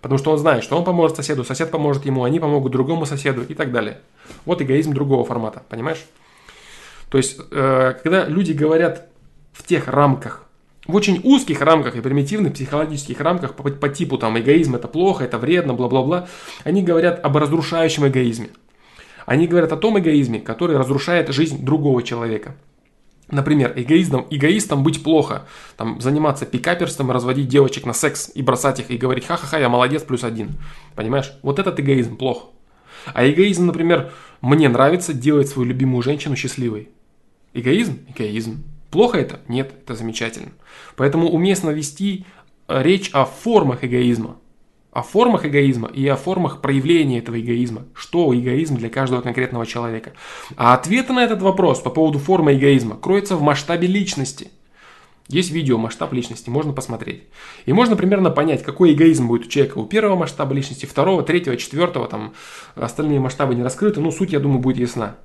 [0.00, 3.42] Потому что он знает, что он поможет соседу, сосед поможет ему, они помогут другому соседу
[3.42, 4.00] и так далее.
[4.44, 6.04] Вот эгоизм другого формата, понимаешь?
[7.10, 9.08] То есть, э, когда люди говорят
[9.52, 10.45] в тех рамках,
[10.86, 15.24] в очень узких рамках и примитивных психологических рамках по, по типу там эгоизм это плохо,
[15.24, 16.28] это вредно, бла-бла-бла,
[16.64, 18.50] они говорят об разрушающем эгоизме.
[19.24, 22.54] Они говорят о том эгоизме, который разрушает жизнь другого человека.
[23.28, 25.46] Например, эгоистом, эгоистом быть плохо,
[25.76, 30.04] там, заниматься пикаперством, разводить девочек на секс и бросать их и говорить ха-ха-ха, я молодец,
[30.04, 30.54] плюс один.
[30.94, 31.32] Понимаешь?
[31.42, 32.46] Вот этот эгоизм плохо.
[33.12, 36.88] А эгоизм, например, мне нравится делать свою любимую женщину счастливой.
[37.52, 37.98] Эгоизм?
[38.14, 38.62] Эгоизм.
[38.90, 39.40] Плохо это?
[39.48, 40.52] Нет, это замечательно.
[40.96, 42.24] Поэтому уместно вести
[42.68, 44.36] э, речь о формах эгоизма
[44.96, 47.84] о формах эгоизма и о формах проявления этого эгоизма.
[47.92, 50.14] Что эгоизм для каждого конкретного человека.
[50.56, 54.50] А ответы на этот вопрос по поводу формы эгоизма кроются в масштабе личности.
[55.28, 57.24] Есть видео масштаб личности, можно посмотреть.
[57.66, 61.58] И можно примерно понять, какой эгоизм будет у человека у первого масштаба личности, второго, третьего,
[61.58, 62.32] четвертого, там
[62.74, 65.16] остальные масштабы не раскрыты, но суть, я думаю, будет ясна.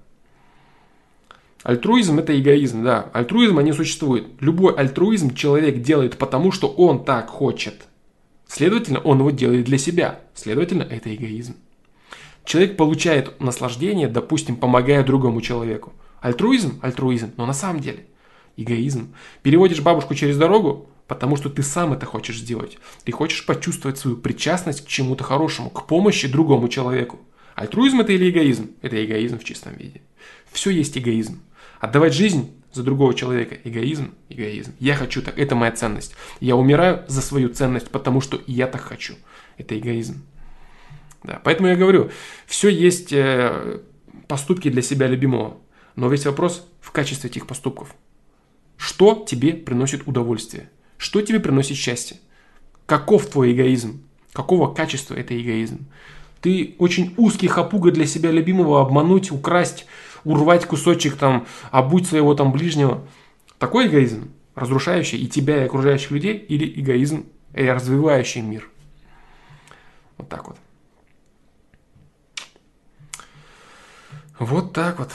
[1.64, 3.10] Альтруизм это эгоизм, да.
[3.14, 4.26] Альтруизма не существует.
[4.40, 7.86] Любой альтруизм человек делает потому, что он так хочет–
[8.52, 10.20] Следовательно, он его делает для себя.
[10.36, 11.56] Следовательно, это эгоизм.
[12.44, 15.94] Человек получает наслаждение, допустим, помогая другому человеку.
[16.20, 18.08] Альтруизм– альтруизм, но на самом деле
[18.58, 19.16] эгоизм.
[19.42, 22.78] Переводишь бабушку через дорогу, потому что ты сам это хочешь сделать.
[23.06, 27.22] Ты хочешь почувствовать свою причастность к чему-то хорошему, к помощи другому человеку.
[27.56, 28.72] Альтруизм это или эгоизм?
[28.82, 30.02] Это эгоизм в чистом виде.
[30.52, 31.40] Все есть эгоизм.
[31.82, 33.58] Отдавать жизнь за другого человека.
[33.64, 34.74] Эгоизм, эгоизм.
[34.80, 36.16] Я хочу так, это моя ценность.
[36.40, 39.16] Я умираю за свою ценность, потому что я так хочу.
[39.58, 40.24] Это эгоизм.
[41.24, 42.12] Да, поэтому я говорю,
[42.46, 43.80] все есть э,
[44.28, 45.58] поступки для себя любимого.
[45.96, 47.96] Но весь вопрос в качестве этих поступков.
[48.78, 50.70] Что тебе приносит удовольствие?
[50.98, 52.18] Что тебе приносит счастье?
[52.86, 54.04] Каков твой эгоизм?
[54.34, 55.88] Какого качества это эгоизм?
[56.42, 59.86] Ты очень узкий хапуга для себя любимого обмануть, украсть,
[60.24, 63.06] урвать кусочек там, обуть своего там ближнего.
[63.58, 68.70] Такой эгоизм, разрушающий и тебя, и окружающих людей, или эгоизм, и развивающий мир.
[70.18, 70.58] Вот так вот.
[74.40, 75.12] Вот так вот.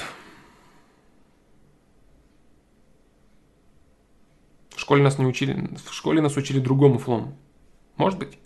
[4.75, 7.37] В школе нас не учили, в школе нас учили другому флому.
[7.97, 8.39] Может быть.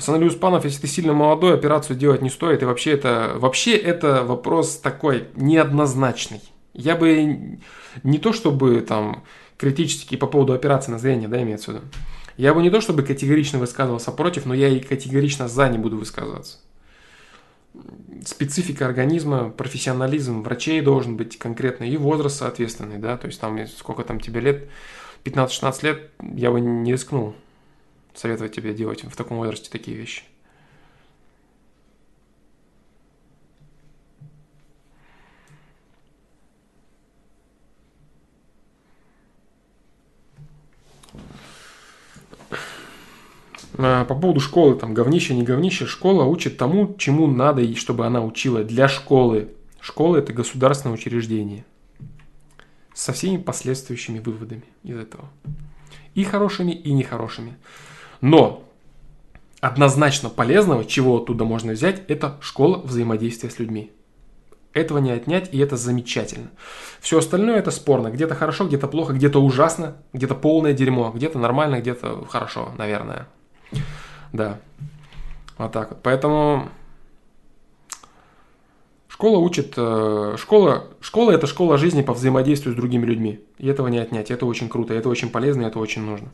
[0.00, 2.62] Санали Успанов, если ты сильно молодой, операцию делать не стоит.
[2.62, 6.40] И вообще это, вообще это вопрос такой неоднозначный.
[6.72, 7.58] Я бы
[8.02, 9.24] не то чтобы там
[9.58, 11.84] критически по поводу операции на зрение, да, имеется в виду.
[12.36, 15.98] Я бы не то чтобы категорично высказывался против, но я и категорично за не буду
[15.98, 16.58] высказываться.
[18.24, 24.02] Специфика организма, профессионализм врачей должен быть конкретный и возраст соответственный, да, то есть там сколько
[24.02, 24.68] там тебе лет,
[25.24, 27.34] 15-16 лет, я бы не рискнул
[28.14, 30.22] советовать тебе делать в таком возрасте такие вещи.
[43.82, 48.06] А, по поводу школы, там, говнище, не говнище, школа учит тому, чему надо, и чтобы
[48.06, 49.48] она учила для школы.
[49.80, 51.64] Школа– это государственное учреждение.
[52.92, 55.30] Со всеми последующими выводами из этого.
[56.14, 57.56] И хорошими, и нехорошими.
[58.20, 58.64] Но
[59.60, 63.92] однозначно полезного, чего оттуда можно взять, это школа взаимодействия с людьми.
[64.72, 66.50] Этого не отнять, и это замечательно.
[67.00, 68.08] Все остальное это спорно.
[68.08, 73.26] Где-то хорошо, где-то плохо, где-то ужасно, где-то полное дерьмо, где-то нормально, где-то хорошо, наверное.
[74.32, 74.60] Да.
[75.58, 75.98] Вот так вот.
[76.02, 76.68] Поэтому
[79.08, 79.74] школа учит...
[79.76, 83.40] Э, школа, школа это школа жизни по взаимодействию с другими людьми.
[83.58, 84.30] И этого не отнять.
[84.30, 86.28] Это очень круто, это очень полезно, это очень нужно.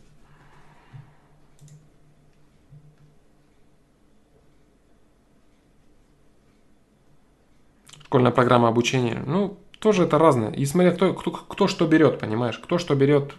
[8.17, 10.51] Школьная программа обучения, ну, тоже это разное.
[10.51, 13.35] И смотря кто, кто, кто что берет, понимаешь, кто что берет,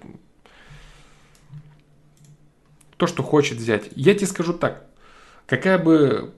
[2.95, 3.89] то, что хочет взять.
[3.95, 4.85] Я тебе скажу так,
[5.47, 6.31] какая бы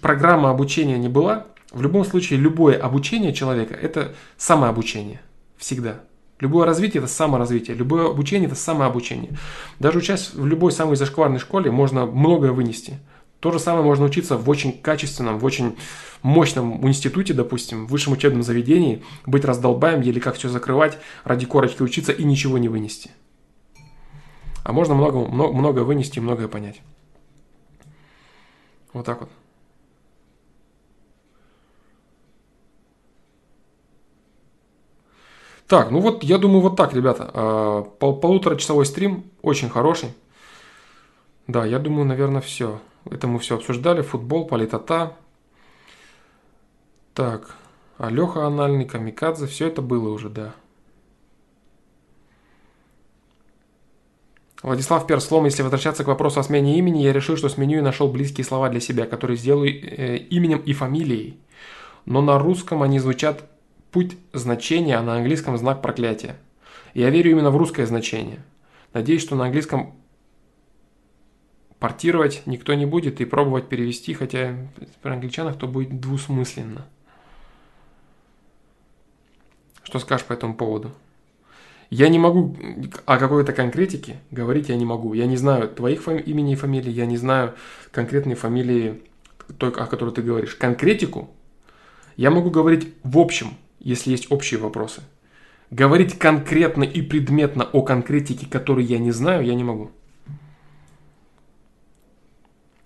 [0.00, 5.20] программа обучения ни была, в любом случае любое обучение человека– это самообучение.
[5.56, 5.98] Всегда.
[6.38, 7.76] Любое развитие– это саморазвитие.
[7.76, 9.32] Любое обучение– это самообучение.
[9.80, 13.00] Даже учась в любой самой зашкварной школе, можно многое вынести.
[13.40, 15.76] То же самое можно учиться в очень качественном, в очень
[16.22, 21.82] мощном институте, допустим, в высшем учебном заведении, быть раздолбаем, еле как все закрывать, ради корочки
[21.82, 23.10] учиться и ничего не вынести.
[24.62, 26.82] А можно много, много, много вынести и многое понять.
[28.92, 29.30] Вот так вот.
[35.66, 37.30] Так, ну вот, я думаю, вот так, ребята.
[37.32, 40.10] А, пол полуторачасовой стрим, очень хороший.
[41.46, 42.80] Да, я думаю, наверное, все.
[43.04, 44.02] Это мы все обсуждали.
[44.02, 45.16] Футбол, политота.
[47.14, 47.56] Так,
[47.98, 50.54] Алёха анальный, Камикадзе, все это было уже, да.
[54.62, 58.08] Владислав Перслом, если возвращаться к вопросу о смене имени, я решил, что сменю и нашел
[58.08, 61.38] близкие слова для себя, которые сделаю э, именем и фамилией.
[62.04, 63.44] Но на русском они звучат
[63.90, 66.36] путь значения, а на английском знак проклятия.
[66.92, 68.44] Я верю именно в русское значение.
[68.92, 69.94] Надеюсь, что на английском
[71.80, 74.54] портировать никто не будет и пробовать перевести, хотя
[75.02, 76.86] при англичанах то будет двусмысленно.
[79.82, 80.92] Что скажешь по этому поводу?
[81.88, 82.56] Я не могу
[83.06, 85.14] о какой-то конкретике говорить, я не могу.
[85.14, 87.54] Я не знаю твоих фами- имени и фамилий, я не знаю
[87.90, 89.02] конкретной фамилии
[89.58, 90.54] той, о которой ты говоришь.
[90.54, 91.30] Конкретику
[92.16, 95.02] я могу говорить в общем, если есть общие вопросы.
[95.70, 99.90] Говорить конкретно и предметно о конкретике, которую я не знаю, я не могу.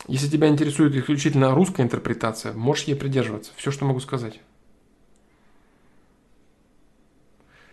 [0.06, 3.52] Если тебя интересует исключительно русская интерпретация, можешь ей придерживаться.
[3.56, 4.40] Все, что могу сказать.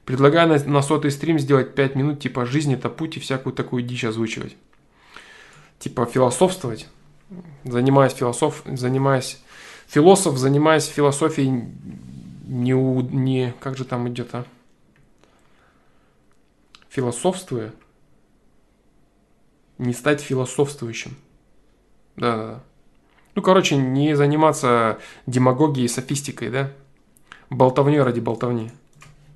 [0.06, 3.84] Предлагаю на, на сотый стрим сделать 5 минут, типа «Жизнь– это путь» и всякую такую
[3.84, 4.56] дичь озвучивать.
[5.80, 6.88] Типа философствовать.
[7.64, 9.40] Занимаясь философ, занимаясь
[9.88, 11.66] философ, занимаясь философией
[12.46, 14.46] не, у, не как же там идет, а?
[16.90, 17.74] Философствуя,
[19.78, 21.16] не стать философствующим.
[22.22, 22.60] Да.
[23.34, 26.72] Ну, короче, не заниматься демагогией и софистикой, да?
[27.50, 28.70] Болтовней ради болтовни.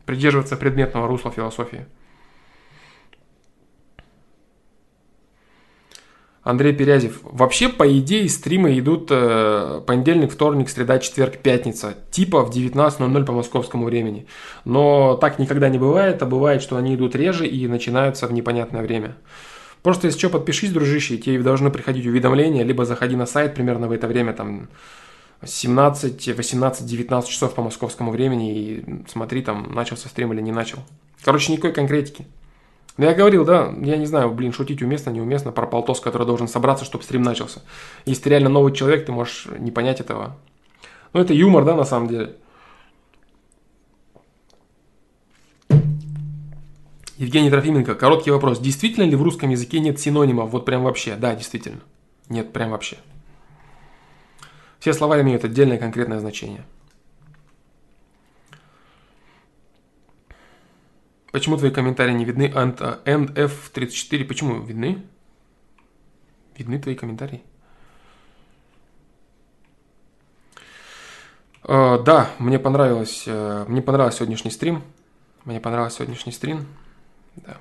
[0.06, 1.88] Придерживаться предметного русла философии.
[6.44, 7.22] Андрей Перязев.
[7.24, 11.98] Вообще, по идее, стримы идут э, понедельник, вторник, среда, четверг, пятница.
[12.12, 14.28] Типа в 19.00 по московскому времени.
[14.64, 18.84] Но так никогда не бывает, а бывает, что они идут реже и начинаются в непонятное
[18.84, 19.16] время.
[19.86, 23.92] Просто если что, подпишись, дружище, тебе должны приходить уведомления, либо заходи на сайт примерно в
[23.92, 24.68] это время, там
[25.44, 30.80] 17, 18, 19 часов по московскому времени и смотри, там начался стрим или не начал.
[31.24, 32.26] Короче, никакой конкретики.
[32.98, 36.48] Ну, я говорил, да, я не знаю, блин, шутить уместно, неуместно про полтос, который должен
[36.48, 37.62] собраться, чтобы стрим начался.
[38.08, 40.36] Если ты реально новый человек, ты можешь не понять этого.
[41.14, 42.34] Ну, это юмор, да, на самом деле.
[47.18, 48.60] Евгений Трофименко, короткий вопрос.
[48.60, 50.52] Действительно ли в русском языке нет синонимов?
[50.52, 51.16] Вот прям вообще.
[51.16, 51.80] Да, действительно.
[52.28, 52.98] Нет, прям вообще.
[54.80, 56.66] Все слова имеют отдельное конкретное значение.
[61.32, 62.48] Почему твои комментарии не видны?
[62.48, 64.26] NF34.
[64.26, 65.02] Почему видны?
[66.58, 67.44] Видны твои комментарии?
[71.64, 74.84] Uh, да, мне понравилось, uh, мне понравился сегодняшний стрим.
[75.46, 76.68] Мне понравился сегодняшний стрим.
[77.36, 77.58] Да.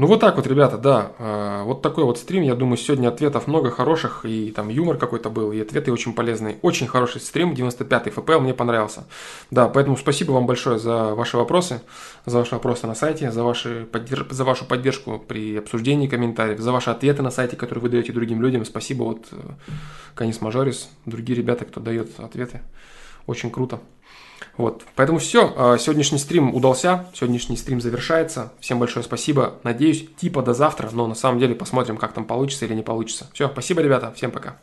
[0.00, 3.46] Ну вот так вот, ребята, да, э, вот такой вот стрим, я думаю, сегодня ответов
[3.46, 6.58] много хороших, и там юмор какой-то был, и ответы очень полезные.
[6.62, 9.04] Очень хороший стрим, 95-й ФПЛ, мне понравился.
[9.50, 11.82] Да, поэтому спасибо вам большое за ваши вопросы,
[12.24, 14.24] за ваши вопросы на сайте, за, ваши поддерж...
[14.30, 18.40] за вашу поддержку при обсуждении комментариев, за ваши ответы на сайте, которые вы даете другим
[18.40, 18.64] людям.
[18.64, 19.36] Спасибо вот э,
[20.14, 22.62] Канис Мажорис, другие ребята, кто дает ответы.
[23.26, 23.80] Очень круто.
[24.60, 25.52] Вот, поэтому все.
[25.56, 28.52] А, сегодняшний стрим удался, сегодняшний стрим завершается.
[28.60, 29.54] Всем большое спасибо.
[29.62, 33.26] Надеюсь, типа до завтра, но на самом деле посмотрим, как там получится или не получится.
[33.32, 34.56] Все, спасибо, ребята, всем пока.